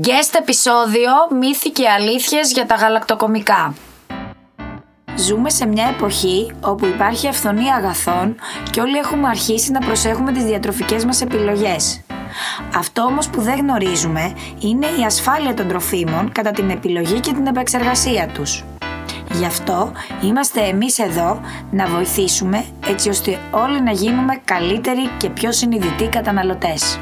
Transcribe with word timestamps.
Guest 0.00 0.38
επεισόδιο 0.38 1.10
Μύθοι 1.40 1.70
και 1.70 1.88
αλήθειες 1.88 2.52
για 2.52 2.66
τα 2.66 2.74
γαλακτοκομικά. 2.74 3.74
Ζούμε 5.16 5.50
σε 5.50 5.66
μια 5.66 5.88
εποχή 5.96 6.52
όπου 6.60 6.86
υπάρχει 6.86 7.28
αυθονία 7.28 7.74
αγαθών 7.74 8.34
και 8.70 8.80
όλοι 8.80 8.98
έχουμε 8.98 9.28
αρχίσει 9.28 9.70
να 9.70 9.80
προσέχουμε 9.80 10.32
τις 10.32 10.44
διατροφικές 10.44 11.04
μας 11.04 11.20
επιλογές. 11.20 12.00
Αυτό 12.74 13.02
όμως 13.02 13.28
που 13.28 13.40
δεν 13.40 13.58
γνωρίζουμε 13.58 14.34
είναι 14.60 14.86
η 14.86 15.04
ασφάλεια 15.04 15.54
των 15.54 15.68
τροφίμων 15.68 16.32
κατά 16.32 16.50
την 16.50 16.70
επιλογή 16.70 17.20
και 17.20 17.32
την 17.32 17.46
επεξεργασία 17.46 18.28
τους. 18.28 18.64
Γι' 19.32 19.46
αυτό 19.46 19.92
είμαστε 20.22 20.60
εμείς 20.60 20.98
εδώ 20.98 21.40
να 21.70 21.86
βοηθήσουμε 21.86 22.64
έτσι 22.86 23.08
ώστε 23.08 23.38
όλοι 23.50 23.82
να 23.82 23.90
γίνουμε 23.90 24.40
καλύτεροι 24.44 25.08
και 25.18 25.30
πιο 25.30 25.52
συνειδητοί 25.52 26.08
καταναλωτές. 26.08 26.98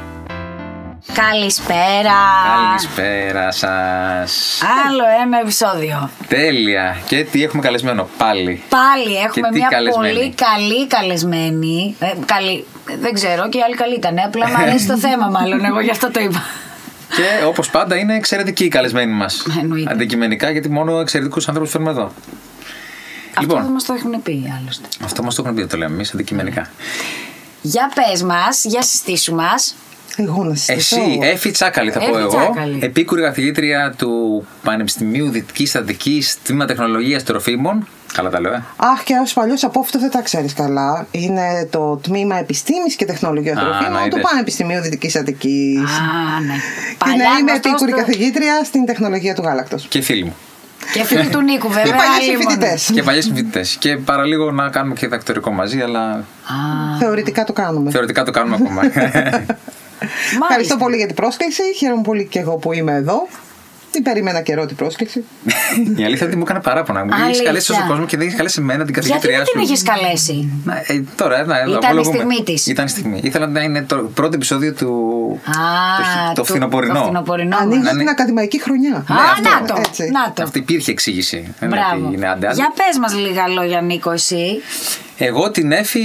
Καλησπέρα! 1.13 2.19
Καλησπέρα 2.55 3.51
σας. 3.51 4.61
Άλλο 4.87 5.03
ένα 5.23 5.39
επεισόδιο. 5.39 6.09
Τέλεια. 6.27 6.97
Και 7.07 7.23
τι 7.23 7.43
έχουμε 7.43 7.61
καλεσμένο 7.61 8.09
πάλι. 8.17 8.63
Πάλι 8.69 9.15
έχουμε 9.15 9.49
τι 9.49 9.57
μια 9.57 9.67
καλεσμένη. 9.67 10.13
πολύ 10.13 10.33
καλή 10.33 10.87
καλεσμένη. 10.87 11.95
Ε, 11.99 12.11
καλή. 12.25 12.65
Δεν 12.99 13.13
ξέρω 13.13 13.49
και 13.49 13.57
η 13.57 13.61
άλλη 13.61 13.75
καλή 13.75 13.95
ήταν. 13.95 14.19
Απλά 14.25 14.47
μου 14.47 14.55
αρέσει 14.57 14.87
το 14.87 14.97
θέμα, 14.97 15.27
μάλλον. 15.27 15.65
Εγώ 15.65 15.79
γι' 15.79 15.89
αυτό 15.89 16.11
το 16.11 16.19
είπα. 16.19 16.43
Και 17.15 17.45
όπως 17.45 17.69
πάντα 17.69 17.95
είναι 17.95 18.15
εξαιρετική 18.15 18.63
η 18.63 18.67
καλεσμένη 18.67 19.11
μας. 19.13 19.45
Εννοείται. 19.61 19.91
Αντικειμενικά, 19.91 20.51
γιατί 20.51 20.69
μόνο 20.69 20.99
εξαιρετικούς 20.99 21.47
ανθρώπους 21.47 21.71
φέρνουμε 21.71 21.91
εδώ. 21.91 22.11
Αυτό 23.29 23.41
Λοιπόν. 23.41 23.61
δεν 23.61 23.71
μας 23.71 23.83
το 23.85 23.93
έχουν 23.93 24.21
πει 24.21 24.53
άλλωστε. 24.61 24.87
Αυτό 25.03 25.23
μας 25.23 25.35
το 25.35 25.41
έχουν 25.45 25.55
πει, 25.55 25.65
το 25.65 25.77
λέμε 25.77 25.93
εμείς 25.93 26.13
αντικειμενικά. 26.13 26.69
Για 27.61 27.91
πες 27.95 28.23
μας, 28.23 28.63
για 28.63 28.81
συστήσου 28.81 29.35
μας. 29.35 29.75
Εγώ 30.15 30.43
να 30.43 30.55
συστηθώ. 30.55 31.01
Εσύ, 31.01 31.19
Εφη 31.21 31.51
Τσάκαλη, 31.51 31.91
θα 31.91 31.99
πω 31.99 32.05
Έφη 32.05 32.15
εγώ. 32.17 32.27
Τσάκαλη. 32.29 32.79
Επίκουρη 32.81 33.21
καθηγήτρια 33.21 33.93
του 33.97 34.45
Πανεπιστημίου 34.63 35.29
Δυτικής 35.29 35.69
Στατική 35.69 36.23
Τμήμα 36.43 36.65
Τεχνολογίας 36.65 37.23
Τροφίμων. 37.23 37.87
Καλά 38.13 38.29
τα 38.29 38.39
λέω, 38.41 38.53
ε. 38.53 38.63
Αχ, 38.75 39.03
και 39.03 39.13
ω 39.13 39.31
παλιός 39.33 39.63
απόφυτο 39.63 39.99
δεν 39.99 40.09
τα 40.11 40.21
ξέρεις 40.21 40.53
καλά. 40.53 41.07
Είναι 41.11 41.67
το 41.69 41.95
τμήμα 42.03 42.35
Επιστήμης 42.39 42.95
και 42.95 43.05
Τεχνολογίας 43.05 43.57
Α, 43.57 43.61
Τροφίμων 43.61 43.91
να 43.93 43.99
του 44.07 44.17
είδες. 44.17 44.29
Πανεπιστημίου 44.31 44.81
Δυτικής 44.81 45.15
Αττική. 45.15 45.77
Α, 45.79 46.39
ναι. 46.45 46.53
Και 46.53 46.95
Παλιά 46.97 47.15
να 47.17 47.23
είμαι 47.39 47.51
γνωστός 47.51 47.71
επίκουρη 47.71 47.91
του- 47.91 47.97
καθηγήτρια 47.97 48.63
στην 48.63 48.85
τεχνολογία 48.85 49.35
του 49.35 49.41
γάλακτος. 49.41 49.85
Και 49.89 50.01
φίλοι 50.01 50.23
μου. 50.23 50.35
Και 50.93 51.03
φίλοι 51.03 51.27
του 51.27 51.41
Νίκου, 51.41 51.67
βέβαια. 51.77 51.83
Και 51.83 51.89
παλιοί 51.91 52.29
άλλη 52.29 52.37
μόνο. 52.37 52.49
φοιτητέ. 52.49 52.93
και 52.93 53.03
παλιέ 53.03 53.21
συμφοιτητές. 53.21 53.75
Και 53.79 53.97
παραλίγο 53.97 54.51
να 54.51 54.69
κάνουμε 54.69 54.95
και 54.95 55.07
δακτορικό 55.07 55.51
μαζί, 55.51 55.79
αλλά 55.81 56.09
Α, 56.11 56.23
Θεωρητικά 56.99 57.43
το 57.43 57.53
κάνουμε. 57.53 57.91
θεωρητικά 57.91 58.23
το 58.23 58.31
κάνουμε 58.31 58.55
ακόμα. 58.61 58.81
Ευχαριστώ 60.01 60.47
μάλιστα. 60.49 60.77
πολύ 60.77 60.95
για 60.97 61.05
την 61.05 61.15
πρόσκληση. 61.15 61.61
Χαίρομαι 61.77 62.01
πολύ 62.01 62.25
και 62.25 62.39
εγώ 62.39 62.55
που 62.55 62.73
είμαι 62.73 62.93
εδώ. 62.93 63.27
Την 63.91 64.03
περίμενα 64.03 64.41
καιρό 64.41 64.65
την 64.65 64.75
πρόσκληση. 64.75 65.19
Η 65.97 66.03
αλήθεια 66.03 66.07
είναι 66.15 66.25
ότι 66.25 66.35
μου 66.35 66.41
έκανε 66.41 66.59
παράπονα. 66.59 67.03
Μου 67.05 67.09
έχει 67.13 67.21
Αλήθεια. 67.23 67.43
καλέσει 67.43 67.67
τόσο 67.67 67.85
κόσμο 67.87 68.05
και 68.05 68.17
δεν 68.17 68.27
έχει 68.27 68.35
καλέσει 68.35 68.57
εμένα 68.61 68.85
την 68.85 68.93
Γιατί 68.93 69.07
καθηγήτριά 69.09 69.37
δεν 69.37 69.45
σου. 69.45 69.51
την 69.53 69.61
είχες 69.61 69.83
καλέσει; 69.83 70.51
Να, 70.63 70.75
ε, 70.87 71.03
τώρα, 71.15 71.45
να, 71.45 71.59
Ήταν 71.59 71.71
η 71.71 71.75
απολογούμε. 71.75 72.17
στιγμή 72.17 72.43
της. 72.43 72.67
Ήταν 72.67 72.85
η 72.85 72.89
στιγμή. 72.89 73.19
Ήθελα 73.23 73.47
να 73.47 73.61
είναι 73.61 73.81
το 73.83 73.95
πρώτο 73.95 74.35
επεισόδιο 74.35 74.73
του. 74.73 74.87
Α, 75.45 75.51
το, 75.97 76.03
χι- 76.03 76.35
το 76.35 76.41
του- 76.41 76.47
φθινοπορεινό. 76.47 76.93
Το 76.93 77.03
φθινοπορεινό. 77.03 77.57
Ανοίγεις 77.57 77.83
μας. 77.83 77.93
ναι. 77.93 77.99
την 77.99 78.09
ακαδημαϊκή 78.09 78.61
χρονιά. 78.61 78.95
Α, 78.95 79.03
αυτό, 79.31 79.49
να 79.49 79.65
το. 79.67 79.81
έτσι. 79.87 80.09
Να 80.11 80.31
το. 80.33 80.43
Αυτή 80.43 80.57
υπήρχε 80.59 80.91
εξήγηση. 80.91 81.53
Δεν 81.59 81.69
είναι 81.69 81.77
Μπράβο. 81.79 82.05
ότι 82.05 82.15
είναι 82.15 82.27
άντε, 82.29 82.45
άντε. 82.47 82.55
Για 82.55 82.71
πες 82.75 82.97
μας 82.99 83.13
λίγα 83.15 83.47
λόγια 83.47 83.81
Νίκο 83.81 84.11
εσύ. 84.11 84.61
Εγώ 85.23 85.51
την 85.51 85.71
Εφη 85.71 86.01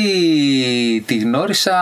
τη 1.06 1.16
γνώρισα 1.16 1.74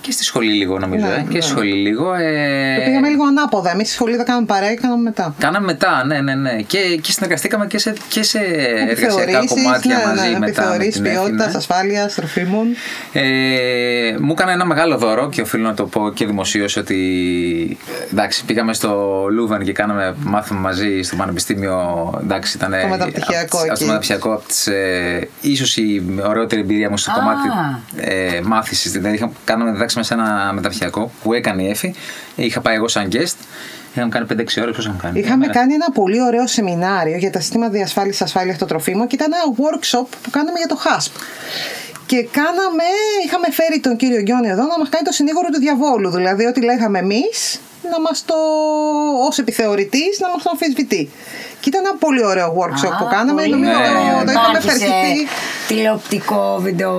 και 0.00 0.12
στη 0.12 0.24
σχολή 0.24 0.52
λίγο 0.52 0.78
νομίζω. 0.78 1.06
Ναι, 1.06 1.12
ε, 1.12 1.16
και 1.28 1.34
ναι. 1.34 1.40
στη 1.40 1.50
σχολή 1.50 1.72
λίγο. 1.72 2.14
Ε, 2.14 2.76
Το 2.76 2.82
πήγαμε 2.84 3.08
λίγο 3.08 3.24
ανάποδα. 3.24 3.70
Εμείς 3.70 3.86
στη 3.86 3.94
σχολή 3.94 4.16
δεν 4.16 4.24
κάναμε 4.24 4.46
παρέα 4.46 4.74
και 4.74 4.80
κάναμε 4.80 5.02
μετά. 5.02 5.34
Κάναμε 5.38 5.66
μετά, 5.66 6.04
ναι, 6.04 6.20
ναι, 6.20 6.34
ναι. 6.34 6.62
Και, 6.66 6.78
και 7.00 7.12
συνεργαστήκαμε 7.12 7.66
και 7.66 7.78
σε, 7.78 7.92
και 8.08 8.22
σε 8.22 8.38
εργασιακά 8.38 8.90
Επιθεωρήσεις, 8.90 9.62
κομμάτια 9.62 9.96
ναι, 9.96 10.04
μαζί 10.06 10.22
ναι, 10.22 10.28
μετά. 10.28 10.38
με 10.38 10.46
επιθεωρήσεις 10.46 10.94
την 10.94 11.04
Εφη, 11.04 11.14
ποιότητας, 11.14 11.46
ναι. 11.46 11.56
ασφάλειας, 11.56 12.14
τροφίμων. 12.14 12.66
Ε, 13.12 13.22
μου 14.20 14.32
έκανε 14.32 14.52
ένα 14.52 14.64
μεγάλο 14.64 14.96
δώρο 14.98 15.28
και 15.28 15.40
οφείλω 15.40 15.66
να 15.68 15.74
το 15.74 15.86
πω 15.86 16.12
και 16.14 16.26
δημοσίως 16.26 16.76
ότι 16.76 17.78
εντάξει, 18.12 18.44
πήγαμε 18.44 18.74
στο 18.74 19.24
Λούβεν 19.30 19.62
και 19.64 19.72
κάναμε 19.72 20.14
μάθημα 20.18 20.60
μαζί 20.60 21.02
στο 21.02 21.16
Πανεπιστήμιο. 21.16 22.10
Εντάξει, 22.22 22.56
ήταν 22.56 22.74
Στο 22.78 22.88
μεταπτυχιακό 22.88 23.56
από, 23.56 23.66
εκεί. 23.66 23.76
στο 23.76 23.84
μεταπτυχιακό 23.86 24.32
από 24.32 24.46
τις, 24.46 24.66
ε, 24.66 25.28
ίσως 25.40 25.76
η 25.76 26.02
ωραιότερη 26.26 26.63
εμπειρία 26.64 26.90
μου 26.90 26.98
στο 26.98 27.10
Α. 27.10 27.14
κομμάτι 27.14 27.48
ε, 27.96 28.40
μάθησης. 28.44 28.92
Δηλαδή, 28.92 29.14
είχα, 29.14 29.30
κάναμε 29.44 29.70
διδάξαμε 29.70 30.04
σε 30.04 30.14
ένα 30.14 30.50
μεταπτυχιακό 30.54 31.10
που 31.22 31.32
έκανε 31.32 31.62
η 31.62 31.70
Εφη. 31.70 31.94
Είχα 32.34 32.60
πάει 32.60 32.74
εγώ 32.74 32.88
σαν 32.88 33.08
guest. 33.12 33.36
Είχαμε 33.94 34.08
κάνει 34.08 34.26
5-6 34.30 34.62
ώρες. 34.62 34.76
Πώς 34.76 34.84
είχαμε 34.84 34.98
κάνει; 35.02 35.18
Είχαμε 35.18 35.36
Μια 35.36 35.48
κάνει 35.48 35.74
ένα 35.74 35.90
πολύ 35.94 36.22
ωραίο 36.22 36.46
σεμινάριο 36.46 37.16
για 37.16 37.30
τα 37.30 37.40
συστήματα 37.40 37.72
διασφάλισης 37.72 38.22
ασφάλειας 38.22 38.58
των 38.58 38.68
τροφίμων 38.68 39.06
και 39.06 39.14
ήταν 39.14 39.30
ένα 39.32 39.54
workshop 39.56 40.06
που 40.22 40.30
κάναμε 40.30 40.58
για 40.58 40.68
το 40.68 40.78
HASP. 40.84 41.20
Και 42.06 42.22
κάναμε, 42.22 42.86
είχαμε 43.26 43.46
φέρει 43.50 43.80
τον 43.80 43.96
κύριο 43.96 44.20
Γκιόνι 44.20 44.48
εδώ 44.48 44.62
να 44.62 44.78
μας 44.78 44.88
κάνει 44.88 45.04
το 45.04 45.12
συνήγορο 45.12 45.48
του 45.48 45.58
διαβόλου. 45.58 46.10
Δηλαδή, 46.10 46.46
ό,τι 46.46 46.60
λέγαμε 46.62 46.98
εμείς, 46.98 47.60
να 47.90 48.00
μας 48.00 48.24
το, 48.24 48.34
ως 49.28 49.38
επιθεωρητής, 49.38 50.18
να 50.20 50.28
μας 50.28 50.42
το 50.42 50.50
αμφισβητεί. 50.52 51.10
Και 51.64 51.70
ήταν 51.70 51.84
ένα 51.86 51.96
πολύ 51.98 52.24
ωραίο 52.24 52.46
workshop 52.60 52.90
Α, 52.92 52.96
που 52.96 53.06
κάναμε. 53.10 53.40
πολύ 53.42 53.50
Νομίζω 53.50 53.70
ωραίο. 53.78 54.18
το, 54.18 54.24
το 54.24 54.30
είχαμε 54.30 54.30
Υπάρχει 54.30 54.60
σε 54.62 54.84
ευχαριστηθεί. 54.84 55.26
Τηλεοπτικό 55.68 56.58
βίντεο, 56.60 56.92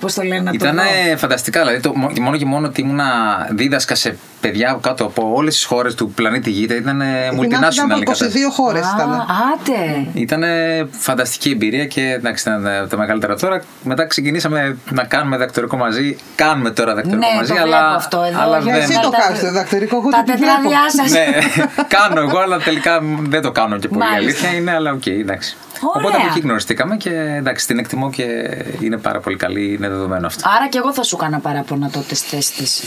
πώς 0.00 0.14
το 0.14 0.22
λένε 0.22 0.40
να 0.40 0.50
το 0.50 0.56
Ήταν 0.60 0.74
δω. 1.10 1.16
φανταστικά. 1.16 1.60
Δηλαδή, 1.60 1.80
το, 1.80 1.92
μο- 1.96 2.12
μόνο 2.20 2.36
και 2.36 2.44
μόνο 2.44 2.66
ότι 2.66 2.80
ήμουνα 2.80 3.06
δίδασκα 3.50 3.94
σε 3.94 4.16
παιδιά 4.42 4.78
κάτω 4.82 5.04
από 5.04 5.32
όλες 5.34 5.54
τις 5.54 5.64
χώρες 5.64 5.94
του 5.94 6.10
πλανήτη 6.10 6.50
Γη. 6.50 6.62
Ήταν 6.64 7.00
Ήταν 7.00 7.00
multinational. 7.40 7.90
από 7.90 8.12
22 8.12 8.50
χώρες 8.52 8.82
Α, 8.84 8.92
ήταν. 8.96 9.10
Άτε. 9.54 10.06
Ήταν 10.12 10.42
φανταστική 10.90 11.50
εμπειρία 11.50 11.86
και 11.86 12.00
εντάξει, 12.00 12.48
ήταν 12.48 12.66
ε, 12.66 12.86
τα 12.86 12.96
μεγαλύτερα 12.96 13.36
τώρα. 13.36 13.62
Μετά 13.82 14.06
ξεκινήσαμε 14.06 14.76
να 14.90 15.04
κάνουμε 15.04 15.36
διδακτορικό 15.36 15.76
μαζί. 15.76 16.16
Κάνουμε 16.34 16.70
τώρα 16.70 16.94
διδακτορικό 16.94 17.26
Ναι, 17.30 17.36
μαζί, 17.36 17.52
το 17.52 17.60
αλλά. 17.62 17.64
βλέπω 17.78 17.94
αυτό 17.94 18.22
εδώ, 18.28 18.40
αλλά 18.40 18.58
για 18.58 18.72
δεν... 18.72 18.82
Εσύ 18.82 18.92
τα- 18.94 19.00
το 19.00 19.10
τα- 19.10 19.18
κάνεις 19.18 19.40
το 19.40 19.46
διδακτορικό, 19.46 19.96
εγώ 19.96 20.08
Τα 20.08 20.22
το 20.26 20.32
βλέπω. 20.36 20.40
τετράδια 20.42 20.90
σας. 20.90 21.10
ναι, 21.10 21.26
κάνω 21.96 22.20
εγώ, 22.20 22.38
αλλά 22.38 22.58
τελικά 22.58 23.00
δεν 23.28 23.42
το 23.42 23.50
κάνω 23.52 23.78
και 23.78 23.88
πολύ. 23.88 24.00
Μάλιστα. 24.00 24.18
Αλήθεια 24.46 24.58
είναι, 24.60 24.70
αλλά 24.74 24.92
οκ, 24.92 25.06
εντάξει. 25.06 25.56
Ωραία. 25.80 26.06
Οπότε 26.06 26.16
από 26.22 26.26
εκεί 26.30 26.40
γνωριστήκαμε 26.40 26.96
και 26.96 27.10
εντάξει, 27.38 27.66
την 27.66 27.78
εκτιμώ 27.78 28.10
και 28.10 28.24
είναι 28.80 28.96
πάρα 28.96 29.20
πολύ 29.20 29.36
καλή, 29.36 29.72
είναι 29.74 29.88
δεδομένο 29.88 30.26
αυτό. 30.26 30.48
Άρα 30.56 30.68
και 30.68 30.78
εγώ 30.78 30.92
θα 30.92 31.02
σου 31.02 31.16
'κανα 31.16 31.38
παράπονα 31.38 31.90
τότε 31.90 32.14
στη 32.14 32.28
θέση 32.36 32.52
της. 32.52 32.82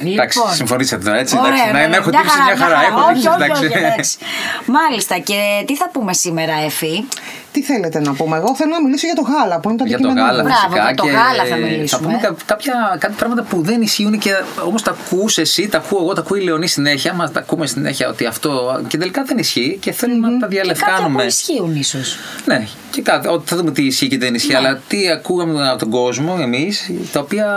Εντάξει, 0.12 0.38
συμφωνήσατε 0.52 1.04
τώρα 1.04 1.18
έτσι. 1.18 1.34
Λοιπόν. 1.34 1.50
Ωραία, 1.50 1.62
εντάξει, 1.62 1.76
να, 1.76 1.80
ναι, 1.80 1.86
να 1.86 1.96
έχω 1.96 2.08
μια 2.08 2.20
τύψη 2.20 2.38
μια 2.46 2.56
χαρά. 2.56 2.80
Έχω 2.86 3.00
όχι, 3.00 3.12
τύψη, 3.12 3.28
όχι, 3.28 3.42
εντάξει. 3.42 3.64
όχι, 3.64 3.78
εντάξει. 3.78 4.18
Μάλιστα, 4.66 5.18
και 5.18 5.64
τι 5.66 5.76
θα 5.76 5.88
πούμε 5.92 6.12
σήμερα, 6.12 6.54
Εφη; 6.64 7.04
Τι 7.52 7.62
θέλετε 7.62 8.00
να 8.00 8.12
πούμε, 8.14 8.36
εγώ 8.36 8.54
θέλω 8.56 8.70
να 8.70 8.82
μιλήσω 8.82 9.06
για 9.06 9.14
το 9.14 9.22
γάλα 9.22 9.60
που 9.60 9.68
είναι 9.68 9.78
το 9.78 9.84
Για 9.84 9.98
το 9.98 10.08
αντικείμενο 10.08 10.26
γάλα 10.30 10.42
μου. 10.42 10.48
Μπράβο, 10.48 10.66
φυσικά. 10.68 10.84
για 10.86 10.94
το 10.94 11.04
και 11.04 11.10
γάλα 11.10 11.44
θα 11.44 11.56
μιλήσουμε. 11.56 11.86
Θα 11.88 11.98
πούμε 11.98 12.18
κα- 12.22 12.34
κάποια, 12.46 12.96
κάτι 12.98 13.14
πράγματα 13.16 13.42
που 13.42 13.62
δεν 13.62 13.82
ισχύουν 13.82 14.18
και 14.18 14.30
όμως 14.64 14.82
τα 14.82 14.90
ακούς 14.90 15.38
εσύ, 15.38 15.68
τα 15.68 15.78
ακούω 15.78 16.00
εγώ, 16.02 16.12
τα 16.12 16.20
ακούει 16.20 16.40
η 16.40 16.42
Λεωνή 16.44 16.66
συνέχεια. 16.66 17.12
Μας 17.14 17.32
τα 17.32 17.40
ακούμε 17.40 17.66
συνέχεια 17.66 18.08
ότι 18.08 18.26
αυτό. 18.26 18.80
και 18.88 18.96
τελικά 18.98 19.22
δεν 19.24 19.38
ισχύει 19.38 19.76
και 19.80 19.92
θέλουμε 19.92 20.28
να 20.28 20.38
τα 20.38 20.46
Και 20.48 20.56
κάποια 20.56 20.72
που 20.72 20.78
διαλευκάνουμε. 20.78 21.24
ισχύουν 21.24 21.74
ίσως. 21.76 22.16
Ναι, 22.44 22.66
και 22.90 23.02
κάτι, 23.02 23.28
ότι 23.28 23.48
θα 23.48 23.56
δούμε 23.56 23.70
τι 23.70 23.82
ισχύει 23.82 24.08
και 24.08 24.18
δεν 24.18 24.34
ισχύει, 24.34 24.54
αλλά 24.54 24.80
τι 24.88 25.10
ακούγαμε 25.10 25.68
από 25.68 25.78
τον 25.78 25.90
κόσμο 25.90 26.36
εμείς, 26.40 26.90
τα 27.12 27.20
οποία 27.20 27.48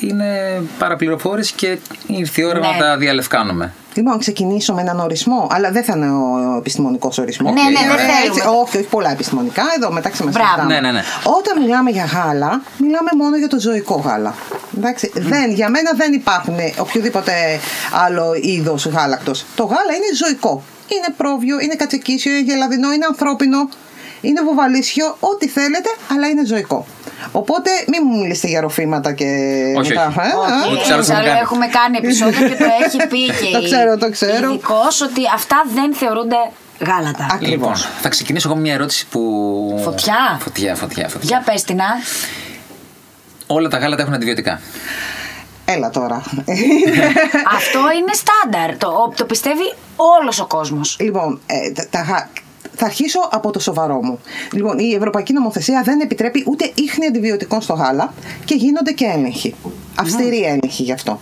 είναι 0.00 0.60
παραπληροφόρηση 0.78 1.52
και 1.56 1.78
ήρθε 2.06 2.40
η 2.40 2.44
ώρα 2.44 2.58
Ναι. 2.58 2.66
να 2.66 2.76
τα 2.76 2.96
διαλευκάνουμε. 2.96 3.74
Λοιπόν, 3.94 4.12
να 4.12 4.18
ξεκινήσω 4.18 4.74
με 4.74 4.80
έναν 4.80 5.00
ορισμό, 5.00 5.46
αλλά 5.50 5.70
δεν 5.70 5.84
θα 5.84 5.92
είναι 5.96 6.10
ο 6.10 6.56
επιστημονικός 6.58 7.18
ορισμός. 7.18 7.52
Ναι, 7.52 7.62
ναι, 7.62 7.88
δεν 7.88 7.98
θέλουμε. 7.98 8.58
όχι, 8.60 8.76
όχι 8.76 8.86
πολλά 8.86 9.10
επιστημονικά. 9.10 9.62
Εδώ 9.76 9.92
μεταξύ 9.92 10.24
μας 10.24 10.34
Μπράβο. 10.34 10.68
Ναι, 10.68 10.80
ναι, 10.80 10.92
ναι. 10.92 11.02
Όταν 11.38 11.62
μιλάμε 11.62 11.90
για 11.90 12.04
γάλα, 12.04 12.62
μιλάμε 12.76 13.10
μόνο 13.16 13.36
για 13.36 13.48
το 13.48 13.60
ζωικό 13.60 13.94
γάλα. 13.94 14.34
Εντάξει, 14.76 15.12
δεν, 15.14 15.50
για 15.50 15.68
μένα 15.68 15.92
δεν 15.94 16.12
υπάρχουν 16.12 16.54
οποιοδήποτε 16.78 17.32
άλλο 18.04 18.34
είδος 18.40 18.86
γάλακτος. 18.86 19.44
Το 19.54 19.64
γάλα 19.64 19.92
είναι 19.96 20.14
ζωικό. 20.24 20.62
Είναι 20.88 21.14
πρόβιο, 21.16 21.60
είναι 21.60 21.74
κατσικίσιο, 21.74 22.32
είναι 22.32 22.40
γελαδινό, 22.40 22.92
είναι 22.92 23.06
ανθρώπινο, 23.08 23.68
είναι 24.20 24.42
βουβαλίσιο, 24.42 25.16
ό,τι 25.20 25.48
θέλετε, 25.48 25.88
αλλά 26.12 26.28
είναι 26.28 26.44
ζωικό. 26.44 26.86
Οπότε 27.32 27.70
μην 27.86 28.00
μου 28.04 28.18
μιλήσετε 28.20 28.46
για 28.48 28.60
ροφήματα 28.60 29.12
και 29.12 29.24
Όχι, 29.78 29.88
μετά. 29.88 30.06
όχι. 30.06 30.18
ε, 30.18 30.22
Όχι, 30.22 30.68
ε. 30.68 30.72
Ούτως 30.72 30.88
ή 30.88 30.92
άλλως 30.92 31.08
εμείς 31.08 31.20
έχουμε 31.20 31.26
κάνει. 31.28 31.38
έχουμε 31.40 31.66
κάνει 31.66 31.96
επεισόδιο 32.02 32.48
και 32.48 32.54
το 32.56 32.64
έχει 32.84 32.96
πει 33.08 33.20
και 33.50 33.56
Το 33.56 33.62
ξέρω, 33.62 33.96
το 33.98 34.10
ξέρω. 34.10 34.48
ειδικός 34.48 35.00
ότι 35.00 35.20
αυτά 35.34 35.62
δεν 35.74 35.94
θεωρούνται 35.94 36.36
γάλατα. 36.86 37.26
Ακριβώς. 37.32 37.50
Λοιπόν, 37.50 37.74
θα 38.02 38.08
ξεκινήσω 38.08 38.48
εγώ 38.48 38.56
με 38.56 38.62
μια 38.62 38.74
ερώτηση 38.74 39.06
που. 39.10 39.20
Φωτιά. 39.84 40.38
Φωτιά, 40.42 40.74
φωτιά, 40.74 41.08
φωτιά. 41.08 41.28
Για 41.28 41.42
πες 41.52 41.62
την, 41.62 41.80
α. 41.80 41.84
Όλα 43.46 43.68
τα 43.68 43.78
γάλατα 43.78 44.02
έχουν 44.02 44.14
αντιβιωτικά. 44.14 44.60
Έλα 45.64 45.90
τώρα. 45.90 46.22
Αυτό 47.56 47.78
είναι 47.98 48.12
στάνταρ. 48.12 48.76
Το, 48.76 49.12
το 49.16 49.24
πιστεύει 49.24 49.74
όλος 49.96 50.40
ο 50.40 50.46
κόσμος. 50.46 50.96
Λοιπόν, 51.00 51.40
ε, 51.46 51.70
τα, 51.70 51.86
τα 51.90 52.00
γα- 52.00 52.28
θα 52.82 52.88
αρχίσω 52.90 53.28
από 53.30 53.50
το 53.50 53.58
σοβαρό 53.58 54.02
μου. 54.02 54.20
Λοιπόν, 54.52 54.78
η 54.78 54.94
Ευρωπαϊκή 54.94 55.32
Νομοθεσία 55.32 55.82
δεν 55.84 56.00
επιτρέπει 56.00 56.44
ούτε 56.46 56.70
ίχνη 56.74 57.06
αντιβιωτικών 57.06 57.60
στο 57.60 57.74
γάλα 57.74 58.14
και 58.44 58.54
γίνονται 58.54 58.92
και 58.92 59.04
έλεγχοι. 59.04 59.54
Αυστηρή 59.94 60.42
έλεγχη 60.42 60.82
γι' 60.82 60.92
αυτό. 60.92 61.20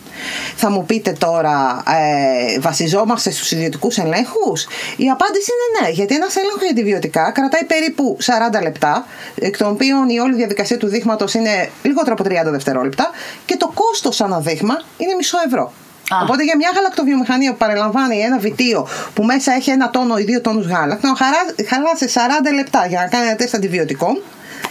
Θα 0.56 0.70
μου 0.70 0.84
πείτε 0.84 1.12
τώρα, 1.18 1.82
ε, 1.86 2.58
βασιζόμαστε 2.60 3.30
στους 3.30 3.50
ιδιωτικούς 3.50 3.98
ελέγχους; 3.98 4.66
Η 4.96 5.08
απάντηση 5.10 5.50
είναι 5.54 5.86
ναι, 5.86 5.92
γιατί 5.92 6.14
ένας 6.14 6.36
έλεγχος 6.36 6.60
για 6.62 6.70
αντιβιωτικά 6.70 7.30
κρατάει 7.30 7.64
περίπου 7.64 8.16
40 8.58 8.62
λεπτά, 8.62 9.06
εκ 9.34 9.56
των 9.56 9.70
οποίων 9.70 10.08
η 10.08 10.18
όλη 10.18 10.34
διαδικασία 10.34 10.76
του 10.76 10.88
δείγματος 10.88 11.34
είναι 11.34 11.70
λιγότερο 11.82 12.16
από 12.18 12.24
30 12.48 12.50
δευτερόλεπτα 12.50 13.10
και 13.46 13.56
το 13.56 13.70
κόστος 13.74 14.20
ανά 14.20 14.40
δείγμα 14.40 14.74
είναι 14.96 15.14
μισό 15.14 15.38
ευρώ. 15.46 15.72
Α. 16.14 16.16
Οπότε 16.22 16.42
για 16.44 16.56
μια 16.56 16.70
γαλακτοβιομηχανία 16.74 17.50
που 17.50 17.56
παραλαμβάνει 17.56 18.18
ένα 18.20 18.38
βιτίο 18.38 18.88
που 19.14 19.22
μέσα 19.22 19.52
έχει 19.52 19.70
ένα 19.70 19.90
τόνο 19.90 20.18
ή 20.18 20.22
δύο 20.24 20.40
τόνους 20.40 20.66
γάλακτο, 20.66 21.06
να 21.06 21.16
χαρά- 21.16 21.54
χαλάσει 21.68 22.06
40 22.08 22.54
λεπτά 22.54 22.86
για 22.86 23.00
να 23.00 23.06
κάνει 23.08 23.26
ένα 23.26 23.36
τεστ 23.36 23.54
αντιβιωτικών, 23.54 24.22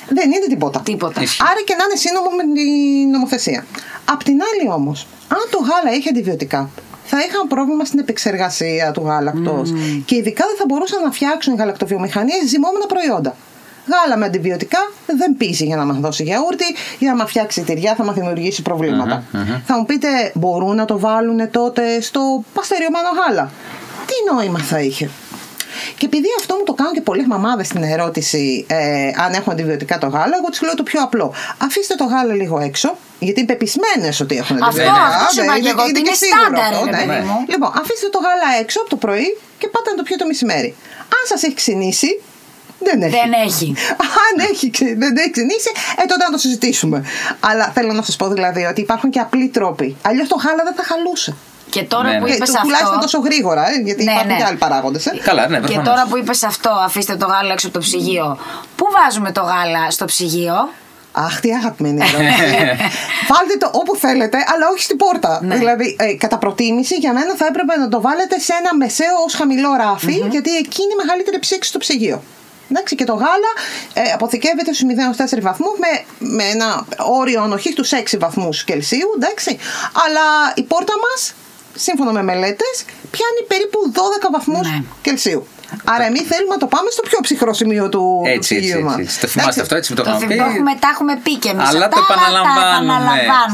δεν 0.10 0.32
είναι 0.32 0.46
τίποτα. 0.48 0.80
Τίποτα. 0.80 1.22
Ισχύει. 1.22 1.42
Άρα 1.42 1.62
και 1.66 1.76
να 1.80 1.84
είναι 1.84 1.96
σύνομο 1.96 2.30
με 2.40 2.44
την 2.54 3.10
νομοθεσία. 3.10 3.66
Απ' 4.06 4.24
την 4.24 4.38
άλλη 4.50 4.72
όμως, 4.74 5.08
αν 5.28 5.44
το 5.52 5.58
γάλα 5.58 5.96
έχει 5.98 6.10
αντιβιωτικά, 6.10 6.70
θα 7.06 7.18
είχαν 7.20 7.48
πρόβλημα 7.48 7.86
στην 7.86 8.00
επεξεργασία 8.00 8.92
του 8.92 9.02
γάλακτος 9.06 9.74
και 10.06 10.16
ειδικά 10.16 10.44
δεν 10.46 10.56
θα 10.58 10.64
μπορούσαν 10.68 11.04
να 11.04 11.12
φτιάξουν 11.12 11.54
οι 11.54 11.56
γαλακτοβιομηχανίε 11.56 12.46
ζυμώμενα 12.48 12.86
προϊόντα. 12.86 13.36
Γάλα 13.92 14.18
με 14.18 14.26
αντιβιωτικά 14.26 14.80
δεν 15.06 15.38
πείσει 15.38 15.66
για 15.66 15.76
να 15.76 15.86
μας 15.86 15.98
δώσει 15.98 16.24
γιαούρτι, 16.24 16.66
για 17.00 17.10
να 17.10 17.16
μας 17.16 17.30
φτιάξει 17.30 17.62
τυριά 17.62 17.96
θα 17.96 18.04
μας 18.04 18.16
δημιουργήσει 18.16 18.62
προβλήματα. 18.62 19.24
Θα 19.66 19.78
μου 19.78 19.86
πείτε, 19.86 20.08
μπορούν 20.34 20.76
να 20.76 20.86
το 20.86 21.00
βάλουν 21.00 21.52
τότε 21.52 22.02
στο 22.02 22.44
παστεριωμένο 22.54 23.08
γάλα. 23.20 23.52
Τι 24.06 24.34
νόημα 24.34 24.60
θα 24.60 24.80
είχε; 24.80 25.10
Και 25.98 26.06
επειδή 26.06 26.28
αυτό 26.40 26.56
μου 26.56 26.64
το 26.64 26.74
κάνουν 26.74 26.94
και 26.94 27.02
πολλές 27.02 27.26
μαμάδες 27.28 27.68
στην 27.68 27.84
ερώτηση 27.84 28.66
ε, 28.68 29.12
αν 29.26 29.34
έχουν 29.34 29.52
αντιβιωτικά 29.54 29.98
το 29.98 30.08
γάλα, 30.08 30.36
εγώ 30.40 30.50
τους 30.50 30.62
λέω 30.62 30.74
το 30.76 30.84
πιο 30.84 31.02
απλό. 31.02 31.34
Αφήστε 31.58 31.96
το 31.96 32.04
γάλα 32.04 32.34
λίγο 32.34 32.60
έξω, 32.60 32.98
γιατί 33.20 33.40
είναι 33.40 33.50
πεπισμένες 33.54 34.20
ότι 34.20 34.38
έχουν 34.38 34.56
Αυτό, 34.64 34.68
αντιβιωτικά. 34.68 35.06
αυτό 35.06 35.34
σου 35.34 35.40
Ναι, 35.40 35.46
είπα 35.46 35.60
και 35.60 35.70
εγώ, 35.70 35.82
ότι 35.84 35.92
και 35.92 36.00
είναι 36.00 36.16
σίγουρο 36.24 36.42
στάνταρ, 36.46 36.74
αυτό, 36.74 36.86
ρε 36.86 36.92
ναι. 36.92 37.14
παιδί 37.14 37.26
μου. 37.30 37.38
Λοιπόν, 37.48 37.70
αφήστε 37.82 38.08
το 38.16 38.20
γάλα 38.26 38.50
έξω 38.62 38.80
από 38.82 38.90
το 38.90 38.96
πρωί 38.96 39.28
και 39.60 39.68
πάτε 39.74 39.90
να 39.90 39.96
το 39.98 40.04
πιείτε 40.04 40.22
το 40.24 40.28
μεσημέρι. 40.32 40.76
Αν 41.18 41.24
σας 41.32 41.44
έχει 41.44 41.54
ξυνήσει, 41.64 42.10
δεν 42.80 43.02
έχει. 43.02 43.12
Δεν 43.16 43.32
έχει. 43.46 43.74
Αν 44.00 44.46
έχει, 44.52 44.70
ξε- 44.70 44.98
δεν 44.98 45.18
έχει 45.18 45.32
ξυνήσει, 45.32 45.72
ε, 45.98 46.06
τότε 46.06 46.24
να 46.24 46.32
το 46.32 46.38
συζητήσουμε. 46.38 47.04
Αλλά 47.40 47.72
θέλω 47.74 47.94
να 47.94 48.02
σας 48.02 48.16
πω 48.16 48.28
δηλαδή 48.28 48.64
ότι 48.66 48.82
υπάρχουν 48.82 49.10
και 49.10 49.20
απλοί 49.20 49.48
τρόποι. 49.48 49.96
Αλλιώς 50.02 50.28
το 50.28 50.36
γάλα 50.36 50.64
δεν 50.64 50.74
θα 50.76 50.84
χαλούσε. 50.84 51.36
Και 51.70 51.84
τώρα 51.84 52.10
Ναι, 52.10 52.18
που 52.18 52.24
ναι. 52.24 52.30
Και 52.30 52.36
είπε 52.36 52.46
του- 52.46 52.52
τουλάχιστον 52.62 52.96
αυτό. 52.98 53.02
τόσο 53.02 53.20
γρήγορα, 53.20 53.70
ε, 53.70 53.82
γιατί 53.84 54.04
Ναι, 54.04 54.12
υπάρχουν 54.12 54.32
ναι. 54.32 54.38
και 54.38 54.44
άλλοι 54.44 54.58
παράγοντες. 54.58 55.06
Ε. 55.06 55.20
Καλά, 55.24 55.48
ναι, 55.48 55.56
Και 55.56 55.62
προφανώς. 55.62 55.88
τώρα 55.90 56.06
που 56.10 56.18
είπες 56.18 56.44
αυτό, 56.44 56.70
αφήστε 56.70 57.16
το 57.16 57.26
γάλα 57.26 57.52
έξω 57.52 57.68
από 57.68 57.76
το 57.78 57.84
ψυγείο. 57.84 58.38
Πού 58.76 58.86
βάζουμε 58.98 59.32
το 59.32 59.42
γάλα 59.42 59.92
στο 59.92 60.06
ψυγείο; 60.06 60.70
Αχ, 61.12 61.40
τι 61.40 61.52
αγαπημένη 61.54 62.00
ερώτηση. 62.02 62.56
Βάλτε 63.30 63.56
το 63.60 63.70
όπου 63.74 63.96
θέλετε, 63.96 64.38
αλλά 64.54 64.66
όχι 64.72 64.82
στην 64.84 64.98
πόρτα. 64.98 65.40
Ναι. 65.44 65.56
Δηλαδή, 65.56 65.96
ε, 66.00 66.14
κατά 66.14 66.38
προτίμηση, 66.38 66.96
για 66.96 67.14
μένα 67.14 67.36
θα 67.36 67.46
έπρεπε 67.46 67.76
να 67.78 67.88
το 67.90 68.02
βάλετε 68.02 68.40
σε 68.40 68.54
ένα 68.60 68.76
μεσαίο 68.76 69.16
ως 69.26 69.34
χαμηλό 69.34 69.70
ράφι, 69.78 70.12
γιατί 70.30 70.56
εκεί 70.58 70.82
είναι 70.82 70.94
η 70.94 71.06
μεγαλύτερη 71.06 71.40
ψήξη 71.40 71.70
στο 71.70 71.78
ψυγείο. 71.80 72.22
Εντάξει, 72.72 72.96
και 72.96 73.04
το 73.04 73.14
γάλα 73.14 73.52
ε, 73.94 74.02
αποθηκεύεται 74.12 74.74
στους 74.74 74.88
0 75.28 75.38
4 75.38 75.42
βαθμούς 75.42 75.78
με, 75.80 76.04
με 76.20 76.44
ένα 76.44 76.86
όριο 76.98 77.42
ανοχής 77.44 77.76
τους 77.76 77.92
6 77.94 78.18
βαθμούς 78.20 78.64
Κελσίου. 78.64 79.10
Εντάξει. 79.16 79.58
Αλλά 80.06 80.54
η 80.56 80.64
πόρτα 80.64 80.94
μας, 81.10 81.34
σύμφωνα 81.76 82.12
με 82.12 82.24
μελέτες, 82.24 82.86
πιάνει 83.12 83.42
περίπου 83.48 83.92
12 83.96 84.30
βαθμούς 84.32 84.68
Ναι. 84.68 84.84
Κελσίου. 85.02 85.48
Άρα, 85.84 86.06
εμείς 86.06 86.22
θέλουμε 86.22 86.54
να 86.54 86.60
το 86.60 86.68
πάμε 86.68 86.90
στο 86.90 87.02
πιο 87.02 87.20
ψυχρό 87.22 87.54
σημείο 87.54 87.84
του, 87.90 87.90
του 87.90 88.22
Έτσι, 88.26 88.36
έτσι, 88.36 88.56
ψυγείου 88.56 88.72
έτσι, 88.78 88.84
μας. 88.90 88.98
έτσι. 89.00 89.20
Το 89.20 89.28
θυμάστε 89.28 89.62
αυτό, 89.62 89.76
έτσι 89.76 89.90
με 89.92 89.98
το 89.98 90.04
Το, 90.04 90.10
είχαμε 90.10 90.26
πει; 90.26 90.34
θυμ- 90.54 90.80
τα 90.80 90.90
έχουμε 90.94 91.14
πει 91.24 91.36
και 91.38 91.50
εμείς. 91.50 91.68
Αλλά 91.70 91.88
το 91.88 91.98
επαναλαμβάνουμε. 92.10 92.94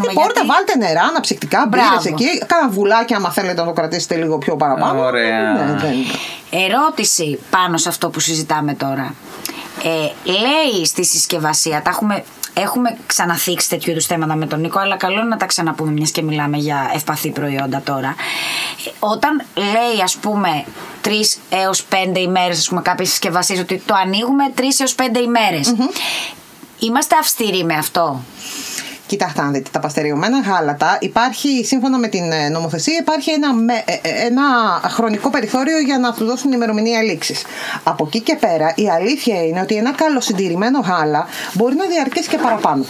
Στην 0.03 0.13
πόρτα 0.13 0.41
βάλτε 0.45 0.77
νερά, 0.77 1.01
αναψυκτικά, 1.01 1.65
μπύρες 1.69 1.85
Μπράβο. 1.87 2.07
εκεί. 2.09 2.45
Κάνα 2.45 2.69
βουλάκι, 2.69 3.13
άμα 3.13 3.31
θέλετε 3.31 3.59
να 3.61 3.67
το 3.67 3.73
κρατήσετε 3.73 4.15
λίγο 4.15 4.37
πιο 4.37 4.55
παραπάνω. 4.55 5.01
Ωραία. 5.05 5.41
Ναι, 5.53 5.73
δεν- 5.79 6.05
Ερώτηση 6.49 7.39
πάνω 7.49 7.77
σε 7.77 7.89
αυτό 7.89 8.09
που 8.09 8.19
συζητάμε 8.19 8.73
τώρα. 8.73 9.13
Ε, 9.83 9.89
λέει 10.31 10.85
στη 10.85 11.05
συσκευασία, 11.05 11.81
τα 11.81 11.89
έχουμε, 11.89 12.23
έχουμε 12.57 12.97
ξαναθίξει 13.05 13.69
τέτοιου 13.69 13.91
είδους 13.91 14.05
θέματα 14.05 14.35
με 14.35 14.47
τον 14.47 14.59
Νίκο, 14.59 14.79
αλλά 14.79 14.95
καλό 14.95 15.19
είναι 15.19 15.27
να 15.27 15.37
τα 15.37 15.45
ξαναπούμε 15.45 15.91
μιας 15.91 16.11
και 16.11 16.21
μιλάμε 16.21 16.57
για 16.57 16.91
ευπαθή 16.93 17.29
προϊόντα 17.29 17.81
τώρα. 17.81 18.15
Ε, 18.87 18.89
όταν 18.99 19.43
λέει, 19.55 20.01
ας 20.03 20.15
πούμε, 20.15 20.65
τρεις 21.01 21.37
έως 21.49 21.83
πέντε 21.83 22.19
ημέρες, 22.19 22.57
ας 22.57 22.67
πούμε, 22.67 22.81
κάποιε 22.81 23.05
συσκευασίε, 23.05 23.59
ότι 23.59 23.81
το 23.85 23.93
ανοίγουμε 23.93 24.51
τρεις 24.55 24.79
έως 24.79 24.95
πέντε 24.95 25.19
ημέρες. 25.19 25.75
Είμαστε 26.79 27.15
αυστηροί 27.19 27.63
με 27.63 27.73
αυτό; 27.73 28.21
Κοιτάξτε, 29.07 29.41
αν 29.41 29.51
δείτε, 29.53 29.69
τα 29.71 29.79
παστεριωμένα 29.79 30.39
γάλατα 30.39 30.97
υπάρχει, 31.01 31.65
σύμφωνα 31.65 31.97
με 31.97 32.07
την 32.07 32.31
ε, 32.31 32.49
νομοθεσία, 32.49 32.97
υπάρχει 32.99 33.31
ένα, 33.31 33.53
με- 33.53 33.83
ε, 33.85 33.93
ε, 34.01 34.25
ένα 34.25 34.43
χρονικό 34.89 35.29
περιθώριο 35.29 35.79
για 35.79 35.99
να 35.99 36.13
τους 36.13 36.25
δώσουν 36.27 36.51
ημερομηνία 36.51 37.01
λήξης. 37.01 37.41
Από 37.83 38.03
εκεί 38.07 38.19
και 38.21 38.35
πέρα, 38.39 38.73
η 38.75 38.89
αλήθεια 38.89 39.45
είναι 39.45 39.61
ότι 39.61 39.75
ένα 39.75 39.91
καλοσυντηρημένο 39.93 40.79
γάλα 40.79 41.27
μπορεί 41.53 41.75
να 41.75 41.85
διαρκέσει 41.85 42.29
και 42.29 42.37
παραπάνω. 42.37 42.85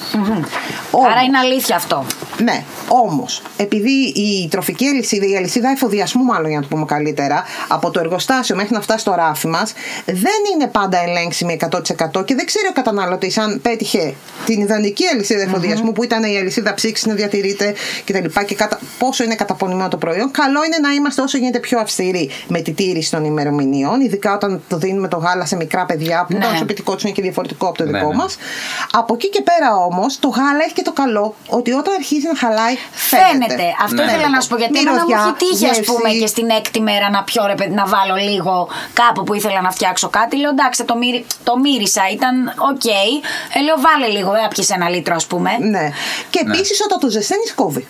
Όμως- 0.91 1.11
Άρα 1.11 1.21
είναι 1.21 1.37
αλήθεια 1.37 1.75
αυτό. 1.75 2.05
Ναι, 2.43 2.63
όμως, 2.87 3.41
επειδή 3.57 3.91
η 4.15 4.47
τροφική 4.51 4.87
αλυσίδα, 4.87 5.25
η 5.25 5.35
αλυσίδα 5.37 5.69
εφοδιασμού, 5.69 6.23
μάλλον 6.23 6.47
για 6.49 6.55
να 6.59 6.61
το 6.61 6.67
πούμε 6.75 6.85
καλύτερα, 6.85 7.43
από 7.67 7.91
το 7.91 7.99
εργοστάσιο 7.99 8.55
μέχρι 8.55 8.73
να 8.73 8.81
φτάσει 8.81 8.99
στο 8.99 9.13
ράφι 9.15 9.47
μας, 9.47 9.73
δεν 10.05 10.39
είναι 10.53 10.67
πάντα 10.67 10.97
ελέγξιμη 11.03 11.53
100% 11.53 12.23
και 12.25 12.35
δεν 12.35 12.45
ξέρει 12.45 12.67
ο 12.67 12.71
καταναλωτής 12.73 13.37
αν 13.37 13.59
πέτυχε 13.61 14.13
την 14.45 14.61
ιδανική 14.61 15.03
αλυσίδα 15.13 15.41
εφοδιασμού, 15.41 15.91
που 15.91 16.03
ήταν 16.05 16.23
η 16.23 16.37
αλυσίδα 16.37 16.73
ψήξης 16.73 17.05
να 17.05 17.13
διατηρείται 17.13 17.73
κτλ. 18.05 18.23
Και, 18.39 18.43
και 18.45 18.55
κατα... 18.55 18.79
πόσο 18.99 19.23
είναι 19.23 19.35
καταπονημένο 19.35 19.87
το 19.89 19.97
προϊόν. 19.97 20.31
Καλό 20.31 20.63
είναι 20.63 20.77
να 20.81 20.89
είμαστε 20.91 21.21
όσο 21.21 21.37
γίνεται 21.37 21.59
πιο 21.59 21.79
αυστηροί 21.79 22.29
με 22.47 22.59
τη 22.61 22.71
τήρηση 22.71 23.11
των 23.11 23.25
ημερομηνιών, 23.25 24.01
ειδικά 24.01 24.33
όταν 24.33 24.61
το 24.69 24.77
δίνουμε 24.77 25.07
το 25.07 25.17
γάλα 25.17 25.45
σε 25.45 25.55
μικρά 25.55 25.85
παιδιά, 25.85 26.25
που 26.29 26.33
Ναι. 26.37 26.39
το 26.43 26.47
προσωπικό 26.47 26.91
του 26.95 26.99
είναι 27.03 27.11
και 27.11 27.21
διαφορετικό 27.21 27.67
από 27.67 27.77
το 27.77 27.83
Ναι, 27.83 27.97
δικό 27.97 28.09
ναι. 28.09 28.15
μας. 28.15 28.35
Από 28.91 29.13
εκεί 29.13 29.29
και 29.29 29.41
πέρα 29.41 29.75
όμως, 29.75 30.19
το 30.19 30.27
γάλα 30.27 30.63
έχει 30.65 30.73
και 30.73 30.81
το 30.81 30.91
καλό 30.93 31.35
ότι 31.49 31.71
όταν 31.71 31.93
αρχίζει 31.93 32.27
να 32.27 32.35
χαλάει, 32.37 32.75
φαίνεται. 32.91 33.27
Φαίνεται. 33.31 33.63
Αυτό 33.83 34.03
Ναι. 34.03 34.11
ήθελα 34.11 34.29
να 34.29 34.39
σου 34.41 34.49
πω. 34.49 34.55
Γιατί 34.57 34.79
εμένα 34.79 34.91
μου 34.91 35.05
Μυρωδιά, 35.07 35.25
έχει 35.25 35.33
τύχει, 35.51 35.65
ας 35.69 35.75
γεύση. 35.77 35.91
πούμε, 35.93 36.09
και 36.09 36.27
στην 36.27 36.49
έκτη 36.49 36.81
μέρα 36.81 37.09
να 37.09 37.23
πιω 37.23 37.45
ρε 37.45 37.55
παιδί, 37.55 37.73
να 37.73 37.85
βάλω 37.85 38.15
λίγο 38.29 38.67
κάπου 38.93 39.23
που 39.23 39.33
ήθελα 39.33 39.61
να 39.61 39.71
φτιάξω 39.71 40.09
κάτι. 40.09 40.37
Λέω 40.37 40.49
εντάξει, 40.49 40.83
το, 40.83 40.95
μύρι- 40.97 41.25
το 41.43 41.57
μύρισα, 41.57 42.01
ήταν 42.17 42.35
οκ. 42.71 42.85
Ε, 43.57 43.59
λέω 43.65 43.75
βάλε 43.85 44.07
λίγο, 44.17 44.31
δεν 44.31 44.43
έπιασε 44.43 44.73
ένα 44.73 44.89
λίτρο, 44.89 45.15
ας 45.15 45.25
πούμε. 45.25 45.49
Ναι. 45.59 45.85
Και 46.29 46.39
επίσης 46.47 46.81
όταν 46.81 46.99
το 46.99 47.09
ζεσταίνεις, 47.09 47.53
κόβει. 47.53 47.87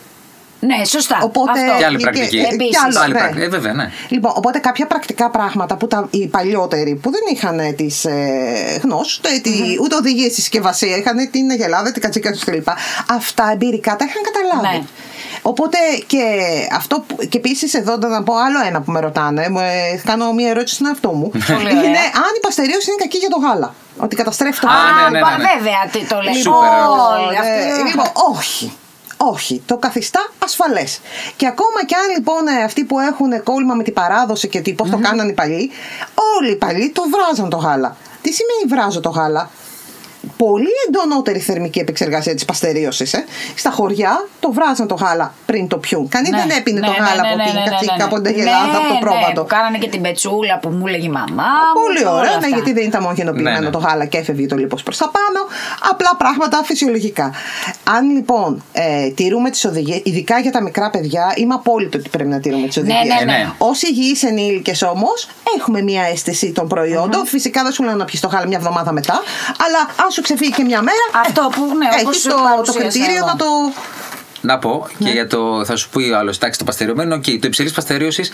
Ναι, 0.60 0.86
σωστά. 0.86 1.20
Οπότε. 1.24 1.52
Αυτό. 1.62 1.78
Και 1.78 1.86
άλλη 1.86 1.98
και- 1.98 2.04
πρακτική. 2.04 2.38
και 2.38 2.48
Επίσης. 2.54 2.84
άλλο, 2.84 3.00
Άλλη 3.00 3.14
ναι. 3.14 3.20
πρακτική. 3.20 3.44
Ε, 3.44 3.48
βέβαια, 3.48 3.74
ναι. 3.74 3.92
Λοιπόν, 4.10 4.32
οπότε 4.36 4.60
κάποια 4.60 4.88
πρακτικά 4.88 5.30
πράγματα 5.30 5.76
που 5.78 5.88
τα, 5.88 6.08
οι 6.12 6.28
παλιότεροι 6.28 6.96
που 6.96 7.12
δεν 7.12 7.22
είχαν 7.34 7.76
τις 7.76 8.06
ε, 8.06 8.80
γνώσεις, 8.84 9.18
ούτε, 9.18 9.30
τη- 9.44 9.78
ούτε 9.82 9.96
οδηγίες 9.96 10.32
στη 10.32 10.42
συσκευασία, 10.42 10.98
είχαν 10.98 11.30
την 11.32 11.50
αγελάδα, 11.50 11.92
την 11.92 12.02
κατσίκα 12.02 12.32
τους 12.32 12.44
κλπ. 12.44 12.68
Αυτά 13.10 13.50
εμπειρικά 13.54 13.96
τα 13.96 14.06
είχαν 14.06 14.22
καταλάβει. 14.32 14.78
Ναι. 14.78 14.84
Οπότε 15.52 15.78
και 16.08 16.24
αυτό 16.72 17.00
που, 17.08 17.16
και 17.30 17.38
επίσης 17.38 17.74
εδώ 17.74 17.98
να 17.98 18.24
πω 18.24 18.34
άλλο 18.36 18.60
ένα 18.68 18.82
που 18.82 18.92
με 18.92 19.00
ρωτάνε, 19.00 19.50
μου, 19.50 19.60
ε, 19.60 20.02
κάνω 20.06 20.32
μια 20.34 20.50
ερώτηση 20.50 20.76
στον 20.76 20.88
εαυτό 20.88 21.12
μου. 21.12 21.30
Πολύ 21.30 21.56
ωραία. 21.56 21.72
είναι 21.84 21.98
αν 21.98 22.32
η 22.38 22.40
παστερίωση 22.42 22.90
είναι 22.92 23.00
κακή 23.00 23.18
για 23.18 23.30
το 23.30 23.38
γάλα. 23.40 23.74
Ότι 23.98 24.16
καταστρέφει 24.16 24.60
το 24.60 24.68
Α, 24.68 24.72
γάλα. 24.72 25.06
Α, 25.06 25.10
ναι, 25.10 25.20
ναι, 25.20 25.24
πα- 25.26 25.38
ναι. 25.38 25.44
βέβαια, 25.56 25.80
τι 25.92 26.06
το 26.14 26.22
λέει. 26.22 26.34
Σούπερ 26.34 26.70
Όλοι 27.20 27.36
ε, 27.36 27.40
αυτοί. 27.40 27.90
λοιπόν, 27.90 28.10
όχι. 28.36 28.74
Όχι, 29.18 29.62
το 29.66 29.78
καθιστά 29.78 30.30
ασφαλές. 30.44 31.00
Και 31.36 31.48
ακόμα 31.48 31.80
κι 31.86 31.94
αν 31.96 32.08
λοιπόν 32.16 32.48
ε, 32.48 32.64
αυτοί 32.64 32.84
που 32.84 33.00
έχουν 33.00 33.44
κόλλημα 33.44 33.74
με 33.74 33.84
την 33.84 33.94
παράδοση 33.94 34.48
και 34.48 34.74
πώς 34.74 34.90
το 34.90 34.98
κάνανε 34.98 35.30
οι 35.32 35.34
παλιοί, 35.34 35.72
όλοι 36.38 36.52
οι 36.52 36.56
παλιοί 36.56 36.90
το 36.90 37.04
βράζαν 37.14 37.50
το 37.50 37.58
γάλα. 37.58 37.96
Τι 38.22 38.32
σημαίνει 38.34 38.64
βράζω 38.82 39.00
το 39.00 39.10
γάλα, 39.10 39.50
πολύ 40.38 40.68
εντονότερη 40.88 41.40
θερμική 41.40 41.80
επεξεργασία 41.80 42.34
της 42.36 42.46
παστερίωσης. 42.46 43.14
Ε. 43.14 43.24
Στα 43.56 43.70
χωριά 43.70 44.28
το 44.40 44.52
βράζαν 44.52 44.88
το 44.88 44.96
γάλα 44.96 45.34
πριν 45.46 45.68
το 45.68 45.78
πιούν. 45.78 46.08
Κανείς 46.10 46.30
Ναι, 46.30 46.38
δεν 46.48 46.58
έπινε 46.58 46.80
ναι, 46.80 46.86
το 46.86 46.92
ναι, 46.92 46.98
γάλα 46.98 47.22
ναι, 47.22 47.28
από 47.28 47.38
ναι, 47.38 47.44
την 47.44 47.54
ναι, 47.54 47.60
ναι, 47.60 47.70
κατσίκα, 47.70 47.96
ναι, 47.98 48.04
από 48.04 48.16
την 48.16 48.24
ναι. 48.24 48.30
αγελάδα, 48.30 48.78
από 48.78 48.88
το 48.88 48.94
Ναι, 48.94 49.00
πρόβατο. 49.00 49.42
που 49.42 49.48
κάνανε 49.48 49.78
και 49.78 49.90
την 49.90 50.02
πετσούλα 50.02 50.60
που 50.62 50.70
μου 50.70 50.88
έλεγε 50.88 51.06
η 51.06 51.10
μαμά. 51.10 51.44
μου 51.74 51.82
Πολύ 51.84 51.98
και 52.00 52.06
όλα 52.06 52.14
ωραία, 52.20 52.30
ναι, 52.30 52.36
αυτά. 52.36 52.48
γιατί 52.48 52.74
δεν 52.74 52.84
ήταν 52.84 53.04
ομογενοποιημένο 53.04 53.60
Ναι, 53.60 53.66
ναι. 53.66 53.72
το 53.72 53.78
γάλα 53.78 54.06
και 54.06 54.18
έφευγε 54.18 54.48
το 54.48 54.56
λίπος 54.56 54.84
προς 54.84 54.98
τα 54.98 55.12
πάνω. 55.18 55.40
Απλά 55.92 56.12
πράγματα 56.18 56.62
φυσιολογικά. 56.64 57.32
Αν 57.98 58.10
λοιπόν 58.10 58.64
ε, 58.72 59.10
τηρούμε 59.10 59.50
τις 59.50 59.66
οδηγίες, 59.66 60.00
ειδικά 60.04 60.40
για 60.40 60.52
τα 60.52 60.62
μικρά 60.62 60.90
παιδιά, 60.90 61.34
είμαι 61.36 61.54
απόλυτο 61.54 61.98
ότι 61.98 62.10
πρέπει 62.10 62.30
να 62.30 62.40
τηρούμε 62.40 62.68
τις 62.68 62.76
Ναι, 62.76 62.82
οδηγίες. 62.82 63.20
ναι, 63.26 63.32
ναι. 63.32 63.52
Ως 63.58 63.82
υγιείς 63.82 64.24
ενήλικες 64.24 64.82
όμως, 64.82 65.28
έχουμε 65.58 65.82
μια 65.82 66.04
αίσθηση 66.04 66.52
των 66.52 66.68
προϊόντων. 66.68 67.26
Φυσικά 67.26 67.64
δεν 67.64 67.72
σου 67.72 67.84
λέω 67.84 67.96
να 67.96 68.06
πιεις 68.06 68.22
το 68.22 68.28
γάλα 68.28 68.48
μια 68.48 68.58
εβδομάδα 68.58 68.92
μετά, 68.92 69.22
αλλά 69.66 69.80
αν 70.06 70.12
σου 70.12 70.22
ξεφύγει 70.26 70.52
και 70.52 70.64
μια 70.64 70.82
μέρα, 70.82 71.26
Αυτό 71.28 71.50
που, 71.56 71.62
ναι, 71.66 71.88
όπως 71.92 72.02
έχεις 72.02 72.22
σου 72.22 72.30
το, 72.30 72.36
το 72.36 72.42
παρουσίασα 72.44 72.80
κριτήριο 72.80 73.16
εγώ. 73.16 73.26
να 73.26 73.36
το... 73.36 73.46
Να 74.42 74.60
πω 74.60 74.88
Ναι. 74.98 75.08
και 75.08 75.14
για 75.14 75.28
το. 75.28 75.66
Θα 75.66 75.76
σου 75.76 75.90
πει 75.90 76.10
ο 76.12 76.18
άλλος, 76.18 76.36
εντάξει, 76.38 76.60
το 76.60 76.66
παστεριωμένο, 76.66 77.16
okay, 77.16 77.38
το 77.42 77.48
υψηλής 77.48 77.72
παστερίωσης. 77.72 78.32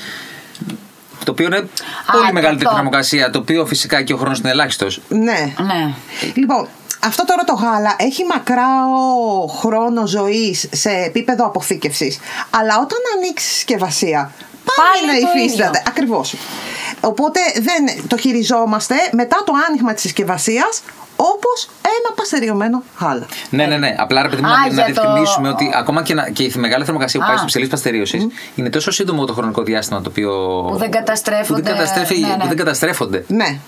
Το 1.25 1.31
οποίο 1.31 1.45
είναι 1.45 1.69
πολύ 2.12 2.27
το- 2.27 2.33
μεγαλύτερη 2.33 2.69
το- 2.69 2.75
θερμοκρασία, 2.75 3.29
το 3.29 3.39
οποίο 3.39 3.65
φυσικά 3.65 4.01
και 4.01 4.13
ο 4.13 4.17
χρόνος 4.17 4.39
είναι 4.39 4.50
ελάχιστος. 4.50 5.01
Ναι. 5.07 5.53
Ναι. 5.57 5.93
Λοιπόν, 6.33 6.67
Αυτό 7.03 7.25
τώρα 7.25 7.43
το 7.43 7.53
γάλα 7.53 7.95
έχει 7.98 8.24
μακράο 8.25 9.48
χρόνο 9.60 10.07
ζωής 10.07 10.67
σε 10.71 10.89
επίπεδο 10.89 11.45
αποθήκευσης. 11.45 12.19
Αλλά 12.50 12.74
όταν 12.75 12.98
ανοίξεις 13.17 13.51
συσκευασία, 13.51 14.31
πάλι, 14.65 15.07
Πάλι 15.07 15.21
να 15.24 15.27
το 15.31 15.38
υφίσταται. 15.39 15.83
Ακριβώς. 15.88 16.36
Οπότε 17.01 17.39
δεν 17.55 18.07
το 18.07 18.17
χειριζόμαστε 18.17 18.95
μετά 19.12 19.41
το 19.45 19.53
άνοιγμα 19.69 19.93
της 19.93 20.01
συσκευασίας 20.01 20.81
όπως 21.33 21.67
ένα 21.81 22.15
παστεριωμένο 22.15 22.83
γάλα. 22.99 23.25
Ναι, 23.49 23.65
ναι, 23.65 23.77
ναι. 23.77 23.95
Απλά 23.97 24.21
ρε 24.21 24.27
παιδί 24.29 24.41
μου, 24.41 24.47
Α, 24.47 24.51
να, 24.51 24.57
να 24.57 24.67
για 24.67 24.83
το- 24.85 24.91
διευκρινίσουμε 24.91 25.49
ότι 25.49 25.71
ακόμα 25.75 26.01
και, 26.03 26.13
να, 26.13 26.29
και 26.29 26.43
η 26.43 26.53
μεγάλη 26.57 26.83
θερμοκρασία 26.83 27.19
που 27.19 27.25
Α. 27.25 27.29
πάει 27.29 27.37
στο 27.37 27.45
ψηλή 27.45 27.67
παστερίωση 27.67 28.27
είναι 28.55 28.69
τόσο 28.69 28.91
σύντομο 28.91 29.25
το 29.25 29.33
χρονικό 29.33 29.63
διάστημα 29.63 30.01
το 30.01 30.09
οποίο. 30.09 30.31
Που 30.71 30.77
δεν 30.77 30.91
καταστρέφονται. 30.91 31.59
που 31.61 31.67
δεν, 31.67 31.75
καταστρέφει- 31.77 32.19
Ναι, 32.21 32.27
ναι. 32.27 32.35
που 32.37 32.47
δεν 32.47 32.57
καταστρέφονται. 32.57 33.23
Ναι. 33.27 33.59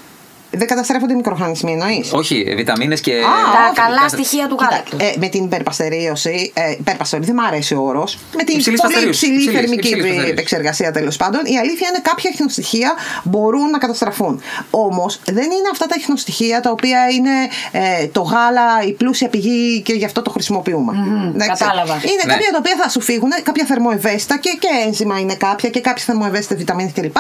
Δεν 0.56 0.68
καταστρέφονται 0.68 1.14
οι 1.14 1.16
μικροοργανισμοί, 1.16 1.72
εννοείς; 1.72 2.12
Όχι, 2.14 2.54
βιταμίνες 2.56 3.02
και. 3.02 3.12
Τα 3.22 3.28
όχι, 3.66 3.76
καλά 3.76 4.00
Κάτσε- 4.02 4.20
στοιχεία 4.26 4.48
του 4.48 4.56
Κοίτα, 4.56 4.70
γάλακτος. 4.72 5.00
ε, 5.02 5.14
με 5.20 5.28
την 5.28 5.44
υπερπαστερίωση, 5.44 6.52
ε, 6.56 6.72
υπερπαστερίωση, 6.72 7.32
δεν 7.32 7.40
μου 7.42 7.48
αρέσει 7.48 7.74
ο 7.76 7.82
όρος. 7.82 8.18
Με 8.36 8.44
την 8.44 8.56
Υψηλής 8.58 8.82
πολύ 8.82 8.94
παστερίωσης, 8.94 9.22
υψηλή 9.22 9.36
υψηλής, 9.44 9.60
θερμική 9.60 9.78
υψηλής 9.88 10.02
παστερίωσης. 10.04 10.32
επεξεργασία 10.32 10.92
τέλος 10.92 11.18
πάντων, 11.18 11.42
η 11.46 11.58
αλήθεια 11.58 11.88
είναι 11.90 12.00
κάποια 12.02 12.30
ίχνοστοιχεία 12.34 12.94
μπορούν 13.24 13.70
να 13.70 13.78
καταστραφούν. 13.78 14.42
Όμως 14.70 15.20
δεν 15.26 15.44
είναι 15.44 15.70
αυτά 15.72 15.86
τα 15.86 15.96
ίχνοστοιχεία 16.00 16.60
τα 16.62 16.70
οποία 16.72 17.00
είναι 17.10 17.32
ε, 17.72 18.08
το 18.08 18.22
γάλα, 18.22 18.68
η 18.88 18.92
πλούσια 18.94 19.28
πηγή 19.30 19.82
και 19.82 19.94
γι' 19.94 20.06
αυτό 20.06 20.22
το 20.22 20.30
χρησιμοποιούμε. 20.30 20.94
Εντάξει. 21.36 21.64
κατάλαβα. 21.64 21.94
Είναι 21.94 22.24
Ναι. 22.26 22.34
κάποια 22.34 22.52
τα 22.52 22.58
οποία 22.58 22.76
θα 22.82 22.90
σου 22.90 23.02
φύγουν, 23.02 23.30
κάποια 23.44 23.66
θερμοευαίσθητα 23.66 24.38
και, 24.38 24.58
και 24.60 24.68
ένζημα 24.86 25.20
είναι 25.20 25.36
κάποια 25.36 25.70
και 25.70 25.82
κάποιες 25.82 26.06
θερμοευαίσθητε 26.06 26.56
βιταμίνες 26.56 26.92
κλπ. 26.94 27.18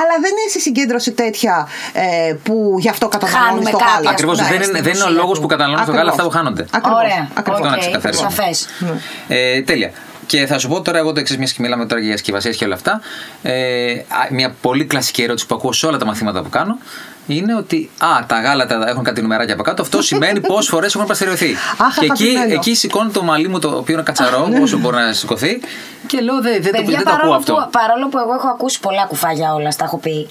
Αλλά 0.00 0.14
δεν 0.20 0.30
είναι 0.30 0.50
σε 0.50 0.58
συγκέντρωση 0.60 1.12
τέτοια 1.12 1.68
ε, 1.92 2.32
που 2.42 2.75
γι' 2.78 2.88
αυτό 2.88 3.08
καταναλώνεις 3.08 3.48
Χάνουμε 3.50 3.70
το 3.70 3.76
κάτι, 3.78 3.90
γάλα. 3.90 4.08
ας 4.08 4.12
Ακριβώς. 4.14 4.36
πούμε, 4.36 4.48
δεν, 4.48 4.62
στην 4.62 4.74
είναι, 4.74 4.82
δεν 4.82 4.94
είναι 4.94 5.02
ο 5.02 5.06
ουσία 5.06 5.20
λόγος 5.20 5.34
του. 5.34 5.40
που 5.40 5.46
καταναλώνεις 5.46 5.84
το 5.86 5.92
γάλα 5.92 6.10
Ακριβώς. 6.10 6.26
αυτά 6.26 6.38
που 6.38 6.44
χάνονται. 6.44 6.66
Ακριβώς. 6.70 7.00
Ωραία. 7.02 7.28
Ακριβώς. 7.34 7.60
Αυτό 7.60 7.68
να 7.70 7.74
Οκ, 7.76 7.80
ξεκαθαρίσουμε. 7.80 8.30
Σαφές. 8.30 8.66
Ε, 9.28 9.62
τέλεια. 9.62 9.90
Και 10.26 10.46
θα 10.46 10.58
σου 10.58 10.68
πω 10.68 10.80
τώρα 10.82 10.98
εγώ 10.98 11.12
το 11.12 11.20
εξής, 11.20 11.36
μιας 11.38 11.52
και 11.52 11.62
μιλάμε 11.62 11.86
τώρα 11.86 12.00
για 12.00 12.12
συσκευασίες 12.12 12.52
και 12.52 12.64
όλα 12.64 12.74
αυτά. 12.74 13.00
Ε, 13.42 13.92
α, 13.92 14.02
μια 14.30 14.54
πολύ 14.60 14.84
κλασική 14.84 15.22
ερώτηση 15.22 15.46
που 15.46 15.54
ακούω 15.54 15.72
σε 15.72 15.86
όλα 15.86 15.96
τα 15.98 16.04
μαθήματα 16.06 16.42
που 16.42 16.48
κάνω 16.48 16.78
είναι 17.26 17.54
ότι 17.54 17.90
α, 17.98 18.26
τα 18.26 18.40
γάλατα 18.40 18.88
έχουν 18.88 19.04
κάτι 19.04 19.20
νουμεράκια 19.20 19.54
από 19.54 19.62
κάτω. 19.62 19.82
Αυτό 19.82 20.02
σημαίνει 20.02 20.40
πόσες 20.50 20.68
φορές 20.68 20.94
έχουν 20.94 21.06
παστεριωθεί. 21.06 21.54
Αχ, 21.78 21.98
και 21.98 22.04
εκεί, 22.04 22.24
αγαπημένο. 22.24 22.54
εκεί 22.54 22.74
σηκώνει 22.74 23.10
το 23.10 23.22
μαλλί 23.22 23.48
μου 23.48 23.58
το 23.58 23.68
οποίο 23.68 23.94
είναι 23.94 24.02
κατσαρό, 24.02 24.48
όσο 24.62 24.78
μπορεί 24.78 24.96
να 24.96 25.12
σηκωθεί. 25.12 25.60
Και 26.06 26.20
λέω 26.20 26.40
δεν, 26.40 26.62
δεν, 26.62 26.72
το, 26.72 26.78
Παιδιά, 26.82 26.96
δεν 26.96 27.04
το 27.06 27.10
ακούω 27.10 27.16
παρόλο, 27.16 27.34
αυτό. 27.34 27.52
που, 27.54 27.70
παρόλο 27.70 28.08
που 28.08 28.18
εγώ 28.18 28.34
έχω 28.34 28.48
ακούσει 28.48 28.80
πολλά 28.80 29.04
κουφάγια 29.04 29.54
όλα, 29.54 29.70
στα 29.70 29.84
έχω 29.84 29.96
πει. 29.98 30.28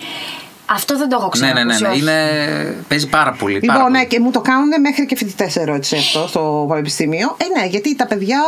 Αυτό 0.65 0.97
δεν 0.97 1.09
το 1.09 1.17
έχω 1.19 1.31
Ναι, 1.37 1.45
ναι, 1.47 1.51
ξανακούσει. 1.53 1.81
ναι. 1.83 1.87
ναι. 1.87 1.93
όχι. 1.93 2.01
Είναι, 2.01 2.83
παίζει 2.87 3.07
πάρα 3.07 3.31
πολύ. 3.31 3.59
πάρα 3.59 3.73
Λοιπόν, 3.77 3.91
ναι, 3.91 3.97
πολύ. 3.97 4.09
και 4.09 4.19
μου 4.19 4.31
το 4.31 4.41
κάνουν 4.41 4.81
μέχρι 4.81 5.05
και 5.05 5.15
φοιτητές 5.15 5.55
ερώτηση 5.55 5.95
αυτό 5.95 6.27
στο 6.27 6.65
πανεπιστήμιο. 6.69 7.35
Ε, 7.37 7.59
ναι, 7.59 7.65
γιατί 7.65 7.95
τα 7.95 8.05
παιδιά 8.05 8.39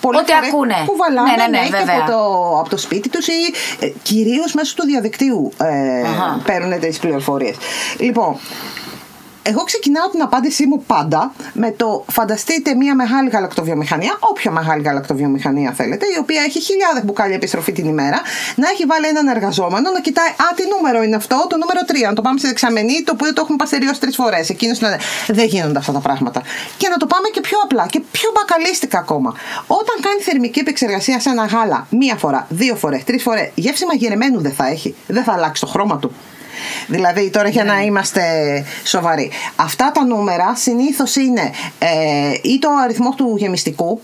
πολύ 0.00 0.18
Ό,τι 0.18 0.32
ακούνε. 0.46 0.74
κουβαλάνε 0.86 1.30
Ναι, 1.30 1.36
ναι, 1.36 1.58
ναι, 1.58 1.64
και 1.66 1.76
βέβαια. 1.76 1.96
από 2.00 2.10
το, 2.10 2.58
από 2.60 2.68
το 2.68 2.76
σπίτι 2.76 3.08
τους 3.08 3.26
ή 3.26 3.32
ε, 3.80 3.88
κυρίως 4.02 4.54
μέσω 4.54 4.74
του 4.74 4.84
διαδικτύου 4.86 5.52
ε, 5.62 6.00
Αχα. 6.08 6.40
παίρνουν 6.44 6.80
τι 6.80 6.88
πληροφορίες. 7.00 7.56
Λοιπόν, 7.98 8.36
εγώ 9.50 9.62
ξεκινάω 9.62 10.08
την 10.08 10.22
απάντησή 10.22 10.66
μου 10.66 10.82
πάντα 10.86 11.32
με 11.52 11.70
το 11.70 12.04
φανταστείτε 12.10 12.74
μια 12.74 12.94
μεγάλη 12.94 13.28
γαλακτοβιομηχανία, 13.28 14.16
όποια 14.20 14.50
μεγάλη 14.50 14.82
γαλακτοβιομηχανία 14.82 15.72
θέλετε, 15.72 16.04
η 16.16 16.18
οποία 16.18 16.42
έχει 16.42 16.60
χιλιάδες 16.60 17.04
μπουκάλια 17.04 17.34
επιστροφή 17.34 17.72
την 17.72 17.86
ημέρα, 17.86 18.20
να 18.56 18.68
έχει 18.68 18.84
βάλει 18.84 19.06
έναν 19.06 19.26
εργαζόμενο 19.28 19.90
να 19.90 20.00
κοιτάει, 20.00 20.28
Α, 20.28 20.46
τι 20.56 20.62
νούμερο 20.74 21.02
είναι 21.02 21.16
αυτό, 21.16 21.46
το 21.48 21.56
νούμερο 21.56 21.80
3, 21.86 22.08
να 22.08 22.12
το 22.12 22.22
πάμε 22.22 22.38
σε 22.38 22.46
δεξαμενή, 22.46 23.02
το 23.02 23.12
οποίο 23.12 23.32
το 23.32 23.40
έχουμε 23.40 23.56
παστεριώσει 23.56 24.00
τρεις 24.00 24.16
φορές. 24.16 24.48
Εκείνος 24.50 24.80
να 24.80 24.98
Δεν 25.26 25.46
γίνονται 25.46 25.78
αυτά 25.78 25.92
τα 25.92 26.00
πράγματα. 26.00 26.42
Και 26.76 26.88
να 26.88 26.96
το 26.96 27.06
πάμε 27.06 27.28
και 27.32 27.40
πιο 27.40 27.58
απλά 27.64 27.86
και 27.90 28.00
πιο 28.10 28.30
μπακαλίστικα 28.34 28.98
ακόμα. 28.98 29.34
Όταν 29.66 29.96
κάνει 30.00 30.20
θερμική 30.20 30.58
επεξεργασία 30.58 31.20
σε 31.20 31.30
ένα 31.30 31.44
γάλα 31.44 31.86
μία 31.90 32.16
φορά, 32.16 32.46
δύο 32.48 32.74
φορές, 32.76 33.04
τρεις 33.04 33.22
φορές, 33.22 33.50
γεύση 33.54 33.86
μαγειρεμένου 33.86 34.40
δεν 34.40 34.52
θα 34.52 34.66
έχει. 34.66 34.94
Δεν 35.06 35.24
θα 35.24 35.32
αλλάξει 35.32 35.60
το 35.60 35.66
χρώμα 35.66 35.98
του. 35.98 36.12
Δηλαδή 36.86 37.30
τώρα 37.30 37.48
για 37.48 37.64
να 37.64 37.80
είμαστε 37.80 38.22
σοβαροί. 38.84 39.30
Αυτά 39.56 39.92
τα 39.92 40.04
νούμερα 40.04 40.54
συνήθως 40.56 41.16
είναι 41.16 41.50
ε, 41.78 42.32
ή 42.42 42.58
το 42.58 42.68
αριθμό 42.84 43.14
του 43.14 43.34
γεμιστικού 43.38 44.00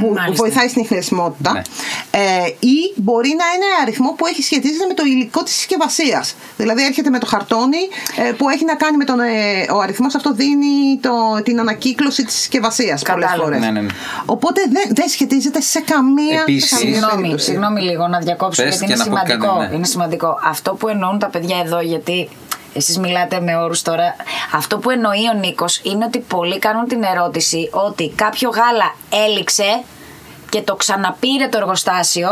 που 0.00 0.06
μάλιστα. 0.14 0.32
βοηθάει 0.32 0.68
στην 0.68 0.82
ειχνηλασιμότητα 0.82 1.52
Ναι. 1.52 1.62
ε, 2.10 2.20
ή 2.58 2.76
μπορεί 2.94 3.28
να 3.28 3.44
είναι 3.54 3.64
αριθμό 3.82 4.10
που 4.18 4.26
έχει 4.26 4.42
σχετίζεται 4.42 4.86
με 4.86 4.94
το 4.94 5.02
υλικό 5.06 5.42
της 5.42 5.54
συσκευασίας. 5.54 6.34
Δηλαδή 6.56 6.84
έρχεται 6.84 7.10
με 7.10 7.18
το 7.18 7.26
χαρτόνι 7.26 7.82
ε, 8.28 8.32
που 8.32 8.48
έχει 8.48 8.64
να 8.64 8.74
κάνει 8.74 8.96
με 8.96 9.04
τον... 9.04 9.20
Ε, 9.20 9.32
ο 9.74 9.78
αριθμός 9.80 10.14
αυτό 10.14 10.32
δίνει 10.34 10.98
το, 11.00 11.10
την 11.44 11.60
ανακύκλωση 11.60 12.24
της 12.24 12.34
συσκευασίας 12.34 13.02
πολλές 13.02 13.24
Κατάλαβα. 13.26 13.42
φορές. 13.44 13.60
Ναι, 13.60 13.70
ναι, 13.70 13.80
ναι. 13.80 13.92
Οπότε 14.26 14.60
δεν, 14.72 14.82
δεν 14.94 15.08
σχετίζεται 15.08 15.60
σε 15.60 15.80
καμία, 15.80 16.40
Επίσης- 16.40 16.68
σε 16.68 16.74
καμία 16.76 16.92
Συγγνώμη, 16.94 17.16
περίπτωση. 17.20 17.44
συγγνώμη 17.44 17.80
λίγο 17.80 18.06
να 18.08 18.18
διακόψω 18.18 18.62
Πες 18.62 18.70
γιατί 18.78 18.86
και 18.86 18.92
είναι 18.92 19.04
να 19.04 19.10
πω 19.10 19.16
σημαντικό. 19.26 19.54
κάτι, 19.58 19.70
ναι. 19.70 19.76
Είναι 19.76 19.86
σημαντικό. 19.86 20.38
Αυτό 20.44 20.74
που 20.74 20.88
εννοούν 20.88 21.18
τα 21.18 21.26
παιδιά 21.28 21.56
εδώ, 21.64 21.80
γιατί 21.80 22.28
εσείς 22.74 22.98
μιλάτε 22.98 23.40
με 23.40 23.56
όρους 23.56 23.82
τώρα, 23.82 24.16
αυτό 24.52 24.78
που 24.78 24.90
εννοεί 24.90 25.28
ο 25.28 25.38
Νίκος 25.38 25.80
είναι 25.82 26.04
ότι 26.04 26.18
πολλοί 26.18 26.58
κάνουν 26.58 26.88
την 26.88 27.02
ερώτηση 27.02 27.68
ότι 27.72 28.12
κάποιο 28.16 28.50
γάλα 28.50 28.94
έληξε 29.26 29.82
και 30.54 30.62
το 30.62 30.74
ξαναπήρε 30.74 31.48
το 31.50 31.56
εργοστάσιο, 31.58 32.28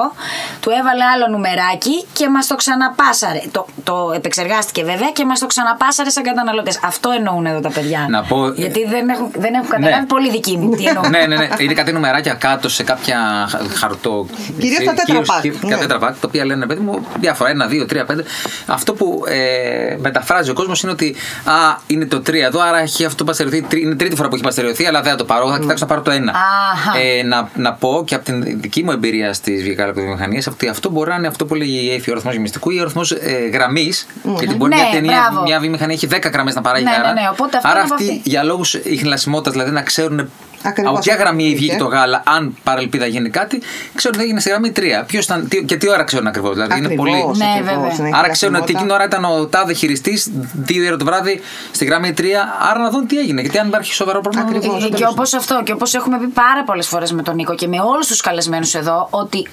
του 0.60 0.70
έβαλε 0.70 1.04
άλλο 1.14 1.26
νουμεράκι 1.30 2.04
και 2.12 2.28
μας 2.28 2.46
το 2.46 2.54
ξαναπάσαρε. 2.56 3.40
Το, 3.50 3.66
το 3.84 4.12
επεξεργάστηκε 4.14 4.84
βέβαια 4.84 5.10
και 5.12 5.24
μας 5.24 5.38
το 5.38 5.46
ξαναπάσαρε 5.46 6.10
σαν 6.10 6.22
καταναλωτές. 6.22 6.80
Αυτό 6.84 7.10
εννοούν 7.10 7.46
εδώ 7.46 7.60
τα 7.60 7.70
παιδιά. 7.70 8.06
Να 8.10 8.22
πω- 8.22 8.52
Γιατί 8.54 8.84
δεν 8.86 9.08
έχουν, 9.08 9.30
δεν 9.36 9.54
έχουν 9.54 9.68
καταλάβει 9.68 10.00
Ναι. 10.00 10.06
πολύ 10.06 10.30
δική 10.30 10.56
μου 10.56 10.70
τι 10.76 10.84
εννοούν. 10.84 11.10
ναι, 11.10 11.26
ναι, 11.26 11.36
ναι. 11.36 11.48
Είναι 11.58 11.74
κάτι 11.74 11.92
νουμεράκια 11.92 12.34
κάτω 12.34 12.68
σε 12.68 12.82
κάποια 12.82 13.46
χα- 13.50 13.58
χαρτό. 13.78 14.26
Κυρίως 14.58 14.84
τα 14.84 14.92
κυρίως- 15.04 15.06
τέτραπακ, 15.06 15.40
κυρίως 15.40 15.60
ναι. 15.62 15.70
Τα 15.70 15.78
τέτραπακ, 15.78 16.12
τα 16.14 16.26
οποία 16.26 16.44
λένε 16.44 16.66
παιδί 16.66 16.80
μου 16.80 17.06
διάφορα. 17.20 17.50
Ένα, 17.50 17.66
δύο, 17.66 17.86
τρία, 17.86 18.04
πέντε. 18.04 18.24
Αυτό 18.66 18.94
που 18.94 19.24
ε, 19.28 19.96
μεταφράζει 20.00 20.50
ο 20.50 20.54
κόσμος 20.54 20.82
είναι 20.82 20.92
ότι 20.92 21.16
α, 21.44 21.52
είναι 21.86 22.06
το 22.06 22.20
τρία 22.20 22.46
εδώ, 22.46 22.60
άρα 22.60 22.78
έχει 22.78 23.04
αυτό 23.04 23.24
παστεριωθεί. 23.24 23.62
τρι- 23.62 23.82
Είναι 23.82 23.94
τρίτη 23.94 24.16
φορά 24.16 24.28
που 24.28 24.34
έχει 24.34 24.44
παστεριωθεί, 24.44 24.86
αλλά 24.86 25.00
δεν 25.02 25.10
θα 25.10 25.16
το 25.16 25.24
πάρω. 25.24 25.50
Θα 25.50 25.58
κοιτάξω 25.58 25.84
να 25.84 25.90
πάρω 25.90 26.02
το 26.02 26.10
ένα. 26.10 26.32
Αχα. 26.72 26.98
Ε, 26.98 27.22
να, 27.22 27.48
να 27.54 27.72
πω 27.72 28.04
και 28.12 28.18
από 28.18 28.24
την 28.24 28.60
δική 28.60 28.84
μου 28.84 28.90
εμπειρία 28.90 29.32
στις 29.32 29.62
βιομηχανίε 29.94 30.40
ότι 30.48 30.68
αυτό 30.68 30.90
μπορεί 30.90 31.10
να 31.10 31.16
είναι 31.16 31.26
αυτό 31.26 31.46
που 31.46 31.54
λέγει 31.54 31.84
η 31.84 31.94
ΕΦΗ, 31.94 32.10
ο 32.10 32.12
αριθμό 32.12 32.32
γεμιστικού 32.32 32.70
ή 32.70 32.78
ο 32.78 32.80
αριθμό 32.80 33.02
ε, 33.20 33.48
γραμμής. 33.48 34.06
Γιατί 34.38 34.54
μπορεί 34.54 34.74
Ναι, 34.74 34.80
μια, 34.82 34.90
ταινία, 34.92 35.28
μπράβο. 35.30 35.42
μια 35.46 35.60
βιομηχανία 35.60 35.94
έχει 35.94 36.08
10 36.10 36.30
γραμμές 36.32 36.54
να 36.54 36.60
παράγει 36.60 36.84
Ναι, 36.84 36.90
ναι, 36.90 36.96
γάλα. 36.96 37.12
ναι, 37.12 37.20
οπότε 37.32 37.56
αυτό 37.56 37.68
Άρα 37.68 37.78
είναι 37.78 37.84
από 37.86 37.94
αυτοί 37.94 38.08
αυτή. 38.16 38.30
για 38.30 38.42
λόγους 38.42 38.74
ιχνηλασιμότητα, 38.74 39.50
δηλαδή 39.50 39.70
να 39.70 39.82
ξέρουν 39.82 40.30
Ακριβώς 40.64 40.92
από 40.92 41.00
ποια 41.02 41.12
αυτό 41.12 41.24
γραμμή 41.24 41.42
που 41.50 41.56
βγήκε 41.56 41.64
είχε. 41.72 41.76
το 41.82 41.84
γάλα, 41.84 42.22
αν 42.26 42.56
παρελπίδα 42.62 43.06
γίνει 43.06 43.30
κάτι, 43.30 43.62
ξέρουν 43.94 44.16
ότι 44.16 44.24
έγινε 44.24 44.40
στη 44.40 44.48
γραμμή 44.50 44.72
3. 44.76 44.80
Ποιος 45.06 45.24
ήταν, 45.24 45.48
τι, 45.48 45.64
και 45.64 45.76
τι 45.76 45.88
ώρα 45.90 46.02
ξέρουν 46.04 46.26
ακριβώς. 46.26 46.52
Δηλαδή 46.54 46.76
είναι 46.76 46.86
Ακριβώς, 46.86 47.10
πολύ. 47.10 47.36
Ναι, 47.36 47.44
ακριβώς, 47.56 47.94
βέβαια. 47.96 48.06
είναι 48.08 48.16
Άρα 48.18 48.28
ξέρουν 48.28 48.54
ότι 48.54 48.72
ειχνηλασιμότητα. 48.72 48.72
εκείνη 48.72 48.82
την 48.82 48.90
ώρα 48.90 49.04
ήταν 49.04 49.24
ο 49.24 49.46
τάδε 49.46 49.72
χειριστής, 49.72 50.32
2 50.68 50.86
ώρα 50.86 50.96
το 50.96 51.04
βράδυ, 51.04 51.40
στη 51.72 51.84
γραμμή 51.84 52.14
3. 52.18 52.22
Άρα 52.70 52.78
να 52.80 52.90
δουν 52.90 53.06
τι 53.06 53.18
έγινε. 53.18 53.40
Γιατί 53.40 53.58
αν 53.58 53.66
υπάρχει 53.68 53.94
σοβαρό 53.94 54.20
πρόβλημα. 54.20 54.46
Ακριβώς. 54.48 54.82
δεν 54.82 54.92
Ε, 54.92 54.96
και 54.96 55.06
όπως 55.06 55.34
αυτό, 55.34 55.62
και 55.64 55.72
όπως 55.72 55.94
έχουμε 55.94 56.18
πει 56.18 56.26
πάρα 56.26 56.64
πολλές 56.64 56.86
φορές 56.86 57.12
με 57.12 57.22
τον 57.22 57.34
Νίκο 57.34 57.54
και 57.54 57.66
με 57.68 57.80
όλους 57.80 58.06
τους 58.06 58.20
καλεσμένους 58.20 58.74
εδώ, 58.74 59.06
ότι 59.10 59.46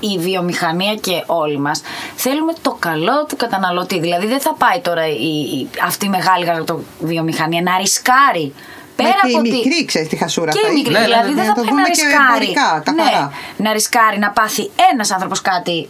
η 0.00 0.18
βιομηχανία 0.18 0.94
και 0.94 1.22
όλοι 1.26 1.58
μας 1.58 1.82
θέλουμε 2.16 2.52
το 2.62 2.76
καλό 2.78 3.24
του 3.28 3.36
καταναλωτή. 3.36 4.00
Δηλαδή 4.00 4.26
δεν 4.26 4.40
θα 4.40 4.54
πάει 4.58 4.80
τώρα 4.80 5.06
η, 5.08 5.12
η- 5.58 5.68
αυτή 5.84 6.06
η 6.06 6.08
μεγάλη 6.08 6.64
βιομηχανία 7.00 7.62
να 7.62 7.76
ρισκάρει. 7.76 8.52
Πέρα 8.96 9.08
και 9.22 9.28
η 9.28 9.30
από 9.30 9.38
ότι- 9.38 9.50
μικρή, 9.50 9.84
ξέρεις, 9.84 10.08
τη 10.08 10.16
χασούρα 10.16 10.50
Και 10.52 10.58
θα 10.62 10.66
η 10.68 10.70
έχει. 10.70 10.76
μικρή, 10.78 10.92
Ναι, 10.92 10.98
ναι, 10.98 11.04
δηλαδή 11.04 11.28
ναι, 11.28 11.34
δεν 11.34 11.44
ναι, 11.44 11.48
θα 11.50 11.54
το 11.54 11.60
πρέπει 11.60 11.76
να 11.76 11.82
δούμε 11.82 11.94
και 11.96 12.02
ρισκάρει. 12.04 12.44
εμπορικά, 12.44 12.68
καθαρά. 12.84 13.32
Ναι, 13.56 13.68
να 13.68 13.72
ρισκάρει 13.72 14.18
να 14.18 14.30
πάθει 14.30 14.70
ένας 14.92 15.10
άνθρωπος 15.10 15.40
κάτι 15.50 15.88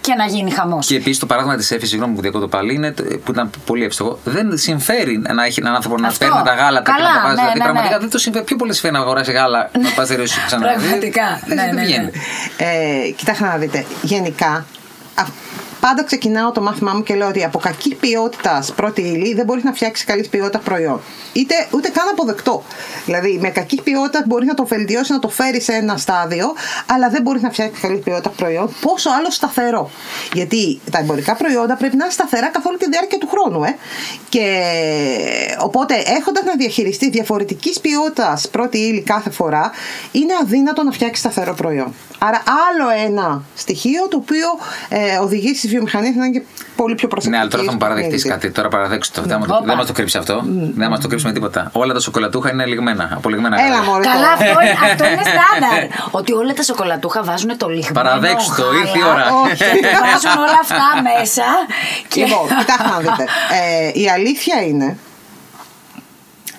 και 0.00 0.14
να 0.14 0.24
γίνει 0.24 0.50
χαμός. 0.50 0.86
Και 0.86 0.96
επίσης 0.96 1.18
το 1.18 1.26
παράδειγμα 1.26 1.56
της 1.56 1.70
Εφης, 1.70 1.88
συγγνώμη 1.88 2.14
που 2.14 2.20
διακόπτω 2.20 2.48
πάλι, 2.48 2.74
είναι, 2.74 2.92
το- 2.92 3.02
που 3.24 3.30
ήταν 3.30 3.50
πολύ 3.66 3.84
εύστοχο. 3.84 4.18
Δεν 4.24 4.58
συμφέρει 4.58 5.22
να 5.34 5.44
έχει 5.44 5.60
έναν 5.60 5.74
άνθρωπο 5.74 5.96
να 5.98 6.08
Αυτό. 6.08 6.24
παίρνει 6.26 6.42
τα 6.44 6.54
γάλα 6.54 6.82
τα 6.82 6.90
και 6.92 6.96
Καλά, 6.98 7.08
να 7.12 7.16
τα 7.16 7.22
βάζει. 7.22 7.34
ναι, 7.34 7.40
δηλαδή 7.40 7.58
ναι, 7.58 7.64
πραγματικά 7.64 7.94
ναι. 7.94 8.00
δεν 8.00 8.10
το 8.10 8.18
συμφέρει. 8.18 8.44
Πιο 8.44 8.56
πολύ 8.56 8.72
συμφέρει 8.72 8.94
να 8.94 9.00
αγοράσει 9.00 9.32
γάλα 9.32 9.70
να 9.82 9.90
πας 9.90 10.08
ξανά. 10.46 10.62
Πραγματικά, 10.66 11.40
Δεν- 11.46 11.56
ναι, 11.56 11.64
δεν 11.64 11.74
ναι, 11.74 11.80
ναι. 11.80 11.86
βγαίνει. 11.86 12.10
Ε, 12.56 13.10
κοιτάξτε 13.16 13.44
να 13.44 13.56
δείτε, 13.56 13.84
γενικά 14.02 14.66
α, 15.14 15.22
πάντα 15.86 16.04
ξεκινάω 16.04 16.50
το 16.50 16.60
μάθημά 16.60 16.92
μου 16.92 17.02
και 17.02 17.14
λέω 17.14 17.28
ότι 17.28 17.44
από 17.44 17.58
κακή 17.58 17.94
ποιότητα 17.94 18.64
πρώτη 18.76 19.00
ύλη 19.00 19.34
δεν 19.34 19.44
μπορείς 19.44 19.64
να 19.64 19.72
φτιάξεις 19.72 20.04
καλή 20.06 20.26
ποιότητα 20.30 20.58
προϊόν. 20.58 21.00
Είτε 21.32 21.54
ούτε 21.70 21.88
καν 21.88 22.08
αποδεκτό. 22.08 22.62
Δηλαδή, 23.04 23.38
με 23.40 23.48
κακή 23.48 23.82
ποιότητα 23.82 24.24
μπορείς 24.26 24.48
να 24.48 24.54
το 24.54 24.66
βελτιώσεις, 24.66 25.10
να 25.10 25.18
το 25.18 25.28
φέρεις 25.28 25.64
σε 25.64 25.72
ένα 25.72 25.96
στάδιο, 25.96 26.52
αλλά 26.86 27.08
δεν 27.08 27.22
μπορείς 27.22 27.42
να 27.42 27.50
φτιάξεις 27.50 27.80
καλή 27.80 27.98
ποιότητα 27.98 28.28
προϊόν. 28.28 28.74
Πόσο 28.80 29.10
άλλο 29.18 29.30
σταθερό. 29.30 29.90
Γιατί 30.32 30.80
τα 30.90 30.98
εμπορικά 30.98 31.36
προϊόντα 31.36 31.76
πρέπει 31.76 31.96
να 31.96 32.04
είναι 32.04 32.12
σταθερά 32.12 32.48
καθ' 32.48 32.66
όλη 32.66 32.76
τη 32.76 32.88
διάρκεια 32.88 33.18
του 33.18 33.28
χρόνου. 33.28 33.64
Ε. 33.64 33.76
Και 34.28 34.46
οπότε, 35.58 35.94
έχοντας 36.18 36.44
να 36.44 36.56
διαχειριστείς 36.56 37.08
διαφορετικής 37.08 37.80
ποιότητας 37.80 38.48
πρώτη 38.48 38.78
ύλη 38.78 39.02
κάθε 39.02 39.30
φορά, 39.30 39.70
είναι 40.12 40.32
αδύνατο 40.42 40.82
να 40.82 40.90
φτιάξεις 40.90 41.18
σταθερό 41.18 41.54
προϊόν. 41.54 41.94
Άρα, 42.18 42.42
άλλο 42.68 42.90
ένα 43.06 43.42
στοιχείο 43.54 44.08
το 44.08 44.16
οποίο 44.16 44.48
ε, 44.88 45.18
οδηγεί 45.18 45.54
στις 45.54 45.70
βιομηχανία 45.74 46.12
να 46.16 46.24
είναι 46.24 46.38
και 46.38 46.44
πολύ 46.76 46.94
πιο 46.94 47.08
προσεκτική. 47.08 47.34
Ναι, 47.36 47.40
αλλά 47.40 47.50
τώρα 47.50 47.64
θα 47.64 47.72
μου 47.72 47.78
παραδεχτείς 47.78 48.12
παιχνίδι. 48.22 48.28
κάτι. 48.40 48.50
Τώρα 48.54 48.68
παραδέξω 48.68 49.10
το. 49.14 49.22
Δεν 49.22 49.42
Όπα. 49.48 49.74
μας 49.76 49.86
το 49.86 49.92
κρύψει 49.92 50.18
αυτό. 50.18 50.42
Δεν 50.76 50.88
μας 50.90 51.00
το 51.00 51.08
κρύψει 51.08 51.26
με 51.26 51.32
τίποτα. 51.32 51.70
Όλα 51.72 51.92
τα 51.94 52.00
σοκολατούχα 52.00 52.50
είναι 52.50 52.64
λιγμένα. 52.66 53.08
Απολυγμένα. 53.14 53.60
Έλα, 53.60 53.68
γάλα. 53.74 53.82
μωρέ. 53.84 54.04
Καλά, 54.04 54.18
τώρα. 54.20 54.32
αυτό, 54.32 54.60
είναι- 54.62 54.76
αυτό 54.92 55.04
είναι 55.04 55.22
στάνταρ. 55.34 55.82
ότι 56.10 56.32
όλα 56.32 56.52
τα 56.52 56.62
σοκολατούχα 56.62 57.22
βάζουν 57.22 57.56
το 57.56 57.68
λιγμένο. 57.68 57.92
Παραδέξου 57.94 58.54
το, 58.56 58.62
γάλα, 58.62 58.78
ήρθε 58.80 58.98
η 58.98 59.02
ώρα. 59.12 59.24
Όχι. 59.44 59.64
Βάζουν 60.04 60.38
όλα 60.46 60.58
αυτά 60.62 60.84
μέσα. 61.08 61.44
Και... 62.08 62.20
Λοιπόν, 62.24 62.46
κοιτάξτε 62.58 62.88
να 62.94 62.98
δείτε. 62.98 63.24
Ε, 63.58 64.00
η 64.02 64.08
αλήθεια 64.10 64.62
είναι 64.62 64.96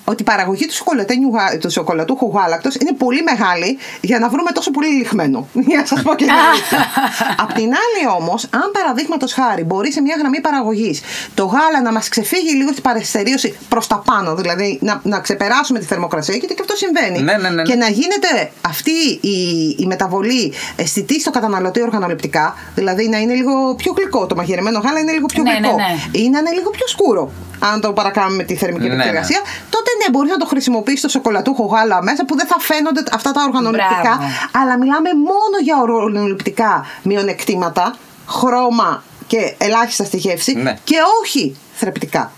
ότι 0.05 0.21
η 0.21 0.25
παραγωγή 0.25 0.65
του, 0.65 0.73
σοκολατένιου, 0.73 1.31
γα- 1.35 1.57
του 1.57 1.69
σοκολατούχου 1.71 2.31
γάλακτος 2.35 2.75
είναι 2.75 2.93
πολύ 2.93 3.21
μεγάλη 3.23 3.77
για 4.01 4.19
να 4.19 4.29
βρούμε 4.29 4.51
τόσο 4.51 4.71
πολύ 4.71 4.87
λιχμένο. 4.87 5.47
Για 5.67 5.77
να 5.79 5.85
σας 5.85 6.01
πω 6.01 6.15
και 6.15 6.23
την 6.25 6.33
αλήθεια. 6.51 6.79
Απ' 7.43 7.53
την 7.53 7.63
άλλη 7.63 8.15
όμως, 8.19 8.43
αν 8.43 8.71
παραδείγματος 8.73 9.33
χάρη 9.33 9.63
μπορεί 9.63 9.91
σε 9.91 10.01
μια 10.01 10.15
γραμμή 10.19 10.41
παραγωγής 10.41 11.01
το 11.33 11.45
γάλα 11.45 11.81
να 11.83 11.91
μας 11.91 12.09
ξεφύγει 12.09 12.53
λίγο 12.55 12.71
στην 12.71 12.83
παρεστερίωση 12.83 13.57
προς 13.69 13.87
τα 13.87 14.01
πάνω, 14.05 14.35
δηλαδή 14.35 14.79
να, 14.81 14.99
να 15.03 15.19
ξεπεράσουμε 15.19 15.79
τη 15.79 15.85
θερμοκρασία, 15.85 16.35
γιατί 16.35 16.53
και 16.53 16.61
αυτό 16.61 16.75
συμβαίνει. 16.75 17.19
Ναι, 17.19 17.33
ναι, 17.33 17.49
ναι, 17.49 17.49
ναι. 17.49 17.61
Και 17.61 17.75
να 17.75 17.87
γίνεται 17.89 18.51
αυτή 18.61 18.91
η, 19.21 19.37
η 19.79 19.85
μεταβολή 19.85 20.53
αισθητή 20.75 21.19
στο 21.19 21.31
καταναλωτή 21.31 21.81
οργανοληπτικά, 21.81 22.55
δηλαδή 22.75 23.09
να 23.09 23.17
είναι 23.17 23.33
λίγο 23.33 23.75
πιο 23.75 23.93
γλυκό. 23.97 24.25
Το 24.25 24.35
μαγειρεμένο 24.35 24.79
γάλα 24.79 24.99
είναι 24.99 25.11
λίγο 25.11 25.25
πιο 25.25 25.43
Ναι, 25.43 25.51
γλυκό. 25.51 25.75
ναι, 25.75 25.83
ναι. 25.83 26.19
Ή 26.19 26.29
να 26.29 26.39
είναι 26.39 26.51
λίγο 26.51 26.69
πιο 26.69 26.87
σκούρο. 26.87 27.31
Αν 27.59 27.81
το 27.81 27.93
παρακάνουμε 27.93 28.35
με 28.35 28.43
τη 28.43 28.55
θερμική 28.55 28.81
Ναι, 28.87 28.87
ναι. 28.87 28.93
επεξεργασία, 28.93 29.39
τότε 29.85 29.91
ναι, 30.03 30.09
μπορείς 30.11 30.31
να 30.31 30.37
το 30.37 30.45
χρησιμοποιήσεις 30.45 31.01
το 31.01 31.09
σοκολατούχο 31.09 31.65
γάλα 31.65 32.03
μέσα 32.03 32.25
που 32.25 32.35
δεν 32.35 32.47
θα 32.47 32.55
φαίνονται 32.59 33.03
αυτά 33.13 33.31
τα 33.31 33.43
οργανοληπτικά. 33.47 34.01
Μπράβο. 34.01 34.23
Αλλά 34.51 34.77
μιλάμε 34.77 35.09
μόνο 35.13 35.55
για 35.63 35.77
οργανοληπτικά 35.81 36.85
μειονεκτήματα, 37.03 37.95
χρώμα 38.27 39.03
και 39.27 39.55
ελάχιστα 39.57 40.03
στη 40.03 40.17
γεύση 40.17 40.53
Ναι. 40.53 40.77
και 40.83 40.95
όχι 41.21 41.55
θρεπτικά. 41.73 42.31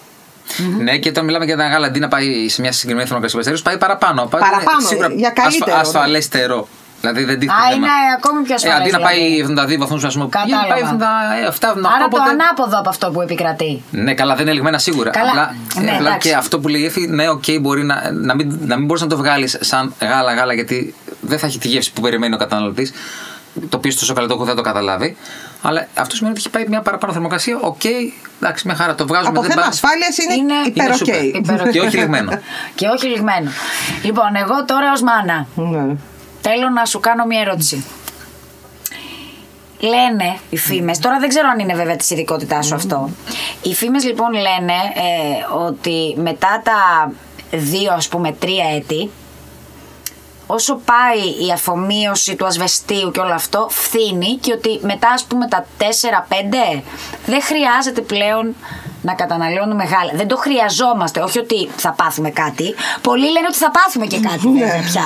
Ναι, 0.77 0.97
και 0.97 1.09
όταν 1.09 1.25
μιλάμε 1.25 1.45
για 1.45 1.57
τα 1.57 1.67
γάλα, 1.67 1.87
αντί 1.87 1.99
να 1.99 2.07
πάει 2.07 2.49
σε 2.49 2.61
μια 2.61 2.71
συγκεκριμένη 2.71 3.07
θερμοκρασία 3.07 3.37
παστερίου, 3.37 3.61
πάει 3.63 3.77
παραπάνω. 3.77 4.25
Πάει 4.25 4.41
Παραπάνω, 4.41 5.15
για 5.15 5.29
καλύτερο, 5.29 5.75
ναι. 5.75 5.81
ασφαλέστερο. 5.81 6.67
Δηλαδή 7.01 7.23
δεν 7.23 7.39
τίθεται. 7.39 7.59
Α, 7.61 7.63
θέμα. 7.63 7.75
είναι 7.75 7.89
ακόμη 8.17 8.41
πιο 8.43 8.55
ασφαλές, 8.55 8.77
Ε, 8.77 8.81
αντί 8.81 8.91
να 8.91 8.97
δηλαδή. 8.97 9.15
πάει 9.15 9.75
72 9.75 9.77
βαθμούς, 9.77 10.03
ας 10.03 10.13
πούμε, 10.13 10.27
Κατάλαβα. 10.29 10.67
πάει 10.67 10.81
77, 10.81 11.45
78. 11.47 11.89
Άρα 11.95 11.97
το 11.97 12.05
οπότε- 12.05 12.29
ανάποδο 12.29 12.79
από 12.79 12.89
αυτό 12.89 13.11
που 13.11 13.21
επικρατεί. 13.21 13.83
Ναι, 13.91 14.13
καλά, 14.13 14.33
δεν 14.35 14.43
είναι 14.45 14.53
ληγμένα 14.53 14.77
σίγουρα. 14.77 15.09
Καλά. 15.09 15.29
Απλά, 15.29 15.55
Ναι, 15.81 15.91
απλά 15.91 16.07
εντάξει. 16.09 16.29
και 16.29 16.35
αυτό 16.35 16.59
που 16.59 16.67
λέει 16.67 16.81
η 16.81 16.85
Έφη, 16.86 17.07
ναι, 17.07 17.29
οκ, 17.29 17.43
μπορεί 17.61 17.83
να, 17.83 18.11
να 18.11 18.35
μην, 18.35 18.59
να 18.65 18.75
μην 18.77 18.85
μπορείς 18.85 19.01
να 19.01 19.07
το 19.07 19.17
βγάλεις 19.17 19.57
σαν 19.59 19.93
γάλα-γάλα, 20.01 20.53
γιατί 20.53 20.95
δεν 21.21 21.39
θα 21.39 21.45
έχει 21.47 21.59
τη 21.59 21.67
γεύση 21.67 21.93
που 21.93 22.01
περιμένει 22.01 22.33
ο 22.33 22.37
καταναλωτής, 22.37 22.91
το 23.69 23.77
οποίο 23.77 23.91
στο 23.91 24.05
σοκολατούχο 24.05 24.43
δεν 24.43 24.55
το 24.55 24.61
καταλάβει. 24.61 25.17
Αλλά 25.61 25.87
αυτό 25.93 26.15
σημαίνει 26.15 26.33
ότι 26.37 26.43
έχει 26.45 26.49
πάει 26.53 26.65
μια 26.67 26.81
παραπάνω 26.81 27.13
θερμοκρασία. 27.13 27.57
Οκ, 27.61 27.81
εντάξει, 28.41 28.67
μια 28.67 28.75
χαρά 28.75 28.95
το 28.95 29.07
βγάζουμε. 29.07 29.29
Από 29.29 29.41
δεν 29.41 29.49
θέμα 29.49 29.61
πάει- 29.61 29.69
ασφάλειας 29.71 30.17
είναι, 30.17 30.33
Είναι- 30.33 30.53
είναι 30.53 30.67
υπεροκ. 30.67 30.95
σούπερ. 30.95 31.23
Υπεροκ. 31.23 31.69
Και 31.69 31.79
όχι 31.79 31.97
ληγμένο. 31.97 32.31
Και 32.75 32.87
όχι 32.87 33.07
ληγμένο. 33.07 33.50
Λοιπόν, 34.03 34.35
εγώ 34.35 34.65
τώρα 34.65 34.91
ως 34.91 35.01
μάνα 35.01 35.47
Ναι. 35.55 35.95
Θέλω 36.41 36.70
να 36.70 36.86
σου 36.86 37.00
κάνω 37.00 37.25
μια 37.25 37.41
ερώτηση. 37.41 37.86
Λένε 39.79 40.38
οι 40.50 40.58
φήμες, 40.58 41.00
τώρα 41.00 41.20
δεν 41.20 41.29
ξέρω 41.29 41.48
αν 41.48 41.60
είναι 41.60 41.74
βέβαια 41.74 41.96
της 41.96 42.10
ειδικότητάς 42.10 42.65
σου 42.65 42.75
αυτό. 42.75 43.10
Οι 43.62 43.74
φήμες 43.74 44.03
λοιπόν 44.03 44.32
λένε 44.34 44.74
ε, 44.96 45.65
ότι 45.65 46.15
μετά 46.17 46.62
τα 46.63 47.12
δύο 47.51 47.94
ας 47.94 48.08
πούμε 48.08 48.32
τρία 48.32 48.65
έτη 48.75 49.10
όσο 50.48 50.75
πάει 50.86 51.48
η 51.48 51.51
αφομοίωση 51.53 52.36
του 52.36 52.46
ασβεστίου 52.46 53.12
και 53.12 53.20
όλο 53.20 53.34
αυτό 53.34 53.67
φθήνει 53.70 54.36
και 54.36 54.53
ότι 54.53 54.79
μετά 54.82 55.10
ας 55.10 55.24
πούμε 55.24 55.48
τα 55.48 55.65
4-5 55.79 56.82
δεν 57.25 57.41
χρειάζεται 57.41 58.01
πλέον 58.01 58.56
να 59.07 59.13
καταναλώνουμε 59.13 59.83
γάλα. 59.83 60.11
Δεν 60.13 60.27
το 60.27 60.37
χρειαζόμαστε, 60.37 61.19
όχι 61.21 61.39
ότι 61.39 61.69
θα 61.77 61.91
πάθουμε 61.91 62.29
κάτι. 62.29 62.75
Πολλοί 63.01 63.27
λένε 63.31 63.45
ότι 63.49 63.57
θα 63.57 63.71
πάθουμε 63.71 64.05
και 64.05 64.19
κάτι 64.19 64.47
Ναι. 64.49 64.59
βέβαια 64.65 64.81
πια. 64.81 65.05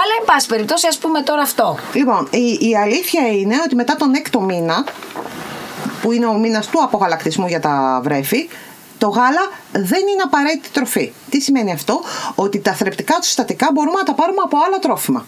Αλλά 0.00 0.12
εν 0.20 0.24
πάση 0.26 0.46
περιπτώσει 0.48 0.86
ας 0.86 0.98
πούμε 0.98 1.22
τώρα 1.22 1.42
αυτό. 1.42 1.76
Λοιπόν, 1.92 2.28
η, 2.30 2.68
η 2.68 2.76
αλήθεια 2.76 3.28
είναι 3.28 3.56
ότι 3.66 3.74
μετά 3.74 3.96
τον 3.96 4.14
έκτο 4.14 4.40
μήνα, 4.40 4.84
που 6.02 6.12
είναι 6.12 6.26
ο 6.26 6.32
μήνας 6.32 6.66
του 6.66 6.82
απογαλακτισμού 6.82 7.46
για 7.46 7.60
τα 7.60 8.00
βρέφη, 8.04 8.48
το 8.98 9.08
γάλα 9.08 9.44
δεν 9.72 10.00
είναι 10.12 10.22
απαραίτητη 10.24 10.68
τροφή. 10.68 11.12
Τι 11.30 11.40
σημαίνει 11.40 11.72
αυτό, 11.72 12.00
ότι 12.34 12.58
τα 12.58 12.72
θρεπτικά 12.72 13.14
του 13.14 13.24
συστατικά 13.24 13.68
μπορούμε 13.72 13.96
να 13.98 14.04
τα 14.04 14.14
πάρουμε 14.14 14.40
από 14.44 14.56
άλλα 14.66 14.78
τρόφιμα. 14.78 15.24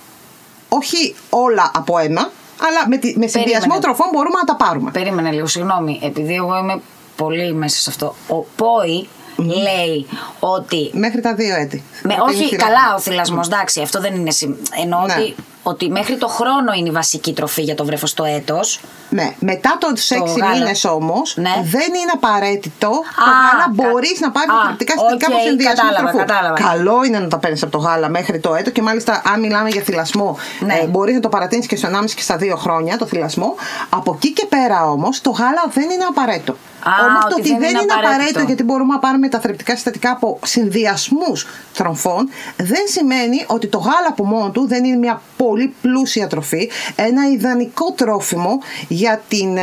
Όχι 0.69 1.15
όλα 1.31 1.71
από 1.75 1.99
ένα, 1.99 2.31
αλλά 2.69 2.89
με, 2.89 2.97
τη, 2.97 3.07
με 3.19 3.27
συνδυασμό 3.27 3.59
Περίμενε. 3.59 3.81
τροφών 3.81 4.09
μπορούμε 4.13 4.39
να 4.39 4.45
τα 4.45 4.57
πάρουμε. 4.65 4.91
Περίμενε 4.91 5.31
λίγο, 5.31 5.47
συγγνώμη, 5.47 6.01
επειδή 6.03 6.35
εγώ 6.35 6.57
είμαι 6.59 6.81
πολύ 7.17 7.53
μέσα 7.55 7.81
σε 7.81 7.91
αυτό. 7.91 8.15
Ο 8.29 8.37
ΠΟΥ 8.57 9.09
λέει 9.37 10.07
ότι 10.41 10.91
Μέχρι 10.93 11.21
τα 11.21 11.35
δύο 11.35 11.57
έτη. 11.57 11.83
Με, 12.03 12.13
Είναι 12.15 12.23
όχι, 12.23 12.35
θηλασμό. 12.35 12.59
καλά 12.59 12.95
ο 12.95 12.99
θηλασμός, 13.01 13.47
εντάξει, 13.47 13.81
αυτό 13.83 14.01
δεν 14.01 14.15
είναι. 14.15 14.31
συμ- 14.31 14.57
Εννοώ 14.83 15.01
Ναι. 15.07 15.13
ότι, 15.15 15.35
ότι 15.69 15.91
μέχρι 15.91 16.17
το 16.17 16.29
χρόνο 16.29 16.73
είναι 16.79 16.89
η 16.89 16.93
βασική 16.93 17.33
τροφή 17.33 17.63
για 17.63 17.75
το 17.75 17.85
βρέφος 17.85 18.11
στο 18.11 18.25
έτος. 18.25 18.81
Ναι, 19.11 19.35
μετά 19.39 19.77
του 19.81 19.87
6 19.97 20.15
γάλα. 20.41 20.53
μήνες 20.59 20.85
όμως 20.85 21.37
Ναι. 21.37 21.51
δεν 21.65 21.81
είναι 22.01 22.11
απαραίτητο 22.15 22.75
το 22.79 22.87
Α, 22.87 22.93
γάλα 22.93 23.65
κα- 23.65 23.71
μπορείς 23.91 24.21
να 24.21 24.31
πάρεις 24.31 24.51
Α, 24.51 24.65
θρεπτικά 24.67 24.93
συστατικά 24.93 25.27
από 25.27 25.37
οκ, 25.37 25.43
συνδυασμό 25.43 25.75
κατάλαβα, 25.83 26.11
τροφών. 26.11 26.17
κατάλαβα. 26.27 26.55
Καλό 26.71 27.05
είναι 27.05 27.19
να 27.19 27.29
τα 27.29 27.39
παίρνεις 27.39 27.63
από 27.63 27.73
το 27.73 27.79
γάλα 27.79 28.09
μέχρι 28.09 28.39
το 28.41 28.55
έτος 28.55 28.73
και 28.73 28.83
μάλιστα 28.83 29.23
αν 29.33 29.41
μιλάμε 29.41 29.69
για 29.69 29.83
θηλασμό, 29.83 30.39
Ναι. 30.61 30.75
ε, 30.75 30.87
μπορείς 30.87 31.15
να 31.15 31.21
το 31.21 31.29
παρατείνεις 31.29 31.67
και 31.67 31.77
στο 31.77 31.87
1,5 31.87 32.15
και 32.15 32.23
στα 32.23 32.37
2 32.37 32.57
χρόνια 32.57 32.99
το 32.99 33.07
θηλασμό. 33.07 33.55
Από 33.89 34.13
εκεί 34.15 34.33
και 34.33 34.47
πέρα 34.49 34.91
όμως 34.91 35.21
το 35.21 35.31
γάλα 35.31 35.63
δεν 35.73 35.91
είναι 35.91 36.05
απαραίτητο. 36.09 36.53
Α, 36.53 36.91
Όμως 37.07 37.21
το 37.23 37.29
ότι 37.31 37.41
ότι 37.41 37.49
δεν 37.49 37.59
δεν 37.59 37.69
είναι 37.69 37.79
είναι 37.79 37.93
απαραίτητο. 37.93 38.15
απαραίτητο 38.15 38.41
γιατί 38.41 38.63
μπορούμε 38.63 38.93
να 38.93 38.99
πάρουμε 38.99 39.29
τα 39.29 39.41
θρεπτικά 39.41 39.75
συστατικά 39.75 40.11
από 40.11 40.39
συνδυασμούς 40.45 41.47
τροφών, 41.75 42.29
δεν 42.57 42.83
σημαίνει 42.89 43.45
ότι 43.47 43.67
το 43.67 43.79
γάλα 43.79 44.09
από 44.09 44.25
μόνο 44.25 44.51
του 44.51 44.67
δεν 44.67 44.85
είναι 44.85 44.97
μια 44.97 45.21
πολύ 45.37 45.56
πλούσια 45.83 46.27
τροφή, 46.27 46.71
ένα 46.97 47.23
ιδανικό 47.33 47.93
τρόφιμο 47.93 48.59
για 48.89 49.23
την 49.29 49.57
ε, 49.57 49.63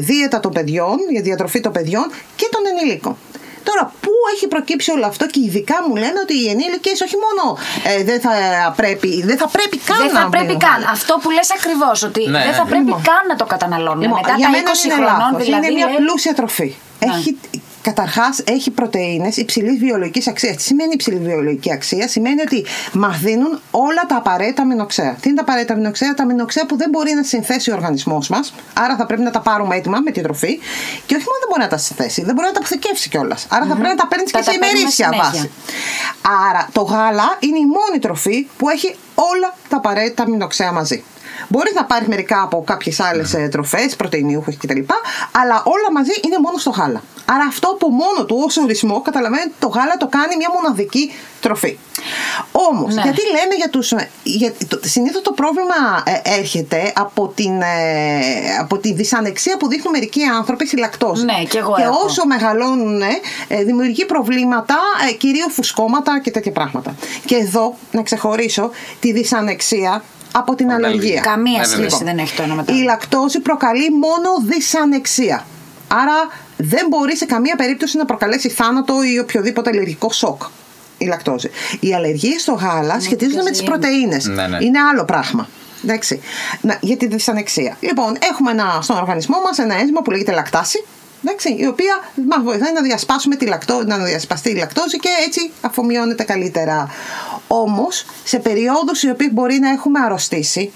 δίαιτα 0.00 0.40
των 0.40 0.52
παιδιών, 0.52 0.96
για 1.10 1.20
τη 1.22 1.26
διατροφή 1.28 1.60
των 1.60 1.72
παιδιών 1.72 2.10
και 2.36 2.48
των 2.50 2.60
ενηλίκων. 2.70 3.16
Τώρα, 3.68 3.92
πού 4.00 4.10
έχει 4.34 4.46
προκύψει 4.48 4.90
όλο 4.90 5.06
αυτό 5.06 5.26
και 5.26 5.40
ειδικά 5.46 5.76
μου 5.88 5.94
λένε 5.96 6.18
ότι 6.22 6.34
οι 6.42 6.46
ενήλικες 6.54 7.00
όχι 7.00 7.16
μόνο 7.24 7.58
ε, 7.90 8.04
δεν, 8.04 8.20
θα 8.20 8.32
πρέπει, 8.76 9.22
δεν 9.24 9.36
θα 9.36 9.48
πρέπει 9.48 9.76
καν 9.78 9.96
Δεν 9.96 10.12
να 10.12 10.20
θα 10.20 10.28
πρέπει 10.28 10.46
πίνουν 10.46 10.60
καν. 10.60 10.70
γάλα. 10.72 10.88
Αυτό 10.90 11.12
που 11.22 11.30
λες 11.30 11.48
ακριβώς, 11.58 12.02
ότι 12.08 12.20
Ναι, 12.28 12.38
δεν 12.38 12.46
ναι. 12.46 12.52
θα 12.60 12.64
πρέπει 12.70 12.84
Λοιπόν. 12.84 13.02
καν 13.10 13.22
να 13.28 13.36
το 13.40 13.44
καταναλώνουν. 13.54 14.00
Λοιπόν, 14.04 14.18
Μετά 14.22 14.34
για 14.40 14.46
τα 14.46 14.50
μένα 14.54 14.70
20 14.80 14.84
είναι 14.84 14.94
χρονών 14.98 15.18
λάθος. 15.18 15.44
δηλαδή. 15.44 15.66
Είναι 15.66 15.74
μια 15.78 15.86
λέει, 15.86 15.96
πλούσια 16.00 16.34
τροφή. 16.40 16.68
Ναι. 17.00 17.06
Έχει, 17.14 17.30
καταρχάς 17.88 18.42
έχει 18.46 18.70
πρωτεΐνες 18.70 19.36
υψηλής 19.36 19.78
βιολογικής 19.78 20.28
αξίας. 20.28 20.56
Τι 20.56 20.62
σημαίνει 20.62 20.92
υψηλή 20.92 21.18
βιολογική 21.18 21.72
αξία; 21.72 22.08
Σημαίνει 22.08 22.40
ότι 22.40 22.64
μας 22.92 23.18
δίνουν 23.18 23.60
όλα 23.70 24.02
τα 24.08 24.16
απαραίτητα 24.16 24.62
αμινοξέα. 24.62 25.12
Τι 25.20 25.28
είναι 25.28 25.36
τα 25.36 25.42
απαραίτητα 25.42 25.72
αμινοξέα; 25.72 26.14
Τα 26.14 26.22
αμινοξέα 26.22 26.66
που 26.66 26.76
δεν 26.76 26.88
μπορεί 26.90 27.12
να 27.14 27.22
συνθέσει 27.22 27.70
ο 27.70 27.74
οργανισμός 27.74 28.28
μας. 28.28 28.54
Άρα 28.74 28.96
θα 28.96 29.06
πρέπει 29.06 29.22
να 29.22 29.30
τα 29.30 29.40
πάρουμε 29.40 29.76
έτοιμα 29.76 29.98
με 30.00 30.10
τη 30.10 30.20
τροφή. 30.20 30.58
Και 31.06 31.14
όχι 31.14 31.24
μόνο 31.28 31.38
δεν 31.42 31.48
μπορεί 31.50 31.62
να 31.62 31.68
τα 31.68 31.76
συνθέσει, 31.76 32.22
δεν 32.24 32.34
μπορεί 32.34 32.46
να 32.46 32.52
τα 32.52 32.58
αποθηκεύσει 32.58 33.08
κιόλας. 33.08 33.46
Άρα 33.50 33.66
θα 33.66 33.74
πρέπει 33.74 33.88
να 33.88 34.00
τα 34.02 34.06
παίρνεις 34.06 34.30
Θα 34.30 34.38
και 34.38 34.44
τα 34.44 34.50
σε 34.50 34.58
παίρνουμε 34.58 34.78
ημερήσια 34.78 35.08
συνέχεια. 35.12 35.30
βάση. 35.32 35.50
Άρα 36.50 36.68
το 36.72 36.82
γάλα 36.82 37.36
είναι 37.40 37.58
η 37.58 37.66
μόνη 37.76 37.98
τροφή 38.00 38.48
που 38.56 38.68
έχει 38.68 38.96
όλα 39.14 39.54
τα 39.68 39.76
απαραίτητα 39.76 40.22
αμινοξέα 40.22 40.72
μαζί. 40.72 41.04
Μπορεί 41.48 41.70
να 41.74 41.84
πάρεις 41.84 42.08
μερικά 42.08 42.42
από 42.42 42.62
κάποιες 42.66 43.00
άλλες 43.00 43.36
τροφές, 43.50 43.96
πρωτεϊνιούχε 43.96 44.52
κτλ. 44.60 44.80
Αλλά 45.40 45.62
όλα 45.64 45.92
μαζί 45.92 46.12
είναι 46.24 46.36
μόνο 46.42 46.58
στο 46.58 46.70
γάλα. 46.70 47.02
Άρα 47.26 47.44
αυτό 47.44 47.68
από 47.68 47.88
μόνο 47.88 48.24
του 48.26 48.36
ω 48.40 48.62
ορισμό 48.62 49.00
καταλαβαίνετε 49.00 49.52
το 49.58 49.68
γάλα 49.68 49.96
το 49.96 50.06
κάνει 50.06 50.36
μια 50.36 50.48
μοναδική 50.54 51.12
τροφή. 51.40 51.78
Όμως, 52.52 52.94
Ναι. 52.94 53.02
γιατί 53.02 53.20
λέμε 53.26 53.54
για 53.56 53.68
τους... 53.70 53.92
Για, 54.22 54.52
το, 54.68 54.80
συνήθως 54.84 55.22
το 55.22 55.32
πρόβλημα 55.32 56.02
ε, 56.04 56.36
έρχεται 56.38 56.92
από, 56.96 57.28
την, 57.28 57.60
ε, 57.60 58.56
από 58.60 58.78
τη 58.78 58.92
δυσανεξία 58.92 59.56
που 59.56 59.68
δείχνουν 59.68 59.92
μερικοί 59.92 60.22
άνθρωποι 60.24 60.66
στη 60.66 60.78
λακτόζη. 60.78 61.24
Ναι, 61.24 61.42
και 61.48 61.58
εγώ 61.58 61.74
και 61.76 61.82
έχω. 61.82 62.04
όσο 62.04 62.26
μεγαλώνουν 62.26 63.02
ε, 63.48 63.62
δημιουργεί 63.64 64.04
προβλήματα, 64.06 64.76
ε, 65.10 65.12
κυρίως 65.12 65.52
φουσκώματα 65.52 66.20
και 66.20 66.30
τέτοια 66.30 66.52
πράγματα. 66.52 66.94
Και 67.24 67.34
εδώ 67.36 67.76
να 67.92 68.02
ξεχωρίσω 68.02 68.70
τη 69.00 69.12
δυσανεξία 69.12 70.02
από 70.32 70.54
την 70.54 70.70
Από 70.72 70.76
την 70.80 70.84
αλλεργία. 70.86 70.88
αλλεργία. 70.90 71.20
Καμία 71.20 71.60
Ε, 71.60 71.64
σχέση 71.64 71.80
βέβαια. 71.82 71.98
δεν 71.98 72.18
έχει 72.18 72.34
το 72.36 72.42
ένα 72.42 72.54
με 72.54 72.64
το 72.64 72.72
Η 72.72 72.76
άλλο. 72.76 72.84
λακτόζη 72.84 73.40
προκαλεί 73.40 73.90
μόνο 73.90 74.28
δυσανεξία. 74.46 75.46
Άρα 75.88 76.28
δεν 76.56 76.86
μπορεί 76.88 77.16
σε 77.16 77.24
καμία 77.24 77.56
περίπτωση 77.56 77.96
να 77.96 78.04
προκαλέσει 78.04 78.48
θάνατο 78.48 79.02
ή 79.02 79.18
οποιοδήποτε 79.18 79.70
αλλεργικό 79.72 80.12
σοκ. 80.12 80.42
Η 80.98 81.06
λακτόζη. 81.06 81.50
Οι 81.80 81.94
αλλεργίες 81.94 82.42
στο 82.42 82.52
γάλα 82.52 83.00
σχετίζονται 83.00 83.42
με 83.42 83.50
τις 83.50 83.62
ποιος 83.62 83.70
πρωτενε. 83.70 84.20
Ναι, 84.22 84.46
ναι. 84.46 84.64
Είναι 84.64 84.78
άλλο 84.92 85.04
πράγμα. 85.04 85.48
Εντάξει. 85.84 86.20
Να, 86.60 86.78
για 86.80 86.96
τη 86.96 87.06
δυσανεξία. 87.06 87.76
Λοιπόν, 87.80 88.16
έχουμε 88.30 88.50
ένα, 88.50 88.78
στον 88.82 88.96
οργανισμό 88.96 89.36
μας 89.44 89.58
ένα 89.58 89.74
ένζημα 89.74 90.02
που 90.02 90.10
λέγεται 90.10 90.32
λακτάση. 90.32 90.84
Εντάξει, 91.24 91.56
η 91.58 91.66
οποία 91.66 91.94
μας 92.28 92.42
βοηθάει 92.42 92.72
να 92.72 92.82
διασπάσουμε 92.82 93.36
τη 93.36 93.46
λακτό, 93.46 93.82
να 93.86 93.98
διασπαστεί 93.98 94.50
η 94.50 94.54
λακτόζη 94.54 94.96
και 94.98 95.08
έτσι 95.26 95.50
αφομοιώνεται 95.60 96.22
καλύτερα. 96.22 96.90
Όμως, 97.48 98.06
σε 98.24 98.38
περιόδους 98.38 99.02
οι 99.02 99.10
οποίε 99.10 99.28
μπορεί 99.30 99.58
να 99.58 99.70
έχουμε 99.70 100.00
αρρωστήσει, 100.00 100.72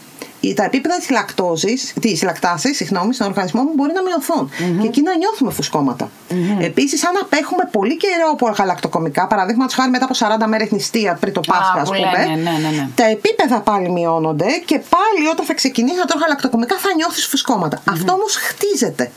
τα 0.55 0.65
επίπεδα 0.65 0.97
της 0.97 1.11
λακτόζης, 1.11 1.95
της 2.01 2.23
λακτάσης, 2.23 2.77
συγγνώμη, 2.77 3.15
στον 3.15 3.27
οργανισμό 3.27 3.63
μου 3.63 3.73
μπορεί 3.75 3.93
να 3.93 4.03
μειωθουν 4.03 4.51
Και 4.81 4.87
εκεί 4.87 5.03
να 5.03 5.17
νιώθουμε 5.17 5.53
φουσκώματα. 5.53 6.11
Mm-hmm. 6.31 6.63
Επίσης, 6.63 7.07
αν 7.07 7.15
απέχουμε 7.23 7.69
πολύ 7.73 7.97
καιρό 7.97 8.31
από 8.33 8.49
γαλακτοκομικά, 8.59 9.27
παραδείγματος 9.27 9.75
χάρη 9.75 9.91
μετά 9.91 10.05
από 10.05 10.45
40 10.45 10.47
μέρες 10.49 10.71
νηστεία 10.71 11.15
πριν 11.21 11.33
το 11.33 11.41
Πάσχα, 11.41 11.81
ας 11.81 11.89
πούμε, 11.89 11.99
λένε, 11.99 12.51
ναι, 12.51 12.51
ναι, 12.51 12.77
ναι. 12.77 12.89
τα 12.95 13.05
επίπεδα 13.05 13.61
πάλι 13.61 13.91
μειώνονται 13.91 14.47
και 14.65 14.81
πάλι 14.89 15.29
όταν 15.33 15.45
θα 15.47 15.55
ξεκινήσει 15.55 15.97
να 15.97 16.05
τρώει 16.05 16.23
γαλακτοκομικά 16.23 16.77
θα 16.79 16.95
νιώθεις 16.97 17.27
φουσκώματα. 17.27 17.83
Αυτό 17.85 18.13
όμως 18.13 18.37
χτίζεται. 18.37 19.11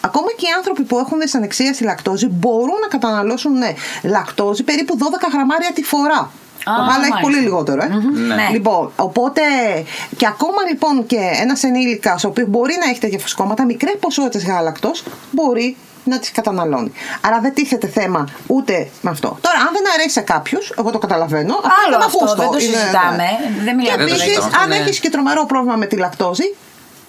Ακόμα 0.00 0.26
και 0.36 0.46
οι 0.46 0.52
άνθρωποι 0.56 0.82
που 0.82 0.98
έχουν 0.98 1.20
δυσανεξία 1.20 1.74
στη 1.74 1.84
λακτόζη 1.84 2.26
μπορούν 2.26 2.78
να 2.80 2.88
καταναλώσουν 2.88 3.58
ναι, 3.58 3.74
λακτόζη 4.02 4.62
περίπου 4.62 4.98
12 4.98 5.02
γραμμάρια 5.32 5.72
τη 5.74 5.82
φορά. 5.82 6.30
Το 6.74 6.82
γάλα 6.82 7.06
έχει 7.12 7.20
πολύ 7.20 7.36
λιγότερο, 7.36 7.82
ε. 7.82 7.88
Ναι. 8.34 8.48
Λοιπόν, 8.52 8.92
οπότε 8.96 9.40
και 10.16 10.26
ακόμα 10.26 10.56
λοιπόν 10.70 11.06
και 11.06 11.18
ένας 11.40 11.62
ενήλικας 11.62 12.24
ο 12.24 12.28
οποίος 12.28 12.48
μπορεί 12.48 12.74
να 12.84 12.90
έχει 12.90 13.00
τέτοια 13.00 13.18
φουσκώματα, 13.18 13.64
μικρές 13.64 13.94
ποσότητες 14.00 14.44
γάλακτος 14.46 15.02
μπορεί 15.30 15.76
να 16.04 16.18
τις 16.18 16.30
καταναλώνει. 16.32 16.92
Άρα 17.20 17.40
δεν 17.40 17.54
τίθεται 17.54 17.86
θέμα 17.86 18.28
ούτε 18.46 18.88
με 19.00 19.10
αυτό. 19.10 19.38
Τώρα, 19.40 19.58
αν 19.58 19.68
δεν 19.72 19.82
αρέσει 19.94 20.10
σε 20.10 20.20
κάποιους, 20.20 20.72
εγώ 20.78 20.90
το 20.90 20.98
καταλαβαίνω. 20.98 21.54
αυτό 21.54 21.68
Άλλο 21.68 21.86
είναι 21.86 21.96
ένα 21.96 22.04
αυτό, 22.04 22.18
γούστο. 22.20 22.36
δεν 22.42 22.50
το 22.50 22.58
Είναι- 22.58 22.76
συζητάμε. 22.76 23.24
Δεν 23.64 23.74
μιλάμε 23.76 23.96
δεν 23.96 24.06
το 24.06 24.14
Επίσης, 24.14 24.22
συζητάμε. 24.34 24.62
αν 24.62 24.68
Ναι. 24.68 24.76
έχεις 24.76 24.98
και 25.00 25.10
τρομερό 25.10 25.44
πρόβλημα 25.46 25.76
με 25.76 25.86
τη 25.86 25.96
λακτόζη, 25.96 26.54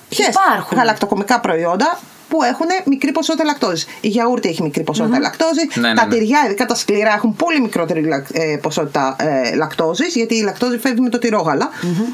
πιες 0.09 0.27
Υπάρχουν. 0.27 0.77
γαλακτοκομικά 0.77 1.39
προϊόντα 1.39 1.99
που 2.29 2.43
έχουν 2.43 2.67
μικρή 2.85 3.11
ποσότητα 3.11 3.43
λακτόζης. 3.45 3.87
Η 4.01 4.07
γιαούρτι 4.07 4.49
έχει 4.49 4.61
μικρή 4.63 4.83
ποσότητα 4.83 5.19
λακτόζης. 5.19 5.75
Ναι, 5.75 5.87
ναι, 5.87 5.93
τα 5.95 6.05
ναι. 6.05 6.13
τυριά, 6.13 6.39
ειδικά 6.45 6.65
τα 6.65 6.75
σκληρά, 6.75 7.13
έχουν 7.13 7.35
πολύ 7.35 7.61
μικρότερη 7.61 8.01
λακ- 8.05 8.27
ε, 8.37 8.57
ποσότητα 8.61 9.15
ε, 9.19 9.55
λακτόζης, 9.55 10.15
γιατί 10.15 10.35
η 10.35 10.41
λακτόζη 10.41 10.77
φεύγει 10.77 11.01
με 11.01 11.09
το 11.09 11.17
τυρόγαλα. 11.19 11.69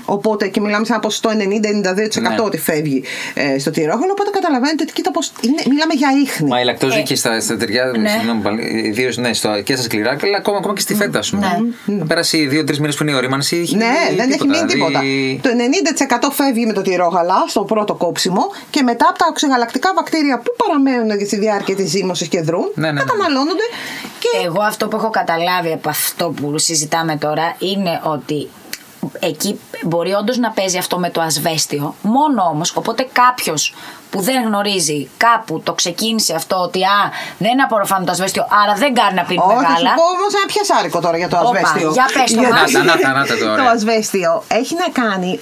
Οπότε 0.05 0.47
και 0.47 0.59
μιλάμε 0.61 0.85
σε 0.85 0.91
ένα 0.91 1.01
ποσοστό 1.01 1.29
90-92% 1.29 2.21
Ναι. 2.21 2.35
ότι 2.41 2.57
φεύγει 2.57 3.03
ε, 3.33 3.59
στο 3.59 3.71
τυρόγαλο. 3.71 4.11
Οπότε 4.11 4.29
καταλαβαίνετε 4.29 4.83
ότι 4.83 4.93
κοίτα 4.93 5.11
πώς 5.11 5.31
είναι, 5.41 5.61
μιλάμε 5.69 5.93
για 5.93 6.09
ίχνη. 6.23 6.47
Μα 6.49 6.59
η 6.61 6.63
λακτόζη 6.63 6.97
Ε, 6.97 7.01
και 7.01 7.15
στα, 7.15 7.39
στα 7.39 7.57
τυριά, 7.57 7.85
ναι. 7.97 8.09
συγγνώμη 8.09 8.41
πάλι, 8.41 8.61
ιδίως 8.85 9.17
ναι, 9.17 9.33
στο, 9.33 9.61
και 9.61 9.75
στα 9.75 9.83
σκληρά, 9.83 10.17
αλλά 10.23 10.37
ακόμα, 10.37 10.57
ακόμα 10.57 10.73
και 10.73 10.81
στη 10.81 10.95
φέτα, 10.95 11.19
ας 11.19 11.29
πούμε. 11.29 11.73
Ναι. 11.85 12.05
Πέρασε 12.05 12.37
οι 12.37 12.47
δύο-τρεις 12.47 12.79
μήνες 12.79 12.95
που 12.95 13.03
είναι 13.03 13.11
η 13.11 13.15
ορίμανση. 13.15 13.57
έχει 13.57 13.75
Ναι, 13.75 13.85
μείνει 13.85 14.15
δεν 14.19 14.31
έχει 14.31 14.47
μείνει 14.47 14.65
τίποτα. 14.65 14.99
Δηλαδή, 14.99 15.39
Το 15.43 15.49
90% 16.29 16.31
φεύγει 16.31 16.65
με 16.65 16.73
το 16.73 16.81
τυρόγαλα 16.81 17.43
στο 17.47 17.63
πρώτο 17.63 17.93
κόψιμο 17.93 18.41
και 18.69 18.81
μετά 18.81 19.05
από 19.09 19.17
τα 19.17 19.25
οξυγαλακτικά 19.29 19.91
βακτήρια 20.03 20.37
που 20.39 20.51
παραμένουν 20.65 21.17
για 21.17 21.27
τη 21.27 21.37
διάρκεια 21.37 21.75
της 21.75 21.89
ζύμωση 21.89 22.27
και 22.27 22.41
δρούν, 22.41 22.71
Ναι, 22.75 22.85
ναι, 22.85 22.91
ναι. 22.91 22.99
καταναλώνονται 22.99 23.67
και. 24.19 24.45
Εγώ 24.45 24.61
αυτό 24.61 24.87
που 24.87 24.95
έχω 24.97 25.09
καταλάβει 25.09 25.71
από 25.73 25.89
αυτό 25.89 26.29
που 26.29 26.57
συζητάμε 26.57 27.15
τώρα 27.15 27.55
είναι 27.59 27.99
ότι 28.03 28.49
εκεί 29.19 29.59
μπορεί 29.83 30.11
όντως 30.13 30.37
να 30.37 30.49
παίζει 30.51 30.77
αυτό 30.77 30.97
με 30.99 31.09
το 31.09 31.21
ασβέστιο. 31.21 31.95
Μόνο 32.01 32.43
όμως, 32.51 32.75
οπότε 32.75 33.07
κάποιος 33.11 33.73
που 34.11 34.21
δεν 34.21 34.43
γνωρίζει 34.43 35.09
κάπου 35.17 35.59
το 35.63 35.73
ξεκίνησε 35.73 36.33
αυτό 36.35 36.55
ότι 36.55 36.83
α, 36.83 37.11
δεν 37.37 37.63
απορροφάμε 37.63 38.05
το 38.05 38.11
ασβέστιο, 38.11 38.47
άρα 38.63 38.73
δεν 38.73 38.93
κάνει 38.93 39.15
να 39.15 39.23
πίνει 39.23 39.39
Όχι, 39.39 39.49
θα 39.55 39.61
σου 39.61 39.67
μεγάλα. 39.71 39.93
πω 39.95 40.03
όμως 40.15 40.33
ένα 40.37 40.45
πιασάρικο 40.53 40.99
τώρα 40.99 41.17
για 41.17 41.27
το 41.29 41.37
Όπα, 41.37 41.47
ασβέστιο. 41.59 41.91
για 41.91 42.05
πες 42.13 42.33
το 42.33 42.39
Γιατί 42.39 42.53
μας. 42.53 42.71
Να 42.71 42.79
τα, 42.79 42.83
να 42.85 42.97
τα, 43.01 43.11
να 43.19 43.25
τα 43.25 43.35
τώρα. 43.37 43.55
το 43.63 43.69
ασβέστιο 43.69 44.43
έχει 44.47 44.75
να 44.75 45.01
κάνει. 45.03 45.39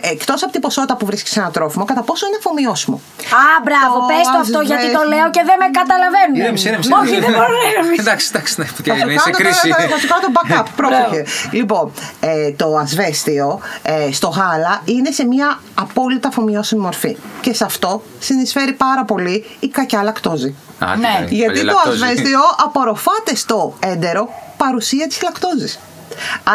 Εκτός 0.00 0.42
από 0.42 0.52
την 0.52 0.60
ποσότητα 0.60 0.96
που 0.96 1.06
βρίσκεις 1.06 1.32
σε 1.32 1.40
ένα 1.40 1.50
τρόφιμο, 1.50 1.84
κατά 1.84 2.02
πόσο 2.02 2.26
είναι 2.26 2.36
αφομοιώσιμο; 2.38 2.96
Α, 3.42 3.44
μπράβο, 3.64 3.94
Το 3.98 4.06
πες 4.10 4.26
το 4.34 4.38
αυτό 4.44 4.60
γιατί 4.70 4.86
το 4.92 4.98
ασβέστιο. 4.98 5.08
λέω 5.14 5.26
και 5.36 5.42
δεν 5.48 5.56
με 5.62 5.68
καταλαβαίνουν. 5.78 6.34
Ήρεμψε, 6.42 6.68
ήρεμψε. 6.68 6.90
Όχι, 7.02 7.14
δεν 7.24 7.32
μπορώ 7.36 7.54
να 7.62 7.68
ηρεμήσω. 7.70 8.02
Εντάξει, 8.04 8.26
εντάξει, 8.32 8.52
ναι, 8.60 8.66
και 8.84 8.90
Θα 8.90 8.96
σου 8.98 9.08
είναι 9.10 9.18
σε 9.26 9.30
κάνω 9.30 9.36
κρίση. 9.42 9.68
τώρα- 9.68 9.88
Θα 9.94 9.98
σου 10.02 10.08
κάνω 10.12 10.22
το 10.26 10.32
backup. 10.36 10.66
Πρόσεχε. 10.80 11.20
λοιπόν, 11.58 11.84
ε, 12.20 12.50
το 12.62 12.66
ασβέστιο 12.84 13.46
ε, 13.82 14.12
στο 14.18 14.28
γάλα 14.38 14.74
είναι 14.94 15.10
σε 15.18 15.24
μια 15.32 15.48
απόλυτα 15.84 16.28
αφομοιώσιμη 16.28 16.80
μορφή. 16.88 17.12
Και 17.40 17.52
σε 17.54 17.64
αυτό 17.64 17.90
συνεισφέρει 18.18 18.72
πάρα 18.72 19.04
πολύ 19.04 19.36
η 19.60 19.68
κακιά 19.68 20.02
λακτόζη. 20.02 20.50
Α, 20.78 20.86
τι 20.94 20.98
Ναι. 21.00 21.06
κάνει, 21.14 21.26
Γιατί 21.30 21.52
το 21.52 21.64
παλιολακτόζη. 21.66 22.02
ασβέστιο 22.02 22.40
απορροφάται 22.66 23.32
στο 23.34 23.58
έντερο 23.80 24.22
παρουσία 24.56 25.06
της 25.06 25.22
λακτόζης. 25.22 25.78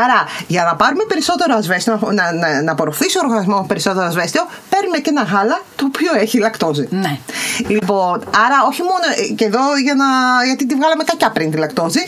Άρα, 0.04 0.19
για 0.47 0.63
να 0.63 0.76
πάρουμε 0.76 1.04
περισσότερο 1.08 1.56
ασβέστιο, 1.56 2.00
να, 2.12 2.32
να, 2.34 2.62
να 2.62 2.71
απορροφήσει 2.71 3.17
ο 3.17 3.21
οργανισμός 3.24 3.67
περισσότερο 3.67 4.06
ασβέστιο, 4.06 4.43
παίρνουμε 4.69 4.97
και 4.97 5.10
ένα 5.10 5.24
γάλα 5.24 5.62
το 5.76 5.84
οποίο 5.86 6.12
έχει 6.21 6.38
λακτόζη. 6.39 6.88
Ναι. 6.89 7.17
Λοιπόν, 7.67 8.15
άρα 8.45 8.58
όχι 8.69 8.82
μόνο. 8.82 9.06
ε, 9.17 9.34
Και 9.34 9.45
εδώ 9.45 9.60
για 9.84 9.95
να, 9.95 10.06
γιατί 10.45 10.65
τη 10.65 10.76
βγάλαμε 10.76 11.04
κακιά 11.04 11.30
πριν 11.32 11.52
τη 11.52 11.58
λακτόζη, 11.58 12.00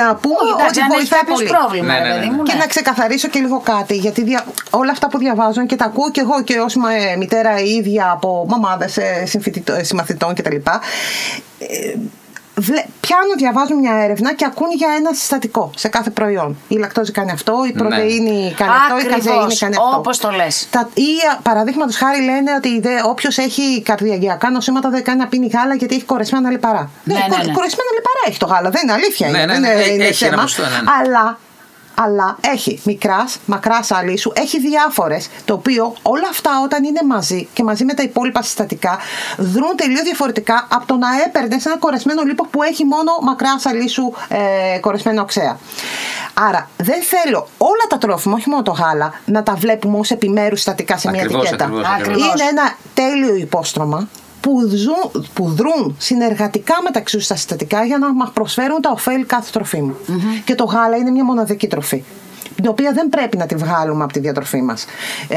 να 0.00 0.14
πούμε 0.14 0.34
Όχι, 0.42 0.52
εντάξει, 0.54 0.68
ότι 0.68 0.80
αν 0.80 0.86
έχει 0.90 0.96
βοηθάει 0.96 1.20
κάποιος 1.20 1.38
πολύ. 1.38 1.50
πρόβλημα, 1.56 1.92
Ναι, 1.92 1.98
ρε 1.98 2.08
ναι, 2.08 2.14
παιδί 2.14 2.26
ναι. 2.28 2.32
μου. 2.36 2.42
Και 2.42 2.52
ναι. 2.52 2.58
να 2.58 2.66
ξεκαθαρίσω 2.66 3.28
και 3.28 3.38
λίγο 3.40 3.58
κάτι, 3.60 3.94
γιατί 3.96 4.22
δια- 4.22 4.44
όλα 4.70 4.90
αυτά 4.92 5.08
που 5.08 5.18
διαβάζω 5.18 5.66
και 5.66 5.76
τα 5.76 5.84
ακούω 5.84 6.10
και 6.10 6.20
εγώ 6.20 6.42
και 6.42 6.58
ως 6.60 6.74
μα- 6.76 7.16
μητέρα 7.18 7.58
η 7.58 7.68
ίδια 7.70 8.10
από 8.12 8.44
μαμάδες 8.48 8.96
ε, 8.96 9.22
συμφοιτητών- 9.26 9.76
ε, 9.78 9.82
συμμαθητών 9.82 10.34
κτλ. 10.34 10.56
Ε, 12.58 12.60
βλέ- 12.60 12.86
πιάνουν, 13.00 13.34
διαβάζουν 13.36 13.78
μια 13.78 13.94
έρευνα 14.04 14.34
και 14.34 14.44
ακούν 14.44 14.70
για 14.72 14.88
ένα 14.98 15.12
συστατικό 15.12 15.70
σε 15.76 15.88
κάθε 15.88 16.10
προϊόν. 16.10 16.56
Η 16.68 16.76
λακτόζη 16.76 17.12
κάνει 17.12 17.30
αυτό, 17.30 17.54
η 17.68 17.72
πρωτεΐνη 17.72 18.54
κάνει 18.56 18.70
αυτό, 18.82 18.98
η 18.98 19.02
καζεΐνη 19.12 19.38
Ακριβώς, 19.38 19.58
κάνει 19.58 19.76
αυτό. 19.76 19.96
όπως 19.98 20.18
το 20.18 20.30
λες. 20.30 20.66
Τα, 20.70 20.88
ή 20.94 21.08
παραδείγματος 21.42 21.96
χάρη 21.96 22.20
λένε 22.22 22.50
ότι 22.56 22.82
όποιος 23.04 23.38
έχει 23.38 23.82
καρδιαγγειακά 23.82 24.50
νοσήματα 24.50 24.88
δεν 24.90 25.02
κάνει 25.04 25.18
να 25.18 25.26
πίνει 25.26 25.46
γάλα 25.46 25.74
γιατί 25.74 25.94
έχει 25.94 26.04
κορεσμένα 26.04 26.50
λιπαρά. 26.50 26.90
Ναι, 27.04 27.14
ναι, 27.14 27.20
ναι. 27.20 27.52
Κορεσμένα 27.52 27.90
λιπαρά 27.96 28.22
έχει 28.28 28.38
το 28.38 28.46
γάλα, 28.46 28.70
δεν 28.70 28.80
είναι 28.84 28.92
αλήθεια. 28.92 29.28
Ναι, 29.28 29.38
είναι, 29.38 29.46
ναι, 29.46 29.52
δεν 29.52 29.60
ναι, 29.60 29.68
είναι, 29.68 29.80
έχει- 29.82 29.94
είναι 29.94 30.04
έχει 30.04 30.24
ένα 30.24 30.30
ψέμα. 30.36 30.42
ποσοστό, 30.42 30.62
ναι, 30.62 30.68
ναι. 30.68 30.90
Αλλά, 31.00 31.38
αλλά 32.04 32.38
έχει 32.40 32.80
μικράς, 32.84 33.38
μακράς 33.46 33.90
αλήσου, 33.90 34.32
έχει 34.34 34.60
διάφορες. 34.60 35.28
Το 35.44 35.54
οποίο 35.54 35.94
όλα 36.02 36.28
αυτά 36.30 36.50
όταν 36.64 36.84
είναι 36.84 37.00
μαζί 37.06 37.48
και 37.52 37.62
μαζί 37.62 37.84
με 37.84 37.94
τα 37.94 38.02
υπόλοιπα 38.02 38.42
συστατικά 38.42 38.98
δρούν 39.36 39.76
τελείως 39.76 40.02
διαφορετικά 40.02 40.66
από 40.70 40.86
το 40.86 40.96
να 40.96 41.08
έπαιρνε 41.26 41.56
ένα 41.66 41.78
κορεσμένο 41.78 42.22
λίπο 42.22 42.46
που 42.46 42.62
έχει 42.62 42.84
μόνο 42.84 43.12
μακράς 43.22 43.66
αλήσου 43.66 44.12
ε, 44.28 44.78
κορεσμένο 44.78 45.22
οξέα. 45.22 45.58
Άρα 46.34 46.68
δεν 46.76 47.02
θέλω 47.02 47.48
όλα 47.58 47.84
τα 47.88 47.98
τρόφιμα, 47.98 48.34
όχι 48.34 48.48
μόνο 48.48 48.62
το 48.62 48.70
γάλα, 48.70 49.14
να 49.24 49.42
τα 49.42 49.54
βλέπουμε 49.54 49.98
ως 49.98 50.10
επιμέρους 50.10 50.58
συστατικά 50.58 50.96
σε 50.96 51.10
μια 51.10 51.22
Ακριβώς, 51.22 51.44
ετικέτα. 51.44 51.64
ακριβώς, 51.64 51.86
ακριβώς. 51.86 52.24
Είναι 52.24 52.48
ένα 52.50 52.76
τέλειο 52.94 53.34
υπόστρωμα 53.34 54.08
που, 54.40 54.68
ζουν, 54.68 55.26
που 55.34 55.48
δρούν 55.48 55.96
συνεργατικά 55.98 56.74
μεταξύ 56.82 57.16
τους 57.16 57.26
τα 57.26 57.36
συστατικά 57.36 57.84
για 57.84 57.98
να 57.98 58.12
μας 58.12 58.30
προσφέρουν 58.32 58.80
τα 58.80 58.90
ωφέλη 58.90 59.24
κάθε 59.24 59.50
τροφίμου. 59.52 59.96
Και 60.44 60.54
το 60.54 60.64
γάλα 60.64 60.96
είναι 60.96 61.10
μια 61.10 61.24
μοναδική 61.24 61.66
τροφή 61.66 62.04
την 62.54 62.68
οποία 62.68 62.92
δεν 62.92 63.08
πρέπει 63.08 63.36
να 63.36 63.46
τη 63.46 63.54
βγάλουμε 63.54 64.04
από 64.04 64.12
τη 64.12 64.18
διατροφή 64.18 64.62
μας. 64.62 64.84
Ε, 65.28 65.36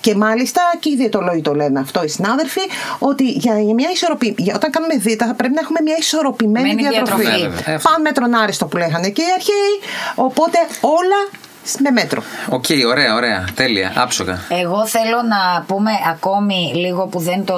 και 0.00 0.14
μάλιστα 0.14 0.60
και 0.80 0.90
οι 0.90 0.96
διαιτολόγοι 0.96 1.40
το 1.40 1.54
λένε 1.54 1.80
αυτό 1.80 2.04
οι 2.04 2.08
συνάδελφοι 2.08 2.60
ότι 2.98 3.30
για, 3.30 3.60
για 3.60 3.74
μια 3.74 3.90
ισορροπη... 3.92 4.34
για, 4.38 4.54
όταν 4.54 4.70
κάνουμε 4.70 4.96
δίαιτα 4.96 5.26
θα 5.26 5.34
πρέπει 5.34 5.54
να 5.54 5.60
έχουμε 5.60 5.78
μια 5.82 5.96
ισορροπημένη 5.98 6.68
Μένη 6.74 6.88
διατροφή. 6.88 7.22
διατροφή. 7.22 7.42
Ναι, 7.42 7.48
βέβαια. 7.48 7.76
Αυτό. 7.76 7.88
Παν 7.90 8.00
μέτρον 8.00 8.34
άριστο 8.34 8.66
που 8.66 8.76
λέγανε 8.76 9.08
και 9.08 9.22
οι 9.22 9.32
αρχαίοι 9.34 9.74
οπότε 10.14 10.58
όλα 10.80 11.20
με 11.78 11.90
μέτρο. 11.90 12.22
Οκ, 12.48 12.64
ωραία, 12.90 13.14
ωραία. 13.14 13.44
Τέλεια. 13.54 13.92
Άψογα. 13.96 14.38
Εγώ 14.48 14.86
θέλω 14.86 15.16
να 15.28 15.62
πούμε 15.66 15.90
ακόμη 16.10 16.72
λίγο 16.74 17.06
που 17.06 17.18
δεν 17.18 17.44
το, 17.44 17.54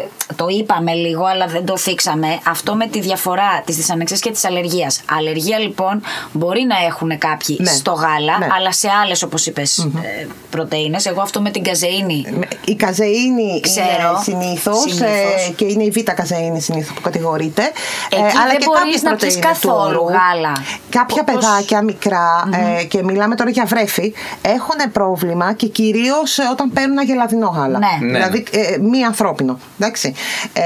ε, 0.00 0.04
το 0.36 0.46
είπαμε 0.48 0.92
λίγο 0.92 1.24
αλλά 1.24 1.46
δεν 1.46 1.64
το 1.66 1.76
θίξαμε 1.76 2.38
αυτό 2.46 2.74
με 2.74 2.86
τη 2.86 3.00
διαφορά 3.00 3.62
της 3.64 3.76
δυσανεξίας 3.76 4.20
και 4.20 4.30
της 4.30 4.44
αλλεργίας. 4.44 5.00
Αλλεργία 5.18 5.58
λοιπόν 5.58 6.02
μπορεί 6.32 6.62
να 6.68 6.76
έχουν 6.86 7.18
κάποιοι 7.18 7.56
Ναι. 7.60 7.70
στο 7.70 7.92
γάλα 7.92 8.38
Ναι. 8.38 8.46
αλλά 8.56 8.72
σε 8.72 8.88
άλλες 9.02 9.22
όπως 9.22 9.46
είπες 9.46 9.78
ε, 9.78 10.26
πρωτεΐνες. 10.50 11.06
Εγώ 11.06 11.20
αυτό 11.20 11.40
με 11.40 11.50
την 11.50 11.62
καζεΐνη 11.62 12.24
Η 12.64 12.74
καζεΐνη 12.74 13.60
Ξέρω. 13.60 13.86
είναι 13.86 14.22
συνήθω 14.22 14.72
Συνήθως. 14.74 15.52
και 15.56 15.64
είναι 15.64 15.82
η 15.82 15.90
β' 15.90 16.12
καζεΐνη 16.14 16.60
συνήθως 16.60 16.94
που 16.94 17.00
κατηγορείται. 17.00 17.62
Εκεί 18.10 18.20
δεν 18.22 18.62
μπορείς 18.64 18.78
κάποιες 18.78 19.02
να 19.02 19.10
πεις 19.10 19.18
πρωτεΐνες 19.18 19.38
καθόλου 19.46 19.92
του 19.92 20.00
όρου. 20.02 20.08
γάλα. 20.08 20.52
Κάποια 20.90 21.22
Όπως- 21.28 21.34
παιδάκια 21.44 21.82
μικρά, 21.82 22.48
ε, 22.78 22.84
και 22.84 23.02
μιλάμε 23.02 23.34
τώρα 23.36 23.50
για 23.50 23.64
βρέφη, 23.64 24.12
έχουν 24.42 24.92
πρόβλημα 24.92 25.52
και 25.52 25.66
κυρίως 25.66 26.38
όταν 26.52 26.70
παίρνουν 26.72 26.98
αγελαδινό 26.98 27.46
γάλα. 27.48 27.78
Ναι. 27.78 28.06
Ναι, 28.06 28.12
Δηλαδή 28.12 28.44
ε, 28.50 28.76
μη 28.78 29.04
ανθρώπινο. 29.04 29.58
Εντάξει. 29.78 30.14
Ε, 30.52 30.62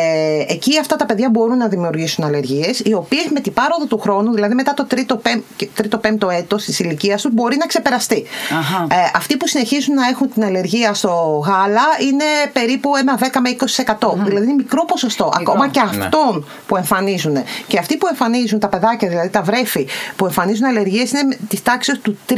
εκεί 0.53 0.79
αυτά 0.79 0.97
τα 0.97 1.07
παιδιά 1.07 1.29
μπορούν 1.31 1.57
να 1.57 1.69
δημιουργήσουν 1.69 2.25
αλλεργίες, 2.25 2.79
οι 2.85 2.95
οποίες 2.95 3.27
με 3.33 3.41
την 3.41 3.53
πάροδο 3.53 3.87
του 3.87 3.99
χρόνου, 3.99 4.33
δηλαδή 4.33 4.55
μετά 4.55 4.75
το 4.75 4.85
τρίτο, 4.85 5.17
πέμ, 5.17 5.41
τρίτο 5.75 5.99
πέμπτο 5.99 6.31
έτος 6.31 6.65
της 6.65 6.79
ηλικίας 6.79 7.23
τους, 7.23 7.33
μπορεί 7.35 7.57
να 7.57 7.67
ξεπεραστεί. 7.67 8.25
Αχα. 8.59 8.87
Ε, 8.91 9.11
αυτοί 9.15 9.37
που 9.37 9.47
συνεχίζουν 9.49 9.95
να 9.95 10.07
έχουν 10.09 10.33
την 10.33 10.45
αλλεργία 10.45 10.95
στο 10.95 11.43
γάλα 11.47 11.83
είναι 12.09 12.25
περίπου 12.53 12.97
ένα 12.97 13.19
10 13.19 13.41
με 13.41 13.51
20%. 13.51 14.15
Δηλαδή 14.25 14.45
είναι 14.45 14.55
μικρό 14.55 14.85
ποσοστό. 14.85 15.33
Ακόμα 15.41 15.69
και 15.69 15.81
Ναι. 15.81 16.05
αυτών 16.05 16.47
που 16.67 16.77
εμφανίζουν. 16.77 17.37
Και 17.67 17.79
αυτοί 17.79 17.97
που 17.97 18.07
εμφανίζουν 18.07 18.59
τα 18.59 18.69
παιδάκια, 18.69 19.09
δηλαδή 19.09 19.29
τα 19.29 19.43
βρέφη 19.43 19.87
που 20.17 20.25
εμφανίζουν 20.27 20.65
αλλεργίες, 20.67 21.11
είναι 21.11 21.37
της 21.49 21.63
τάξης 21.63 21.99
του 21.99 22.19
3%. 22.27 22.33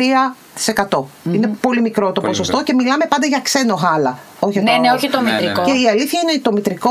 Είναι 1.32 1.50
πολύ 1.60 1.80
μικρό 1.80 2.12
το 2.12 2.20
Πολύ 2.20 2.26
ποσοστό 2.26 2.56
μικρό. 2.56 2.74
και 2.74 2.82
μιλάμε 2.82 3.06
πάντα 3.08 3.26
για 3.26 3.40
ξένο 3.42 3.74
γάλα. 3.74 4.18
Όχι 4.38 4.60
Ναι, 4.60 4.74
το... 4.74 4.80
ναι, 4.80 4.90
όχι 4.92 5.08
το 5.08 5.20
Ναι, 5.20 5.30
ναι, 5.30 5.36
ναι. 5.36 5.40
μητρικό. 5.40 5.64
Και 5.64 5.70
η 5.70 5.88
αλήθεια 5.88 6.20
είναι 6.22 6.30
ότι 6.30 6.40
το 6.40 6.52
μητρικό, 6.52 6.90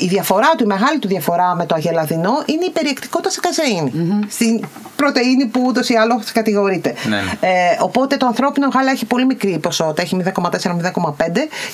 ε, 0.00 0.04
η 0.04 0.08
διαφορά 0.08 0.50
του, 0.56 0.64
η 0.64 0.66
μεγάλη 0.66 0.98
του 0.98 1.08
διαφορά 1.08 1.54
με 1.54 1.66
το 1.66 1.74
αγελαδινό 1.74 2.42
είναι 2.46 2.64
η 2.64 2.70
περιεκτικότητα 2.70 3.30
σε 3.30 3.40
καζεινη 3.40 4.24
Στην 4.28 4.64
πρωτεΐνη 4.96 5.46
που 5.46 5.62
ούτως 5.66 5.88
ή 5.88 5.94
άλλως 5.94 6.32
κατηγορείται. 6.32 6.94
Ναι, 7.08 7.16
ναι. 7.16 7.22
Ε, 7.40 7.76
οπότε 7.80 8.16
το 8.16 8.26
ανθρώπινο 8.26 8.68
γάλα 8.74 8.90
έχει 8.90 9.04
πολύ 9.04 9.26
μικρή 9.26 9.58
ποσότητα, 9.58 10.02
έχει 10.02 10.16
0,4-0,5 10.24 11.12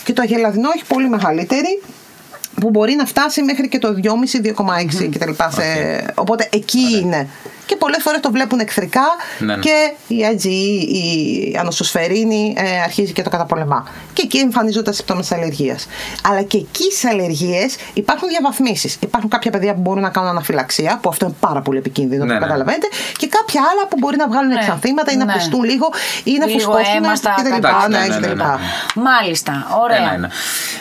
και 0.05 0.13
το 0.13 0.23
αγελαδινό 0.23 0.69
έχει 0.75 0.85
πολύ 0.85 1.09
μεγαλύτερη 1.09 1.83
που 2.61 2.71
μπορεί 2.71 2.95
να 2.95 3.05
φτάσει 3.05 3.43
μέχρι 3.43 3.69
και 3.69 3.79
το 3.79 3.95
2,5-2,6 4.03 5.09
κτλ. 5.13 5.31
Σε... 5.31 6.05
Οπότε 6.15 6.49
εκεί 6.53 6.99
είναι. 7.03 7.29
Και 7.69 7.77
πολλές 7.77 8.03
φορές 8.03 8.21
το 8.21 8.31
βλέπουν 8.31 8.59
εχθρικά 8.61 9.03
Ναι, 9.39 9.55
ναι. 9.57 9.61
και 9.63 9.93
η 10.07 10.17
IgE, 10.33 10.47
η 10.95 11.57
ανοσοσφαιρίνη 11.61 12.55
ε, 12.57 12.81
αρχίζει 12.81 13.13
και 13.13 13.23
το 13.23 13.31
καταπολεμά. 13.31 13.87
Και 14.13 14.23
εκεί 14.25 14.39
εμφανίζονται 14.39 14.85
τα 14.85 14.93
συμπτώματα 14.93 15.27
της 15.29 15.37
αλλεργίας. 15.37 15.87
Αλλά 16.29 16.43
και 16.43 16.57
εκεί 16.57 16.83
στις 16.83 17.05
αλλεργίες 17.05 17.77
υπάρχουν 17.95 18.29
διαβαθμίσεις. 18.29 18.97
Υπάρχουν 19.01 19.31
κάποια 19.31 19.51
παιδιά 19.51 19.75
που 19.75 19.81
μπορούν 19.81 20.03
να 20.03 20.09
κάνουν 20.09 20.29
αναφυλαξία, 20.31 20.99
που 21.03 21.09
αυτό 21.09 21.25
είναι 21.27 21.35
πάρα 21.41 21.61
πολύ 21.61 21.79
επικίνδυνο, 21.79 22.25
Ναι, 22.25 22.33
το 22.33 22.39
ναι. 22.39 22.41
καταλαβαίνετε, 22.47 22.87
και 23.19 23.27
κάποια 23.27 23.61
άλλα 23.73 23.87
που 23.89 23.97
μπορεί 23.99 24.17
να 24.17 24.29
βγάλουν 24.29 24.49
Ναι, 24.53 24.59
εξανθήματα 24.59 25.13
ή 25.13 25.17
να 25.17 25.25
ναι. 25.25 25.33
πληστούν 25.33 25.63
λίγο 25.65 25.87
ή 26.25 26.33
να 26.39 26.47
Λίγο 26.47 26.59
φουσκώσουν 26.59 26.97
αίμα 26.97 27.15
στα 27.15 27.35
κτλ. 27.39 27.53
Εντάξει, 27.55 27.89
ναι, 27.89 27.99
Ναι, 27.99 28.07
ναι, 28.07 28.17
ναι, 28.19 28.27
κτλ. 28.27 28.37
ναι, 28.37 28.45
ναι. 28.45 28.55
Μάλιστα, 28.95 29.67
ωραία. 29.83 29.97
Ένα, 29.97 30.13
ένα. 30.15 30.31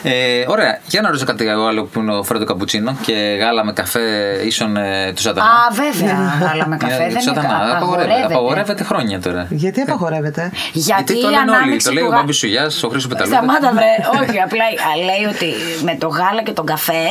Ε, 0.04 0.45
ωραία. 0.47 0.80
Για 0.88 1.02
να 1.02 1.08
ρωτήσω 1.08 1.26
κάτι 1.26 1.47
εγώ 1.47 1.65
άλλο 1.65 1.84
που 1.84 2.00
είναι 2.00 2.13
ο 2.15 2.23
Φρέντο 2.23 2.45
Καπουτσίνο 2.45 2.95
και 3.06 3.13
γάλα 3.39 3.63
με 3.65 3.73
καφέ 3.73 4.00
ίσον 4.45 4.78
ε, 4.78 5.12
του 5.15 5.21
σατανά. 5.21 5.45
Α, 5.50 5.71
βέβαια, 5.71 6.38
γάλα 6.41 6.67
με 6.67 6.77
καφέ 6.78 6.94
Είναι 6.94 7.06
δεν 7.08 7.16
του 7.16 7.22
σατανά. 7.24 7.48
είναι 7.48 7.72
Απαγορεύεται. 7.76 8.13
απαγορεύεται. 8.13 8.34
Απαγορεύεται 8.34 8.84
χρόνια 8.84 9.22
τώρα. 9.22 9.48
Γιατί 9.50 9.82
απαγορεύεται; 9.82 10.52
Γιατί 10.74 11.13
το 11.22 11.28
η 11.28 11.32
λένε 11.32 11.38
όλοι. 11.38 11.56
ανάμειξη 11.56 11.88
Το 11.88 11.94
λέει 11.94 12.04
του 12.04 12.10
ο 12.10 12.12
γα- 12.13 12.18
Μπάμπης 12.20 12.38
Σουγιάς, 12.38 12.84
ο 12.84 12.88
Χρήσος 12.90 13.08
Πεταλούδας. 13.10 13.38
Σταμάτα 13.38 13.70
βρε, 13.78 13.92
όχι, 14.22 14.40
απλά 14.48 14.63
α, 14.63 14.92
λέει 15.10 15.24
ότι 15.34 15.50
με 15.84 15.96
το 15.96 16.08
γάλα 16.08 16.42
και 16.44 16.52
τον 16.52 16.66
καφέ 16.66 17.04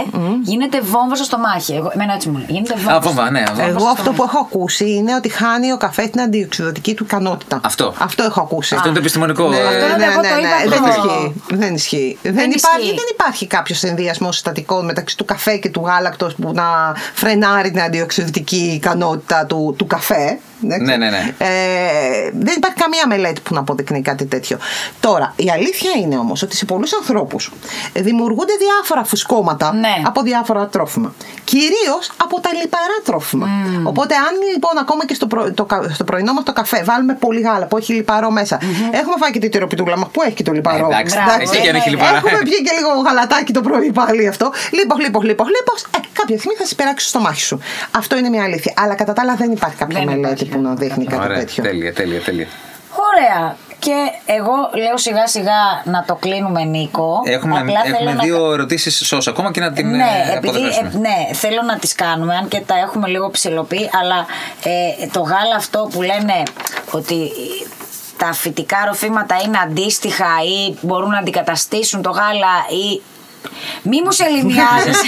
γίνεται 0.43 0.81
βόμβα 0.81 1.15
στο 1.15 1.25
στομάχι. 1.25 1.73
Εγώ, 1.75 1.91
εμένα 1.95 2.13
έτσι 2.15 2.29
μου 2.29 2.37
λέει. 2.37 2.47
Γίνεται 2.49 2.75
βόμβα. 2.75 2.95
Α, 2.95 3.01
βόμβα, 3.01 3.31
ναι. 3.31 3.43
βόμβα. 3.47 3.63
Εγώ 3.63 3.79
στο 3.79 3.89
αυτό 3.89 4.11
που 4.13 4.23
έχω 4.23 4.39
ακούσει 4.39 4.91
είναι 4.95 5.15
ότι 5.15 5.29
χάνει 5.29 5.73
ο 5.73 5.77
καφέ 5.77 6.03
την 6.07 6.21
αντιοξυδοτική 6.21 6.95
του 6.95 7.05
ικανότητα. 7.05 7.61
Αυτό. 7.65 7.95
Αυτό 7.99 8.23
έχω 8.23 8.41
ακούσει. 8.41 8.75
Αυτό 8.75 8.87
είναι 8.89 8.97
το 8.97 9.03
επιστημονικό. 9.03 9.49
Ναι, 9.49 9.57
ε, 9.57 9.67
Αυτό 9.67 9.87
ναι, 9.87 9.97
δεν 9.97 10.11
εγώ 10.11 10.21
ναι, 10.21 10.29
το 10.29 10.35
ναι, 10.35 10.41
είπα 10.41 10.57
δεν 10.69 10.79
το- 10.83 10.89
ισχύει. 10.89 11.43
Δεν 11.63 11.75
ισχύει. 11.75 12.19
Δεν, 12.23 12.35
Δεν 12.35 12.51
υπάρχει, 12.51 12.81
ισχύει. 12.81 12.95
δεν 12.95 13.05
υπάρχει 13.13 13.47
κάποιος 13.47 13.79
συνδυασμό 13.79 14.33
συστατικών 14.33 14.85
μεταξύ 14.85 15.17
του 15.17 15.25
καφέ 15.25 15.57
και 15.57 15.69
του 15.71 15.83
γάλακτος 15.87 16.35
που 16.35 16.51
να 16.55 16.65
φρενάρει 17.15 17.71
την 17.71 17.81
αντιοξυδοτική 17.83 18.57
ικανότητα 18.75 19.47
του, 19.47 19.56
του 19.77 19.87
καφέ. 19.87 20.25
εντάξει. 20.25 20.46
Ναι, 20.61 20.77
ναι, 20.77 20.97
ναι. 20.97 21.35
Ε, 21.39 22.31
δεν 22.33 22.55
υπάρχει 22.57 22.77
καμία 22.77 23.07
μελέτη 23.07 23.41
που 23.41 23.55
να 23.55 23.61
αποδεικνύει 23.61 24.03
κάτι 24.03 24.25
τέτοιο. 24.27 24.59
Τώρα, 25.01 25.33
η 25.37 25.51
αλήθεια 25.51 25.91
είναι 26.03 26.19
όμως 26.19 26.43
ότι 26.43 26.57
σε 26.57 26.65
πολλούς 26.65 26.95
ανθρώπους 26.95 27.53
δημιουργούνται 27.93 28.53
διάφορα 28.59 29.05
φουσκώματα 29.05 29.73
Ναι. 29.75 29.95
από 30.05 30.23
διάφορα 30.23 30.67
τρόφιμα. 30.67 31.15
Κυρίως 31.45 32.11
από 32.23 32.41
τα 32.41 32.51
λιπαρά 32.61 32.97
τρόφιμα. 33.05 33.49
Οπότε, 33.85 34.15
αν 34.15 34.35
λοιπόν 34.53 34.79
ακόμα 34.79 35.07
και 35.07 35.15
στο, 35.15 35.27
προ- 35.27 35.55
το, 35.55 35.65
κα- 35.65 35.91
στο 35.95 36.05
πρωινό 36.05 36.33
μας 36.33 36.45
το 36.45 36.53
καφέ 36.53 36.83
βάλουμε 36.85 37.15
πολύ 37.15 37.41
γάλα 37.41 37.67
που 37.67 37.77
έχει 37.77 37.93
λιπαρό 37.93 38.31
μέσα, 38.31 38.59
έχουμε 38.91 39.15
φάει 39.21 39.31
και 39.31 39.39
τη 39.39 39.49
τυροπιτούλα 39.49 39.97
μας 39.99 40.09
που 40.13 40.23
έχει 40.23 40.35
και 40.35 40.43
το 40.43 40.53
λιπαρό. 40.53 40.89
Ε, 40.91 40.95
εντάξει, 40.95 41.17
Μπράβο, 41.25 41.41
εσύ 41.43 41.61
και 41.61 41.69
αν 41.69 41.75
έχει 41.75 41.91
ναι. 41.91 41.97
λιπαρά. 41.97 42.17
Έχουμε 42.17 42.39
πιει 42.43 42.63
και 42.67 42.73
λίγο 42.79 42.89
γαλατάκι 43.07 43.53
το 43.53 43.61
πρωί 43.61 43.93
πάλι 43.93 44.27
αυτό. 44.29 44.53
Λίπος, 44.73 44.99
λίπος, 44.99 45.23
λίπος, 45.25 45.47
λίπος. 45.49 45.83
Ε, 45.83 45.99
κάποια 46.13 46.39
στιγμή 46.39 46.57
θα 46.59 46.65
σε 46.67 46.75
πειράξει 46.75 47.09
στο 47.09 47.21
μάχη 47.21 47.41
σου. 47.41 47.59
Αυτό 47.91 48.17
είναι 48.17 48.29
μια 48.29 48.43
αλήθεια. 48.45 48.73
Αλλά 48.77 48.95
κατά 48.95 49.13
τα 49.13 49.23
άλλα 49.23 49.35
δεν 49.35 49.51
υπάρχει 49.53 49.77
κάποια 49.77 49.99
Δεν 49.99 50.09
μελέτη 50.21 50.45
υπάρχει. 50.47 50.63
που 50.63 50.69
να 50.69 50.75
δείχνει 50.75 51.05
κάτι 51.05 51.25
Ωραία, 51.25 51.39
τέτοιο. 51.39 51.63
τέλεια, 51.63 51.93
τέλεια, 51.93 52.21
τέλεια. 52.21 52.47
Ωραία. 53.15 53.57
Και 53.79 53.95
εγώ 54.27 54.53
λέω 54.75 54.97
σιγά 54.99 55.27
σιγά 55.27 55.61
να 55.85 56.05
το 56.07 56.15
κλείνουμε, 56.15 56.65
Νίκο. 56.65 57.21
Έχουμε, 57.25 57.59
Απλά 57.59 57.81
θέλω 57.83 57.95
έχουμε 57.97 58.13
να- 58.13 58.23
δύο 58.25 58.53
ερωτήσεις 58.53 59.07
σώσα 59.07 59.31
ακόμα 59.31 59.51
και 59.51 59.61
να 59.61 59.73
την 59.73 59.91
ναι, 59.91 60.03
ε, 60.33 60.37
επειδή, 60.37 60.57
αποδεχτούμε. 60.59 60.91
ε, 60.95 60.99
ναι, 60.99 61.35
θέλω 61.35 61.63
να 61.63 61.79
τις 61.79 61.95
κάνουμε, 61.95 62.35
αν 62.37 62.49
και 62.49 62.61
τα 62.67 62.75
έχουμε 62.79 63.09
λίγο 63.09 63.31
ψηλοποιεί, 63.31 63.91
αλλά 64.03 64.27
ε, 64.65 65.07
το 65.13 65.21
γάλα 65.21 65.55
αυτό 65.57 65.89
που 65.93 66.03
λένε 66.03 66.43
ότι 66.91 67.31
τα 68.17 68.33
φυτικά 68.33 68.77
ροφήματα 68.87 69.37
είναι 69.45 69.59
αντίστοιχα 69.65 70.27
ή 70.45 70.75
μπορούν 70.81 71.11
να 71.11 71.19
αντικαταστήσουν 71.19 72.03
το 72.03 72.11
γάλα 72.11 72.55
ή 72.85 73.03
μη 73.83 73.99
μου 74.05 74.11
σε 74.11 74.25
λιμιάζεις. 74.35 74.99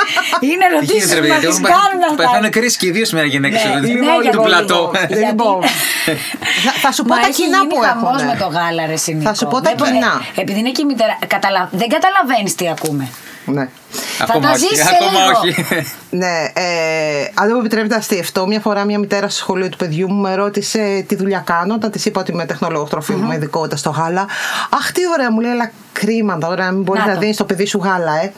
είναι 0.50 0.64
Τι 0.68 0.74
ερωτήσεις 0.74 0.94
γίνεται, 0.96 1.14
ρε 1.14 1.20
που 1.20 1.26
παιδιά, 1.32 1.34
μας 1.34 1.40
τις 1.40 1.48
έχουν 1.48 1.62
κάνουν 1.62 1.98
πεθάνει- 1.98 2.10
αυτά. 2.10 2.22
Πεθάνουν 2.22 2.50
κρίση 2.50 2.76
και 2.78 2.86
οι 2.86 2.90
δύο 2.90 3.04
σήμερα 3.04 3.26
γυναίκε 3.26 3.54
Ναι, 3.54 3.74
του 3.80 4.04
ναι, 4.04 4.12
γιατί- 4.22 4.38
πλατό. 4.48 4.90
γιατί- 4.94 5.14
Λοιπόν, 5.26 5.62
θα, 6.64 6.72
θα 6.82 6.92
σου 6.92 7.02
πω 7.02 7.14
Μα 7.14 7.20
τα 7.20 7.26
έχει 7.26 7.42
κοινά 7.42 7.56
γίνει 7.56 7.68
που 7.68 7.76
χαμός 7.80 8.20
έχουν. 8.22 8.26
με 8.32 8.36
το 8.42 8.46
γάλα, 8.56 8.86
ρε 8.86 8.96
Σινίκο. 8.96 9.28
Θα 9.28 9.34
σου 9.34 9.46
πω 9.46 9.56
τα 9.56 9.60
Δεν 9.60 9.74
μπορεί- 9.78 9.90
κοινά. 9.92 10.12
Επειδή 10.34 10.58
είναι 10.58 10.70
και 10.76 10.82
η 10.82 10.84
μητέρα. 10.84 11.18
Καταλα... 11.26 11.68
Δεν 11.72 11.88
καταλαβαίνεις 11.88 12.54
τι 12.54 12.68
ακούμε. 12.68 13.04
Ναι. 13.46 13.68
Ακόμα 14.22 14.40
τα 14.46 14.50
όχι. 14.50 14.58
ζήσεις 14.58 14.86
Ακόμα 14.86 15.10
λίγο. 15.10 15.38
όχι. 15.38 15.86
Ναι, 16.10 16.44
ε, 16.52 16.64
αν 17.34 17.44
δεν 17.46 17.50
μου 17.52 17.58
επιτρέπετε 17.60 17.94
να 17.94 18.00
αστείευτώ, 18.00 18.46
μια 18.46 18.60
φορά 18.60 18.84
μια 18.84 18.98
μητέρα 18.98 19.28
στο 19.28 19.38
σχολείο 19.38 19.68
του 19.68 19.76
παιδιού 19.76 20.12
μου 20.12 20.20
με 20.20 20.34
ρώτησε 20.34 21.04
τι 21.08 21.16
δουλειά 21.16 21.42
κάνω. 21.46 21.74
Όταν 21.74 21.90
της 21.90 22.04
είπα 22.04 22.20
ότι 22.20 22.30
είμαι 22.32 22.46
τεχνολόγος 22.46 22.90
τροφίμου 22.90 23.26
με 23.26 23.34
ειδικότητα 23.34 23.76
στο 23.76 23.90
γάλα. 23.90 24.26
Αχ, 24.70 24.92
τι 24.92 25.00
ωραία, 25.12 25.32
μου 25.32 25.40
λέει, 25.40 25.50
αλλά 25.50 25.70
κρίμα 25.92 26.38
τώρα 26.38 26.64
να 26.64 26.72
μην 26.72 26.82
μπορείς 26.82 27.02
Να 27.02 27.08
να, 27.08 27.14
το. 27.14 27.20
δίνεις 27.20 27.34
στο 27.34 27.44
παιδί 27.44 27.66
σου 27.66 27.80
γάλα, 27.84 28.20
ε. 28.22 28.32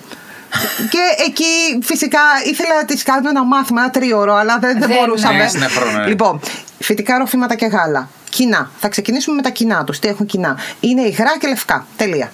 και 0.90 0.98
εκεί 1.26 1.78
φυσικά 1.82 2.18
ήθελα 2.44 2.74
να 2.74 2.84
της 2.84 3.02
κάνουμε 3.02 3.28
ένα 3.30 3.44
μάθημα, 3.44 3.80
ένα 3.82 3.90
τρίωρο, 3.90 4.34
αλλά 4.34 4.58
δεν, 4.58 4.78
δεν 4.78 4.88
Δεν- 4.88 4.96
μπορούσαμε. 4.98 5.36
ναι, 5.38 5.50
είναι 5.54 5.66
χρόνο, 5.68 5.98
ναι. 5.98 6.06
Λοιπόν, 6.06 6.40
φυτικά 6.78 7.18
ροφήματα 7.18 7.54
και 7.54 7.66
γάλα. 7.66 8.08
Κοινά. 8.30 8.70
Θα 8.78 8.88
ξεκινήσουμε 8.88 9.36
με 9.36 9.42
τα 9.42 9.50
κοινά 9.50 9.84
τους. 9.84 9.98
Τι 9.98 10.08
έχουν 10.08 10.26
κοινά. 10.26 10.56
Είναι 10.80 11.00
υγρά 11.02 11.38
και 11.40 11.46
λευκά. 11.48 11.86
Τελεία. 11.96 12.30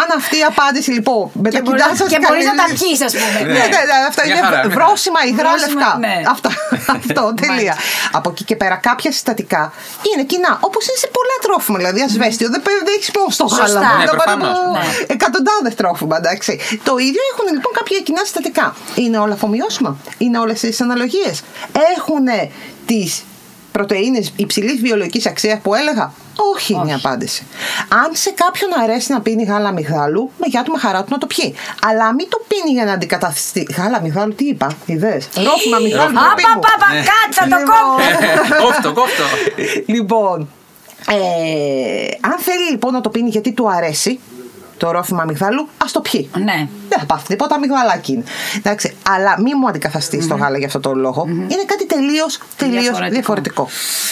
Αν 0.00 0.06
αυτή 0.20 0.36
η 0.42 0.44
απάντηση 0.52 0.90
λοιπόν 0.98 1.30
με 1.42 1.48
Και 1.50 1.56
τα 1.56 1.62
μπορείς- 1.64 1.82
κοινά 1.82 1.96
σα 2.00 2.04
και 2.12 2.18
μπορείς 2.26 2.44
να 2.50 2.54
τα 2.60 2.66
πιείς, 2.78 3.00
ας 3.08 3.12
πούμε. 3.18 3.38
Ναι, 3.52 3.62
ναι, 3.74 3.80
ναι, 3.90 3.96
αυτά 4.10 4.22
Μια 4.26 4.34
είναι 4.36 4.44
χαρά, 4.46 4.58
μια 4.66 4.74
βρόσιμα, 4.76 5.20
υγρά, 5.30 5.50
Βρόσιμα, 5.50 5.80
λευκά. 5.80 5.90
ναι. 6.04 6.14
Αυτό, 6.34 6.48
αυτό 6.96 7.22
τελεία. 7.44 7.74
Από 8.18 8.28
εκεί 8.32 8.44
και 8.48 8.56
πέρα, 8.62 8.76
κάποια 8.88 9.10
συστατικά 9.16 9.62
είναι 10.08 10.22
κοινά. 10.30 10.52
Όπως 10.68 10.82
είναι 10.88 10.98
σε 11.04 11.08
πολλά 11.16 11.36
τρόφιμα. 11.44 11.76
Δηλαδή, 11.80 12.00
ασβέστιο 12.08 12.48
δεν, 12.54 12.60
δεν 12.64 12.94
έχεις 12.96 13.10
μόνο 13.16 13.30
στο 13.36 13.46
Σωστά. 13.48 13.64
γάλα. 13.64 13.80
Ναι, 13.98 14.04
να 14.10 14.14
πάρουμε 14.20 14.46
προφανώς. 14.46 14.76
Ναι. 14.76 15.04
εκατοντάδες 15.14 15.74
τρόφιμα, 15.80 16.16
εντάξει. 16.22 16.52
Το 16.88 16.94
ίδιο 17.08 17.22
έχουν 17.32 17.46
λοιπόν 17.56 17.72
κάποια 17.78 17.98
κοινά 18.06 18.22
συστατικά. 18.28 18.66
Είναι 19.02 19.18
όλα 19.24 19.34
αφομοιώσιμα; 19.38 19.90
Είναι 20.18 20.38
όλες 20.38 20.60
τις 20.60 20.80
αναλογίες; 20.80 21.34
Έχουν 21.96 22.24
τις 22.86 23.22
πρωτενε 23.72 24.20
υψηλής 24.36 24.80
βιολογικής 24.80 25.26
αξίας 25.26 25.58
που 25.62 25.74
έλεγα; 25.74 26.12
Όχι, 26.52 26.72
είναι 26.72 26.90
η 26.90 26.92
απάντηση. 26.92 27.46
Αν 27.88 28.10
σε 28.12 28.30
κάποιον 28.30 28.70
αρέσει 28.82 29.12
να 29.12 29.20
πίνει 29.20 29.44
γάλα 29.44 29.68
αμυγδάλου, 29.68 30.30
με 30.38 30.46
γεια 30.46 30.62
του 30.62 30.72
με 30.72 30.78
χαρά 30.78 31.02
του 31.02 31.08
να 31.10 31.18
το 31.18 31.26
πιει. 31.26 31.54
Αλλά 31.82 32.14
μην 32.14 32.28
το 32.28 32.42
πίνει 32.48 32.70
για 32.72 32.84
να 32.84 32.92
αντικαταστήσει. 32.92 33.66
Γάλα 33.76 33.96
αμυγδάλου, 33.96 34.34
τι 34.34 34.44
είπα, 34.44 34.76
είδες; 34.86 35.28
Ρόφημα 35.34 35.76
αμυγδάλου. 35.76 36.18
Απα, 36.18 36.20
ντροπή 36.20 36.42
μου. 36.54 36.60
πα, 36.60 36.72
πα, 36.78 36.86
κάτσα 37.10 37.48
το 37.48 37.56
Λοιπόν. 37.56 37.76
κόμπο. 38.50 38.66
Κόφτο, 38.66 38.92
κόφτο. 38.92 39.24
Λοιπόν, 39.86 40.48
ε, 41.08 42.06
αν 42.20 42.38
θέλει 42.38 42.70
λοιπόν 42.70 42.92
να 42.92 43.00
το 43.00 43.08
πίνει 43.08 43.28
γιατί 43.28 43.52
του 43.52 43.70
αρέσει 43.70 44.20
το 44.76 44.90
ρόφημα 44.90 45.22
αμυγδάλου, 45.22 45.68
ας 45.84 45.92
το 45.92 46.00
πιει. 46.00 46.30
Ναι. 46.44 46.68
Δεν 46.96 47.06
θα 47.08 47.14
πάθει 47.14 47.26
τίποτα, 47.26 47.54
αμυγδαλάκι 47.54 48.12
είναι. 48.12 48.24
Εντάξει, 48.56 48.96
αλλά 49.14 49.32
μη 49.44 49.54
μου 49.54 49.68
αντικαθαστείς 49.68 50.28
το 50.28 50.34
γάλα 50.34 50.58
για 50.58 50.66
αυτό 50.66 50.80
το 50.80 50.94
λόγο. 50.94 51.24
Είναι 51.28 51.64
κάτι 51.72 51.86
τελείως 51.86 52.38
Διαφορετικό. 52.58 53.08
διαφορετικό. 53.10 53.68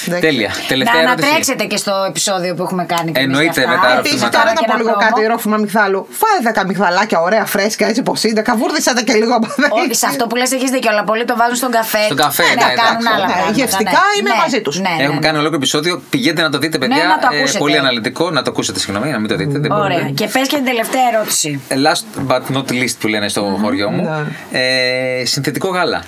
Εντάξει. 0.07 0.27
Τέλεια. 0.29 0.49
Να 0.49 0.67
Τελευταία 0.73 1.01
ερώτηση. 1.03 1.27
ανατρέξετε 1.27 1.65
και 1.65 1.77
στο 1.77 1.93
επεισόδιο 2.09 2.55
που 2.55 2.63
έχουμε 2.63 2.85
κάνει. 2.95 3.13
και 3.13 3.21
εμείς 3.21 3.37
Εννοείται, 3.37 3.61
για 3.61 3.71
αυτά. 3.71 3.81
με 3.81 3.87
τα 3.87 3.99
Επίσης, 3.99 4.21
ερωτήματα. 4.21 4.39
τώρα 4.39 4.49
να 4.55 4.61
Και 4.61 4.67
πω 4.69 4.73
ένα 4.73 4.81
λίγο 4.83 4.93
πρόμο. 4.97 5.07
κάτι 5.09 5.21
ρόφημα 5.33 5.55
αμυγδάλου. 5.61 6.01
Φάε 6.21 6.39
10 6.53 6.61
αμυγδαλάκια 6.65 7.19
ωραία, 7.29 7.45
φρέσκα, 7.55 7.85
έτσι 7.91 8.01
όπω 8.05 8.15
είναι. 8.29 8.41
Καβούρδισα 8.51 8.93
τα 8.97 9.03
και 9.09 9.15
λίγο 9.23 9.35
από 9.39 9.47
εδώ. 9.57 9.67
Όχι, 9.83 9.95
σε 10.03 10.07
αυτό 10.13 10.23
που 10.29 10.37
λες 10.41 10.51
έχεις 10.57 10.71
δίκιο, 10.75 10.91
αλλά 10.93 11.05
πολλοί 11.11 11.25
το 11.31 11.35
βάζουν 11.41 11.57
στον 11.63 11.71
καφέ. 11.79 12.05
Στον 12.11 12.17
καφέ, 12.25 12.43
ναι, 12.43 12.49
ναι, 12.49 12.55
να 12.55 12.69
κάνουν 12.83 13.01
εντάξει. 13.01 13.09
άλλα 13.15 13.27
Ναι, 13.27 13.33
πράγματα. 13.33 13.57
γευστικά 13.59 14.01
ναι. 14.07 14.17
είμαι 14.19 14.31
Ναι, 14.35 14.43
μαζί 14.45 14.59
τους. 14.65 14.75
Ναι, 14.87 14.93
ναι, 14.97 15.03
Έχουμε 15.05 15.19
ναι. 15.21 15.27
κάνει 15.27 15.37
ολόκληρο 15.43 15.61
επεισόδιο. 15.63 15.93
Πηγαίνετε 16.13 16.43
να 16.47 16.51
το 16.55 16.59
δείτε, 16.63 16.77
παιδιά. 16.83 17.05
να 17.15 17.19
το 17.23 17.29
Ε, 17.31 17.37
ακούσετε. 17.39 17.59
πολύ 17.65 17.77
αναλυτικό. 17.85 18.25
Να 18.37 18.43
το 18.45 18.51
ακούσετε, 18.55 18.79
συγγνώμη, 18.83 19.09
να 19.17 19.19
μην 19.23 19.29
το 19.33 19.37
δείτε. 19.41 19.57
δεν 19.65 19.71
Ωραία. 19.73 19.83
μπορείτε. 19.99 20.11
Και 20.21 20.27
πες 20.35 20.47
και 20.51 20.57
την 20.61 20.65
τελευταία 20.73 21.05
ερώτηση. 21.13 21.49
Last 21.87 22.05
but 22.31 22.43
not 22.57 22.67
least 22.73 22.95
που 23.01 23.09
λένε 23.09 23.29
στο 23.29 23.59
χωριό 23.63 23.91
μου. 23.91 24.09
Ε, 24.51 25.25
συνθετικό 25.25 25.69
γάλα. 25.69 26.05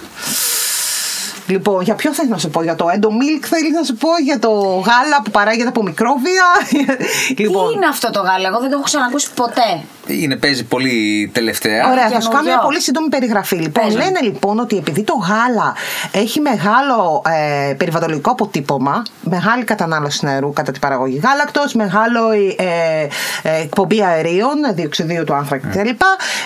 Λοιπόν, 1.47 1.83
για 1.83 1.95
ποιο 1.95 2.13
θέλεις 2.15 2.31
να 2.31 2.39
σου 2.39 2.51
πω, 2.51 2.63
για 2.63 2.75
το 2.75 2.89
έντο 2.89 3.09
milk 3.09 3.45
θέλεις 3.45 3.73
να 3.73 3.83
σου 3.83 3.95
πω, 3.95 4.09
για 4.25 4.39
το 4.39 4.51
γάλα 4.87 5.23
που 5.25 5.31
παράγεται 5.31 5.69
από 5.69 5.83
μικρόβια; 5.83 6.45
λοιπόν, 7.39 7.69
Τι 7.69 7.75
είναι 7.75 7.87
αυτό 7.87 8.11
το 8.11 8.21
γάλα, 8.21 8.49
εγώ 8.49 8.59
δεν 8.61 8.69
το 8.71 8.75
έχω 8.75 8.85
ξανακούσει 8.85 9.29
ποτέ. 9.35 9.83
Είναι, 10.07 10.37
παίζει 10.37 10.65
πολύ 10.65 11.31
τελευταία; 11.35 11.91
Ωραία, 11.91 12.09
θα 12.09 12.21
σου 12.21 12.29
κάνω 12.29 12.31
καινούριο. 12.31 12.53
μια 12.53 12.59
πολύ 12.59 12.81
σύντομη 12.81 13.09
περιγραφή. 13.09 13.57
Λοιπόν, 13.57 13.85
Πες 13.85 13.95
μου. 13.95 14.03
λένε 14.03 14.21
λοιπόν 14.23 14.59
ότι 14.59 14.77
επειδή 14.77 15.03
το 15.03 15.15
γάλα 15.15 15.75
έχει 16.13 16.41
μεγάλο 16.41 17.23
ε, 17.69 17.73
περιβαλλοντικό 17.75 18.31
αποτύπωμα, 18.31 19.03
μεγάλη 19.23 19.65
κατανάλωση 19.65 20.25
νερού 20.25 20.53
κατά 20.53 20.73
την 20.73 20.81
παραγωγή 20.81 21.21
γάλακτος, 21.25 21.75
μεγάλο 21.75 22.31
ε, 22.31 23.09
ε, 23.43 23.61
εκπομπή 23.63 24.03
αερίων, 24.03 24.55
διοξιδίου 24.73 25.25
του 25.25 25.35
άνθρακα 25.35 25.69
κτλ. 25.69 25.89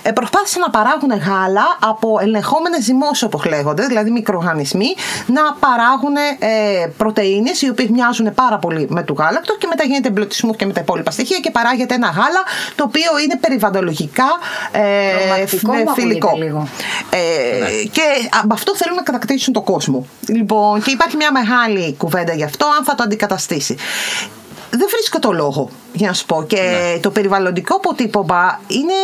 Ε, 0.02 0.12
προσπάθησαν 0.12 0.60
να 0.60 0.70
παράγουν 0.70 1.10
γάλα 1.10 1.76
από 1.80 2.18
ελεγχόμενες 2.20 2.84
ζυμώσεις, 2.84 3.22
όπως 3.22 3.44
λέγονται, 3.44 3.86
δηλαδή 3.86 4.10
μικροοργανισμοί 4.10 4.87
οργανισμοί 4.88 4.94
να 5.26 5.52
παράγουν 5.52 6.16
ε, 6.38 6.86
πρωτενε 6.96 7.50
οι 7.60 7.68
οποίε 7.68 7.86
μοιάζουν 7.90 8.34
πάρα 8.34 8.58
πολύ 8.58 8.86
με 8.90 9.02
του 9.02 9.14
γάλακτο 9.18 9.56
και 9.56 9.66
μετά 9.66 9.84
γίνεται 9.84 10.08
εμπλουτισμό 10.08 10.54
και 10.54 10.66
με 10.66 10.72
τα 10.72 10.80
υπόλοιπα 10.80 11.10
στοιχεία 11.10 11.38
και 11.38 11.50
παράγεται 11.50 11.94
ένα 11.94 12.06
γάλα 12.06 12.42
το 12.74 12.84
οποίο 12.84 13.18
είναι 13.24 13.36
περιβαλλοντολογικά 13.36 14.28
ε, 14.72 15.46
φιλικό. 15.94 16.38
Ε, 17.10 17.84
Και 17.92 18.02
με 18.44 18.54
αυτό 18.54 18.76
θέλουν 18.76 18.96
να 18.96 19.02
κατακτήσουν 19.02 19.52
τον 19.52 19.64
κόσμο. 19.64 20.06
Λοιπόν, 20.26 20.82
και 20.82 20.90
υπάρχει 20.90 21.16
μια 21.16 21.32
μεγάλη 21.32 21.94
κουβέντα 21.98 22.32
γι' 22.32 22.44
αυτό, 22.44 22.66
αν 22.78 22.84
θα 22.84 22.94
το 22.94 23.02
αντικαταστήσει 23.02 23.76
δεν 24.70 24.86
βρίσκω 24.90 25.18
το 25.18 25.32
λόγο 25.32 25.70
για 25.92 26.08
να 26.08 26.14
σου 26.14 26.26
πω. 26.26 26.44
Και 26.46 26.60
ναι. 26.60 27.00
το 27.00 27.10
περιβαλλοντικό 27.10 27.76
αποτύπωμα 27.76 28.60
είναι, 28.66 28.98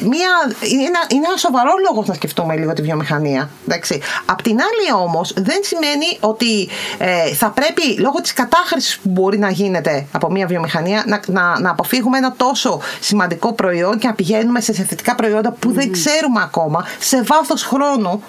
μια, 0.00 0.30
είναι, 0.72 0.82
ένα, 0.82 0.98
είναι 1.08 1.26
ένα 1.26 1.36
σοβαρό 1.36 1.70
λόγος 1.88 2.06
να 2.06 2.14
σκεφτούμε 2.14 2.56
λίγο 2.56 2.72
τη 2.72 2.82
βιομηχανία. 2.82 3.50
Εντάξει. 3.68 4.00
Απ' 4.24 4.42
την 4.42 4.52
άλλη 4.60 5.02
όμως 5.02 5.32
δεν 5.36 5.58
σημαίνει 5.62 6.18
ότι 6.20 6.68
ε, 6.98 7.34
θα 7.34 7.50
πρέπει 7.50 8.00
λόγω 8.00 8.20
της 8.20 8.32
κατάχρησης 8.32 8.98
που 8.98 9.08
μπορεί 9.08 9.38
να 9.38 9.50
γίνεται 9.50 10.06
από 10.12 10.30
μια 10.30 10.46
βιομηχανία 10.46 11.04
να, 11.06 11.20
να, 11.26 11.60
να 11.60 11.70
αποφύγουμε 11.70 12.18
ένα 12.18 12.32
τόσο 12.36 12.80
σημαντικό 13.00 13.52
προϊόν 13.52 13.98
και 13.98 14.06
να 14.06 14.14
πηγαίνουμε 14.14 14.60
σε 14.60 14.72
συνθετικά 14.72 15.14
προϊόντα 15.14 15.50
που 15.52 15.72
δεν 15.72 15.92
ξέρουμε 15.92 16.42
ακόμα 16.42 16.86
σε 16.98 17.22
βάθος 17.22 17.62
χρόνου 17.62 18.22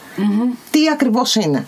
τι 0.72 0.90
ακριβώς 0.90 1.36
είναι. 1.36 1.66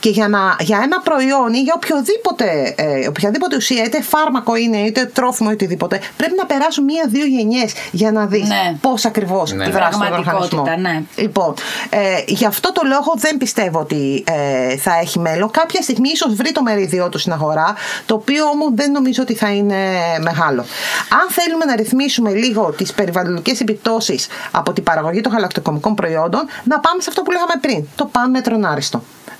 Και 0.00 0.08
για, 0.08 0.28
να, 0.28 0.56
για 0.60 0.80
ένα 0.82 1.00
προϊόν 1.00 1.52
ή 1.54 1.60
για 1.60 1.72
οποιοδήποτε, 1.76 2.74
ε, 2.76 3.08
οποιαδήποτε 3.08 3.56
ουσία, 3.56 3.84
είτε 3.84 4.02
φάρμακο 4.02 4.56
είναι, 4.56 4.76
είτε 4.76 5.04
τρόφιμο, 5.04 5.50
είτε 5.50 5.64
οτιδήποτε, 5.64 6.00
πρέπει 6.16 6.34
να 6.36 6.46
περάσουν 6.46 6.84
μία-δύο 6.84 7.26
γενιές 7.26 7.72
για 7.90 8.12
να 8.12 8.26
δεις 8.26 8.48
ναι. 8.48 8.76
πώς 8.80 9.04
ακριβώς 9.04 9.52
ναι. 9.52 9.68
δράσει 9.68 9.98
τον 9.98 10.12
οργανισμό. 10.12 10.64
Ναι. 10.78 11.02
Λοιπόν, 11.16 11.54
ε, 11.90 11.98
γι' 12.26 12.46
αυτό 12.46 12.72
το 12.72 12.82
λόγο 12.84 13.14
δεν 13.16 13.36
πιστεύω 13.36 13.78
ότι 13.78 14.24
ε, 14.26 14.76
θα 14.76 14.98
έχει 15.00 15.18
μέλλον. 15.18 15.50
Κάποια 15.50 15.82
στιγμή 15.82 16.08
ίσως 16.08 16.34
βρει 16.34 16.52
το 16.52 16.62
μερίδιό 16.62 17.08
του 17.08 17.18
στην 17.18 17.32
αγορά, 17.32 17.74
το 18.06 18.14
οποίο 18.14 18.44
όμως 18.44 18.70
δεν 18.74 18.90
νομίζω 18.90 19.22
ότι 19.22 19.34
θα 19.34 19.50
είναι 19.50 19.76
μεγάλο. 20.20 20.64
Αν 21.10 21.26
θέλουμε 21.30 21.64
να 21.64 21.76
ρυθμίσουμε 21.76 22.30
λίγο 22.30 22.74
τις 22.76 22.92
περιβαλλοντικές 22.92 23.60
επιπτώσεις 23.60 24.26
από 24.50 24.72
την 24.72 24.82
παραγωγή 24.82 25.20
των 25.20 25.32
γαλακτοκομικών 25.32 25.94
προϊόντων, 25.94 26.40
να 26.64 26.80
πάμε 26.80 27.02
σε 27.02 27.08
αυτό 27.08 27.22
που 27.22 27.30
λέγαμε 27.30 27.52
πριν, 27.60 27.86
το 27.96 28.04
πάνω 28.04 28.30
μέτρον 28.30 28.66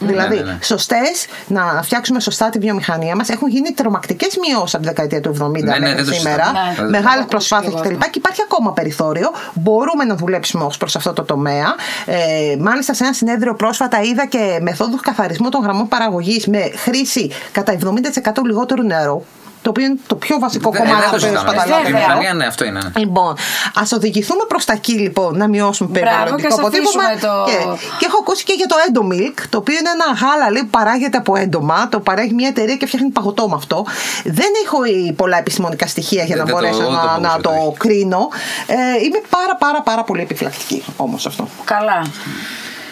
Δηλαδή, 0.06 0.36
ναι, 0.36 0.42
ναι, 0.42 0.50
ναι. 0.50 0.58
σωστές, 0.62 1.26
να 1.46 1.80
φτιάξουμε 1.82 2.20
σωστά 2.20 2.50
τη 2.50 2.58
βιομηχανία 2.58 3.16
μας. 3.16 3.28
Έχουν 3.28 3.48
γίνει 3.48 3.72
τρομακτικές 3.72 4.36
μειώσεις 4.36 4.74
από 4.74 4.82
τη 4.82 4.88
δεκαετία 4.88 5.20
του 5.20 5.36
70 5.40 5.50
ναι, 5.50 5.78
ναι, 5.78 5.78
μέχρι 5.78 6.14
σήμερα. 6.14 6.52
Ναι. 6.80 6.88
Μεγάλες 6.88 7.24
προσπάθειες 7.28 7.74
κτλ. 7.74 7.94
Και 7.94 8.10
υπάρχει 8.18 8.40
ακόμα 8.42 8.72
περιθώριο. 8.72 9.30
Μπορούμε 9.52 10.04
να 10.04 10.14
δουλέψουμε 10.14 10.64
ως 10.64 10.76
προς 10.76 10.96
αυτό 10.96 11.12
το 11.12 11.22
τομέα. 11.22 11.74
Ε, 12.06 12.56
μάλιστα, 12.58 12.94
σε 12.94 13.04
ένα 13.04 13.12
συνέδριο 13.12 13.54
πρόσφατα 13.54 14.00
είδα 14.00 14.26
και 14.26 14.58
μεθόδους 14.60 15.00
καθαρισμού 15.00 15.48
των 15.48 15.62
γραμμών 15.62 15.88
παραγωγής 15.88 16.46
με 16.46 16.70
χρήση 16.76 17.30
κατά 17.52 17.72
70% 17.72 18.42
λιγότερου 18.44 18.82
νερού 18.82 19.22
το 19.62 19.70
οποίο 19.70 19.84
είναι 19.84 19.98
το 20.06 20.14
πιο 20.14 20.38
βασικό 20.38 20.70
Δε, 20.70 20.78
κομμάτι 20.78 21.10
του 21.10 21.20
σπαταλάτου. 21.20 22.36
Ναι, 22.36 22.46
αυτό 22.46 22.64
είναι. 22.64 22.80
Ναι. 22.82 23.00
Λοιπόν, 23.00 23.34
ας 23.74 23.92
οδηγηθούμε 23.92 24.44
προς 24.48 24.64
τα 24.64 24.72
εκεί 24.72 24.92
λοιπόν 24.92 25.36
να 25.36 25.48
μειώσουμε 25.48 25.90
περιβαλλοντικό 25.92 26.54
αποτύπωμα. 26.54 27.02
Το... 27.20 27.44
Και, 27.46 27.56
και 27.98 28.06
έχω 28.06 28.18
ακούσει 28.20 28.44
και 28.44 28.54
για 28.56 28.66
το 28.66 28.76
Endomilk, 28.86 29.44
το 29.48 29.58
οποίο 29.58 29.74
είναι 29.78 29.90
ένα 29.90 30.18
γάλα 30.20 30.50
λέει, 30.50 30.62
που 30.62 30.68
παράγεται 30.68 31.16
από 31.16 31.36
έντομα. 31.36 31.88
Το 31.88 32.00
παράγει 32.00 32.34
μια 32.34 32.48
εταιρεία 32.48 32.76
και 32.76 32.86
φτιάχνει 32.86 33.10
παγωτό 33.10 33.48
με 33.48 33.54
αυτό. 33.54 33.86
Δεν 34.24 34.50
έχω 34.64 34.78
πολλά 35.16 35.38
επιστημονικά 35.38 35.86
στοιχεία 35.86 36.24
για 36.24 36.36
να 36.36 36.44
μπορέσω 36.44 36.82
να, 36.90 37.18
να 37.18 37.40
το 37.40 37.74
κρίνω. 37.78 38.28
Ε, 38.66 38.74
είμαι 39.04 39.20
πάρα 39.28 39.56
πάρα 39.56 39.82
πάρα 39.82 40.04
πολύ 40.04 40.22
επιφυλακτική 40.22 40.82
όμως 40.96 41.26
αυτό. 41.26 41.48
Καλά. 41.64 42.02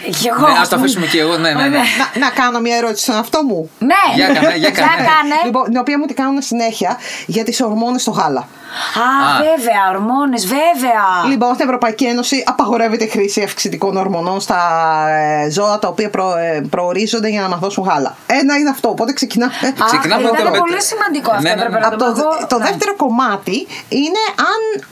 Εγώ. 0.05 0.49
Ναι, 0.49 0.67
το 0.69 0.77
αφήσουμε 0.77 1.07
και 1.07 1.21
εγώ, 1.21 1.37
ναι, 1.37 1.53
ναι. 1.53 1.69
ναι. 1.69 1.79
να, 1.79 2.21
να 2.21 2.31
κάνω 2.31 2.61
μια 2.61 2.77
ερώτηση 2.77 3.03
στον 3.03 3.17
αυτό 3.17 3.43
μου. 3.43 3.71
Ναι, 3.79 3.95
για 4.15 4.27
κάνε, 4.27 4.57
για 4.57 4.71
κάνε. 4.71 5.39
Λοιπόν, 5.45 5.65
την 5.65 5.77
οποία 5.77 5.99
μου 5.99 6.07
την 6.07 6.17
κάνουν 6.17 6.43
συνέχεια 6.43 6.99
για 7.27 7.45
τις 7.45 7.61
ορμόνες 7.61 8.01
στο 8.01 8.11
γάλα. 8.11 8.41
Α, 8.41 9.09
βέβαια, 9.39 9.83
ορμόνες, 9.95 10.47
βέβαια. 10.47 11.05
Λοιπόν, 11.29 11.55
στην 11.55 11.67
Ευρωπαϊκή 11.67 12.05
Ένωση 12.05 12.45
απαγορεύεται 12.47 13.05
η 13.05 13.09
χρήση 13.09 13.43
αυξητικών 13.43 13.97
ορμονών 13.97 14.41
στα 14.41 14.61
ε, 15.09 15.51
ζώα 15.51 15.79
τα 15.79 15.89
οποία 15.89 16.11
προ, 16.11 16.37
ε, 16.37 16.67
προορίζονται 16.71 17.29
για 17.29 17.41
να 17.41 17.49
μαθώσουν 17.49 17.85
γάλα. 17.85 18.17
Ένα 18.27 18.57
είναι 18.57 18.71
αυτό, 18.71 18.89
οπότε 18.89 19.13
ξεκινάμε. 19.13 19.53
Ξεκινάμε 19.87 20.29
από 20.29 20.43
το 20.43 20.51
πολύ 20.51 20.83
σημαντικό 20.83 21.31
αυτό. 21.31 21.49
Ναι, 21.49 21.55
ναι, 21.55 21.69
ναι. 21.69 21.97
το, 21.97 22.15
το 22.49 22.59
δεύτερο 22.59 22.97
κομμάτι 22.97 23.67
είναι 23.89 24.23
αν 24.37 24.85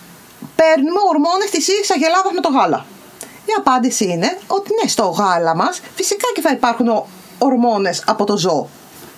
παίρνουμε 0.56 1.00
ορμόνες 1.12 1.50
της 1.50 1.68
ίδια 1.68 1.94
αγελάδας 1.94 2.32
με 2.32 2.40
το 2.40 2.48
γάλα. 2.48 2.84
Η 3.48 3.52
απάντηση 3.58 4.04
είναι 4.04 4.38
ότι 4.46 4.70
ναι, 4.82 4.88
στο 4.88 5.02
γάλα 5.02 5.56
μας 5.56 5.80
φυσικά 5.94 6.26
και 6.34 6.40
θα 6.40 6.50
υπάρχουν 6.50 7.04
ορμόνες 7.38 8.02
από 8.06 8.24
το 8.24 8.37
ζώο. 8.37 8.68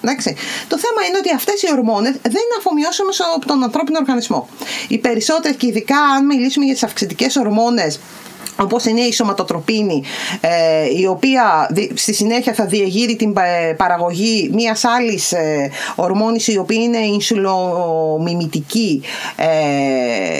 Εντάξει. 0.03 0.37
Το 0.69 0.79
θέμα 0.79 1.09
είναι 1.09 1.19
ότι 1.19 1.35
αυτές 1.35 1.63
οι 1.63 1.69
ορμόνες 1.73 2.11
δεν 2.11 2.31
είναι 2.31 2.57
αφομοιώσιμες 2.59 3.21
από 3.37 3.47
τον 3.47 3.63
ανθρώπινο 3.63 3.99
οργανισμό. 3.99 4.49
Οι 4.89 4.99
περισσότερε, 4.99 5.55
και 5.55 5.67
ειδικά 5.67 5.99
αν 5.99 6.27
μιλήσουμε 6.27 6.65
για 6.65 6.75
τις 6.75 6.83
αυξητικές 6.83 7.37
ορμόνες, 7.37 8.01
όπως 8.61 8.85
είναι 8.85 9.01
η 9.01 9.13
σωματοτροπίνη, 9.13 10.03
ε, 10.41 10.51
η 11.01 11.07
οποία 11.07 11.71
στη 11.95 12.15
συνέχεια 12.15 12.53
θα 12.53 12.65
διεγείρει 12.65 13.17
την 13.17 13.37
ε, 13.37 13.73
παραγωγή 13.73 14.51
μιας 14.53 14.85
άλλης 14.85 15.33
ε, 15.33 15.71
ορμόνης 15.95 16.49
η 16.49 16.59
οποία 16.59 16.83
είναι 16.83 16.99
ινσουλομιμητική 16.99 19.03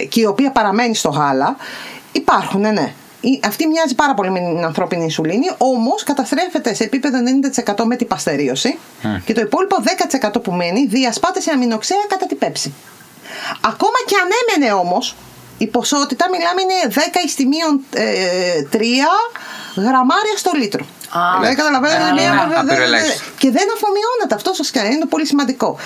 και 0.09 0.21
η 0.21 0.25
οποία 0.25 0.51
παραμένει 0.51 0.95
στο 0.95 1.09
γάλα, 1.09 1.57
υπάρχουν, 2.13 2.61
ναι, 2.61 2.71
ναι 2.71 2.95
αυτή 3.45 3.67
μοιάζει 3.67 3.95
πάρα 3.95 4.15
πολύ 4.15 4.31
με 4.31 4.39
την 4.39 4.65
ανθρώπινη 4.65 5.03
ινσουλίνη, 5.03 5.51
όμως 5.59 6.03
καταστρέφεται 6.03 6.75
σε 6.75 6.85
επίπεδο 6.85 7.19
90% 7.79 7.85
με 7.85 7.97
την 7.97 8.07
παστερίωση 8.07 8.79
και 9.25 9.33
το 9.33 9.41
υπόλοιπο 9.41 9.77
10% 10.37 10.43
που 10.43 10.53
μένει 10.53 10.87
διασπάται 10.87 11.41
σε 11.41 11.51
αμινοξέα 11.51 12.05
κατά 12.09 12.27
την 12.27 12.39
πέψη. 12.39 12.73
Ακόμα 13.61 13.99
και 14.07 14.15
αν 14.23 14.29
έμενε 14.41 14.73
όμως, 14.73 15.17
η 15.59 15.67
ποσότητα 15.67 16.27
μιλάμε 16.31 16.61
είναι 16.61 16.95
10 16.95 16.99
εις 17.25 17.35
3 18.71 18.79
γραμμάρια 19.77 20.37
στο 20.37 20.51
λίτρο. 20.55 20.85
Δηλαδή 21.39 21.57
καταλαβαίνετε 21.57 22.13
μία. 22.13 22.33
Και 23.39 23.51
δεν 23.51 23.67
αφομοιώνεται 23.75 24.35
αυτό 24.35 24.53
σας 24.53 24.71
κάνει. 24.71 24.95
Είναι 24.95 25.07
πολύ 25.07 25.27
σημαντικό. 25.27 25.77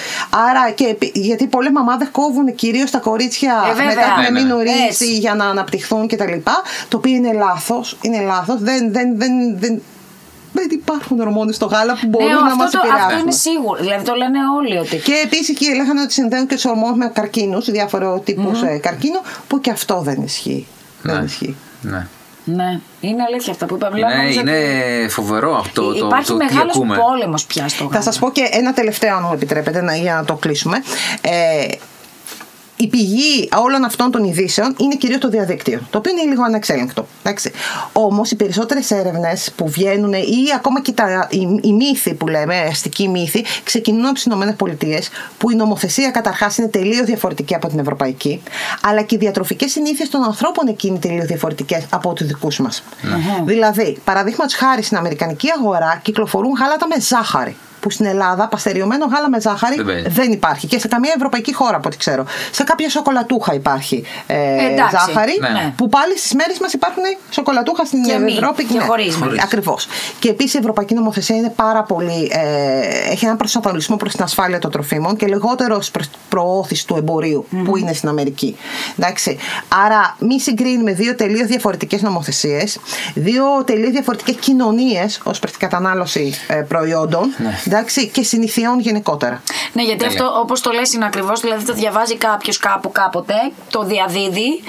Άρα 0.49 0.71
και 0.71 0.97
γιατί 1.13 1.47
πολλέ 1.47 1.71
μαμάδες 1.71 2.09
κόβουν 2.13 2.55
κυρίως 2.55 2.91
τα 2.91 2.99
κορίτσια 2.99 3.55
ε, 3.81 3.85
μετά 3.85 4.03
την 4.17 4.37
εμμηνορίδηση 4.37 5.17
για 5.19 5.35
να 5.35 5.45
αναπτυχθούν 5.45 6.09
κτλ. 6.09 6.33
Το 6.89 6.97
οποίο 6.97 7.13
είναι 7.13 7.33
λάθος. 7.33 7.97
Είναι 8.01 8.21
λάθος. 8.21 8.61
Δεν, 8.61 8.93
δεν, 8.93 9.19
δεν, 9.19 9.59
δεν, 9.59 9.83
δεν 10.53 10.67
υπάρχουν 10.71 11.21
ορμόνες 11.21 11.55
στο 11.55 11.67
γάλα 11.67 11.99
που 12.01 12.07
μπορούν 12.07 12.29
ναι, 12.29 12.35
να 12.35 12.57
μας 12.57 12.73
επηρεάσουν. 12.75 13.07
Αυτό 13.07 13.19
είναι 13.19 13.31
σίγουρο. 13.31 13.81
Δηλαδή 13.81 14.05
το 14.05 14.15
λένε 14.15 14.39
όλοι 14.59 14.79
ότι. 14.79 14.97
Και 14.97 15.15
επίσης 15.25 15.59
και 15.59 15.75
λέγανε 15.75 16.01
ότι 16.01 16.13
συνδέουν 16.13 16.47
και 16.47 16.55
τους 16.55 16.65
ορμόνες 16.65 16.97
με 16.97 17.07
καρκίνους, 17.07 17.71
διάφορου 17.71 18.21
τύπους 18.25 18.61
mm-hmm. 18.61 18.81
καρκίνο, 18.81 19.21
που 19.49 19.61
και 19.61 19.71
αυτό 19.71 20.01
δεν 20.01 20.23
ισχύει. 20.23 20.67
Ναι. 21.03 21.13
Δεν 21.13 21.25
ισχύει. 21.25 21.57
Ναι. 21.81 22.07
Ναι, 22.45 22.81
είναι 23.01 23.23
αλήθεια 23.23 23.53
αυτά 23.53 23.67
που 23.67 23.75
είπαμε. 23.75 23.99
Ναι, 23.99 24.33
είναι 24.33 25.09
φοβερό 25.09 25.57
αυτό 25.57 25.93
το 25.93 26.07
Υπάρχει 26.07 26.27
το, 26.27 26.37
μεγάλος 26.37 26.81
πόλεμος 26.97 27.45
πια 27.45 27.69
στο 27.69 27.89
Θα 27.93 28.03
σας 28.03 28.19
πω 28.19 28.31
και 28.31 28.49
ένα 28.51 28.73
τελευταίο, 28.73 29.17
αν 29.17 29.23
μου 29.27 29.33
επιτρέπετε, 29.33 29.97
για 30.01 30.15
να 30.15 30.25
το 30.25 30.35
κλείσουμε. 30.35 30.77
Ε, 31.21 31.67
η 32.77 32.87
πηγή 32.87 33.49
όλων 33.57 33.85
αυτών 33.85 34.11
των 34.11 34.25
ειδήσεων 34.25 34.75
είναι 34.79 34.95
κυρίως 34.95 35.21
το 35.21 35.29
διαδίκτυο, 35.29 35.81
το 35.91 35.99
οποίο 35.99 36.13
είναι 36.13 36.31
λίγο 36.31 36.43
ανεξέλεγκτο. 36.43 37.07
Όμως 37.93 38.31
οι 38.31 38.37
περισσότερες 38.37 38.91
έρευνες 38.91 39.53
που 39.57 39.69
βγαίνουν 39.69 40.13
ή 40.13 40.53
ακόμα 40.57 40.81
και 40.81 40.93
τα, 40.93 41.29
οι, 41.31 41.61
οι 41.63 41.73
μύθοι 41.73 42.15
που 42.15 42.27
λέμε, 42.27 42.61
αστικοί 42.61 43.09
μύθοι, 43.09 43.45
ξεκινούν 43.65 44.05
από 44.05 44.15
τις 44.15 44.25
ΗΠΑ, 44.25 44.99
που 45.39 45.51
η 45.51 45.55
νομοθεσία 45.55 46.11
καταρχάς 46.11 46.57
είναι 46.59 46.69
τελείως 46.69 47.07
διαφορετική 47.07 47.55
από 47.55 47.69
την 47.69 47.79
ευρωπαϊκή, 47.79 48.43
αλλά 48.83 49.03
και 49.03 49.15
οι 49.15 49.19
διατροφικές 49.19 49.71
συνήθειες 49.71 50.09
των 50.09 50.23
ανθρώπων 50.23 50.69
εκεί 50.69 50.87
είναι 50.87 50.99
τελείως 50.99 51.27
διαφορετικές 51.27 51.87
από 51.91 52.13
τους 52.13 52.27
δικούς 52.27 52.59
μας. 52.59 52.83
Δηλαδή, 53.45 53.99
παραδείγματος 54.05 54.55
χάρη 54.55 54.83
στην 54.83 54.97
Αμερικανική 54.97 55.49
αγορά 55.59 56.01
κυκλοφορούν 56.03 56.53
γάλατα 56.59 56.87
με 56.87 57.01
ζάχαρη 57.01 57.57
που 57.85 57.91
στην 57.91 58.07
Ελλάδα 58.07 58.49
παστεριωμένο 58.49 59.07
γάλα 59.07 59.29
με 59.29 59.41
ζάχαρη 59.41 59.77
δεν, 60.07 60.33
υπάρχει 60.33 60.67
και 60.67 60.79
σε 60.79 60.89
καμία 60.89 61.13
ευρωπαϊκή 61.17 61.55
χώρα 61.55 61.77
από 61.77 61.89
ό,τι 61.89 61.97
ξέρω. 61.97 62.25
Σε 62.51 62.65
κάποια 62.65 62.91
σοκολατούχα 62.91 63.55
υπάρχει 63.55 64.05
ε, 64.27 64.37
ζάχαρη, 64.91 65.39
ναι. 65.41 65.49
Ναι. 65.49 65.73
που 65.77 65.89
πάλι 65.89 66.19
στις 66.19 66.35
μέρες 66.35 66.59
μας 66.59 66.73
υπάρχουν 66.73 67.03
σοκολατούχα 67.31 67.85
στην 67.85 68.01
Ευρώπη 68.29 68.65
και 68.65 68.79
ναι, 68.79 68.85
χωρίς. 68.85 69.19
Ακριβώς. 69.43 69.87
Και 70.19 70.29
επίσης 70.29 70.55
η 70.55 70.59
ευρωπαϊκή 70.59 70.95
νομοθεσία 70.95 71.37
είναι 71.37 71.53
πάρα 71.57 71.83
πολύ. 71.83 72.31
Ε, 72.33 73.13
έχει 73.13 73.25
έναν 73.25 73.37
προσανατολισμό 73.37 73.97
προς 73.97 74.13
την 74.13 74.23
ασφάλεια 74.23 74.59
των 74.59 74.71
τροφίμων 74.71 75.17
και 75.17 75.27
λιγότερο 75.27 75.83
προς 75.93 76.11
προώθηση 76.29 76.87
του 76.87 76.97
εμπορίου 76.97 77.47
mm-hmm. 77.47 77.63
που 77.65 77.77
είναι 77.77 77.93
στην 77.93 78.09
Αμερική. 78.09 78.57
Εντάξει. 78.99 79.39
Άρα, 79.85 80.17
μη 80.19 80.41
συγκρίνουμε 80.41 80.93
δύο 80.93 81.15
τελείως 81.15 81.47
διαφορετικές 81.47 82.03
νομοθεσίες, 82.03 82.79
δύο 83.15 83.45
τελείως 83.65 83.91
διαφορετικές 83.91 84.35
κοινωνίες 84.35 85.21
ως 85.25 85.39
προς 85.39 85.51
την 85.51 85.61
κατανάλωση 85.61 86.35
ε, 86.47 86.55
προϊόντων. 86.55 87.35
Ναι 87.37 87.59
εντάξει, 87.75 88.09
και 88.09 88.23
συνηθιών 88.23 88.81
γενικότερα. 88.81 89.43
Ναι, 89.73 89.83
γιατί 89.83 90.05
αυτό 90.07 90.25
όπως 90.41 90.61
το 90.61 90.71
λες 90.71 90.93
είναι 90.93 91.05
ακριβώς, 91.05 91.41
δηλαδή 91.41 91.65
το 91.65 91.73
διαβάζει 91.75 92.17
κάποιος 92.17 92.59
κάπου 92.59 92.93
κάποτε, 92.93 93.35
το 93.71 93.83
διαδίδει 93.85 94.63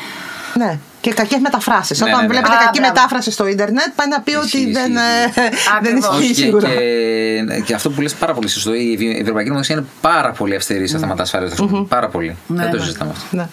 Ναι. 0.53 0.79
Και 1.01 1.13
κακές 1.13 1.39
μεταφράσεις. 1.39 1.99
Ναι, 1.99 2.05
Όταν 2.09 2.19
ναι, 2.19 2.25
ναι. 2.27 2.31
βλέπετε 2.33 2.53
Α, 2.53 2.57
κακή 2.57 2.79
μπράβο. 2.79 2.93
μετάφραση 2.93 3.31
στο 3.31 3.47
ίντερνετ, 3.47 3.87
πάει 3.95 4.07
να 4.07 4.21
πει 4.21 4.35
ότι 4.35 4.45
Ισχύει, 4.45 4.71
δεν, 4.71 4.91
ισχύει, 4.91 5.39
ε, 5.39 5.49
δεν 5.81 5.97
Ακριβώς. 5.97 6.03
ισχύει 6.03 6.17
Όχι, 6.17 6.27
και, 6.27 6.33
σίγουρα. 6.33 6.69
και, 6.69 7.61
και 7.65 7.73
αυτό 7.73 7.89
που 7.89 8.01
λες 8.01 8.13
πάρα 8.13 8.33
πολύ 8.33 8.47
σωστό. 8.47 8.73
Η 8.73 8.97
η 8.99 9.19
Ευρωπαϊκή 9.21 9.49
Νομοθεσία 9.49 9.75
είναι 9.75 9.85
πάρα 10.01 10.31
πολύ 10.31 10.55
αυστηρή 10.55 10.87
σε 10.87 10.97
θέματα 10.97 11.21
ασφάλεια. 11.23 11.55
Πάρα 11.87 12.07
πολύ. 12.07 12.37
Δεν 12.47 12.69
το 12.71 12.77
ναι. 12.77 12.83
συζητάμε 12.83 13.11
αυτό. 13.11 13.35
Ναι. 13.35 13.47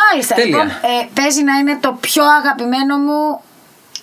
Μάλιστα. 0.00 0.34
Τέλεια. 0.34 0.48
Λοιπόν, 0.48 0.66
ε, 0.68 1.08
παίζει 1.14 1.42
να 1.42 1.54
είναι 1.54 1.78
το 1.80 1.96
πιο 2.00 2.22
αγαπημένο 2.40 2.96
μου 2.98 3.40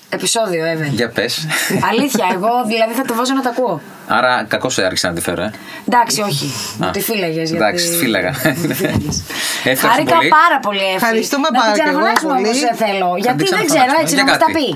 επεισόδιο, 0.09 0.63
ever. 0.73 0.89
Για 0.91 1.09
πες. 1.09 1.47
Αλήθεια, 1.89 2.25
εγώ 2.33 2.49
δηλαδή 2.67 2.93
θα 2.93 3.03
το 3.03 3.13
βάζω 3.13 3.33
να 3.33 3.41
τα 3.41 3.49
ακούω. 3.49 3.81
Άρα, 4.07 4.45
κακό 4.47 4.69
άρχισα 4.85 5.07
να 5.07 5.13
τη 5.13 5.21
φέρω, 5.21 5.41
ε. 5.41 5.51
Εντάξει, 5.87 6.21
όχι. 6.21 6.53
Μου 6.77 6.85
Α. 6.87 6.91
τη 6.91 6.99
φύλαγες. 6.99 7.51
Εντάξει, 7.51 7.89
τη 7.89 7.95
φύλαγα. 7.95 8.27
Ευχαριστώ 9.63 9.87
Χάρηκα 9.91 10.15
πολύ. 10.15 10.29
πάρα 10.39 10.57
πολύ, 10.61 10.79
Εφη. 10.85 10.95
Ευχαριστούμε 10.95 11.47
να 11.51 11.59
πάρα 11.59 11.71
την 11.73 11.83
και 11.83 11.89
εγώ 11.89 11.99
ξαναφωνάξουμε 11.99 12.33
πολύ. 12.33 12.45
όμως, 12.47 12.59
δεν 12.67 12.75
θέλω. 12.83 13.09
Γιατί 13.25 13.43
την 13.43 13.55
δεν 13.57 13.65
ξέρω, 13.69 13.85
ξαναφωνάξουμε. 13.85 14.01
έτσι 14.03 14.15
Για 14.17 14.23
να 14.23 14.29
μας 14.31 14.39
τα 14.43 14.45
κάτι. 14.45 14.57
πει. 14.57 14.67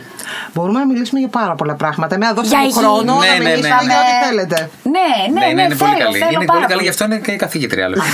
Μπορούμε 0.54 0.80
να 0.84 0.88
μιλήσουμε 0.92 1.20
για 1.24 1.32
πάρα 1.40 1.54
πολλά 1.60 1.76
πράγματα. 1.82 2.14
Με 2.22 2.26
δώσετε 2.36 2.48
Για 2.56 2.60
μου 2.60 2.66
υγιεινή. 2.70 2.82
χρόνο 2.82 3.14
Ναι, 3.24 3.28
να 3.28 3.34
ναι, 3.34 3.40
ναι, 3.44 3.50
μιλήσουμε 3.50 3.84
ναι. 3.90 3.94
για 3.94 4.00
ό,τι 4.04 4.14
θέλετε. 4.26 4.58
Ναι, 4.96 5.10
ναι, 5.34 5.40
Ναι, 5.40 5.46
ναι, 5.58 5.62
είναι 5.66 5.76
πολύ 5.82 5.94
θέλω, 5.96 6.04
καλή. 6.06 6.18
θέλω 6.24 6.32
Είναι 6.38 6.50
πάρα 6.52 6.60
πολύ 6.60 6.72
καλή, 6.72 6.80
πολύ. 6.80 6.84
γι' 6.88 6.94
αυτό 6.96 7.04
είναι 7.08 7.18
και 7.26 7.32
η 7.38 7.40
καθηγήτρια. 7.46 7.84
άλλο. 7.88 7.98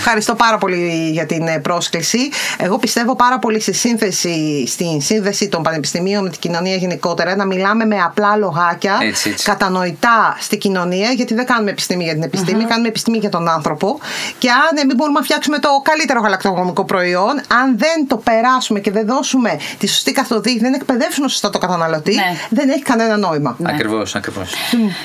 Ευχαριστώ 0.00 0.34
πάρα 0.34 0.58
πολύ 0.58 1.10
για 1.12 1.26
την 1.26 1.46
ε, 1.48 1.58
πρόσκληση. 1.58 2.18
Εγώ 2.58 2.78
πιστεύω 2.78 3.16
πάρα 3.16 3.38
πολύ 3.38 3.60
στη 3.60 3.72
σύνθεση, 3.72 4.66
στην 4.66 5.00
σύνδεση 5.00 5.48
των 5.48 5.62
πανεπιστημίων 5.62 6.22
με 6.22 6.30
την 6.30 6.40
κοινωνία 6.40 6.76
γενικότερα, 6.76 7.36
να 7.36 7.44
μιλάμε 7.46 7.84
με 7.84 7.96
απλά 8.04 8.36
λογάκια, 8.36 8.98
Έτσι, 9.02 9.34
έτσι. 9.38 9.50
κατανοητά 9.50 10.36
στην 10.40 10.58
κοινωνία, 10.58 11.10
γιατί 11.10 11.34
δεν 11.34 11.46
κάνουμε 11.46 11.70
επιστήμη 11.70 12.04
για 12.04 12.12
την 12.12 12.22
επιστημη 12.22 12.64
κάνουμε 12.64 12.88
επιστήμη 12.88 13.18
για 13.18 13.30
τον 13.30 13.48
άνθρωπο. 13.48 13.98
Και 14.38 14.50
αν 14.50 14.78
εμεί 14.82 14.94
μπορούμε 14.94 15.18
να 15.18 15.24
φτιάξουμε 15.24 15.58
το 15.58 15.68
καλύτερο 15.82 16.20
γαλακτοκομικό 16.20 16.84
προϊόν, 16.84 17.40
αν 17.62 17.78
δεν 17.78 18.06
το 18.08 18.16
περάσουμε 18.16 18.80
και 18.80 18.90
δεν 18.90 19.06
δώσουμε 19.06 19.58
τη 19.78 19.86
σωστή 19.86 20.12
καθοδήγηση, 20.12 20.62
δεν 20.64 20.74
εκπαιδεύσουμε 20.74 21.28
σωστά 21.28 21.50
το 21.50 21.58
καταναλωτή, 21.58 22.14
Ναι. 22.14 22.36
δεν 22.48 22.68
έχει 22.68 22.82
κανένα 22.82 23.16
νόημα. 23.16 23.56
Ακριβώς, 23.62 24.14
ακριβώς. 24.14 24.52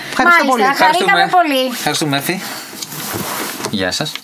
Ευχαριστώ 0.09 0.45
Μάλιστα, 0.45 0.45
πολύ. 0.45 0.63
Χαρήκαμε 0.75 1.29
πολύ. 1.31 1.65
Ευχαριστούμε, 1.71 2.17
Εφη. 2.17 2.41
Γεια 3.71 3.91
σας. 3.91 4.23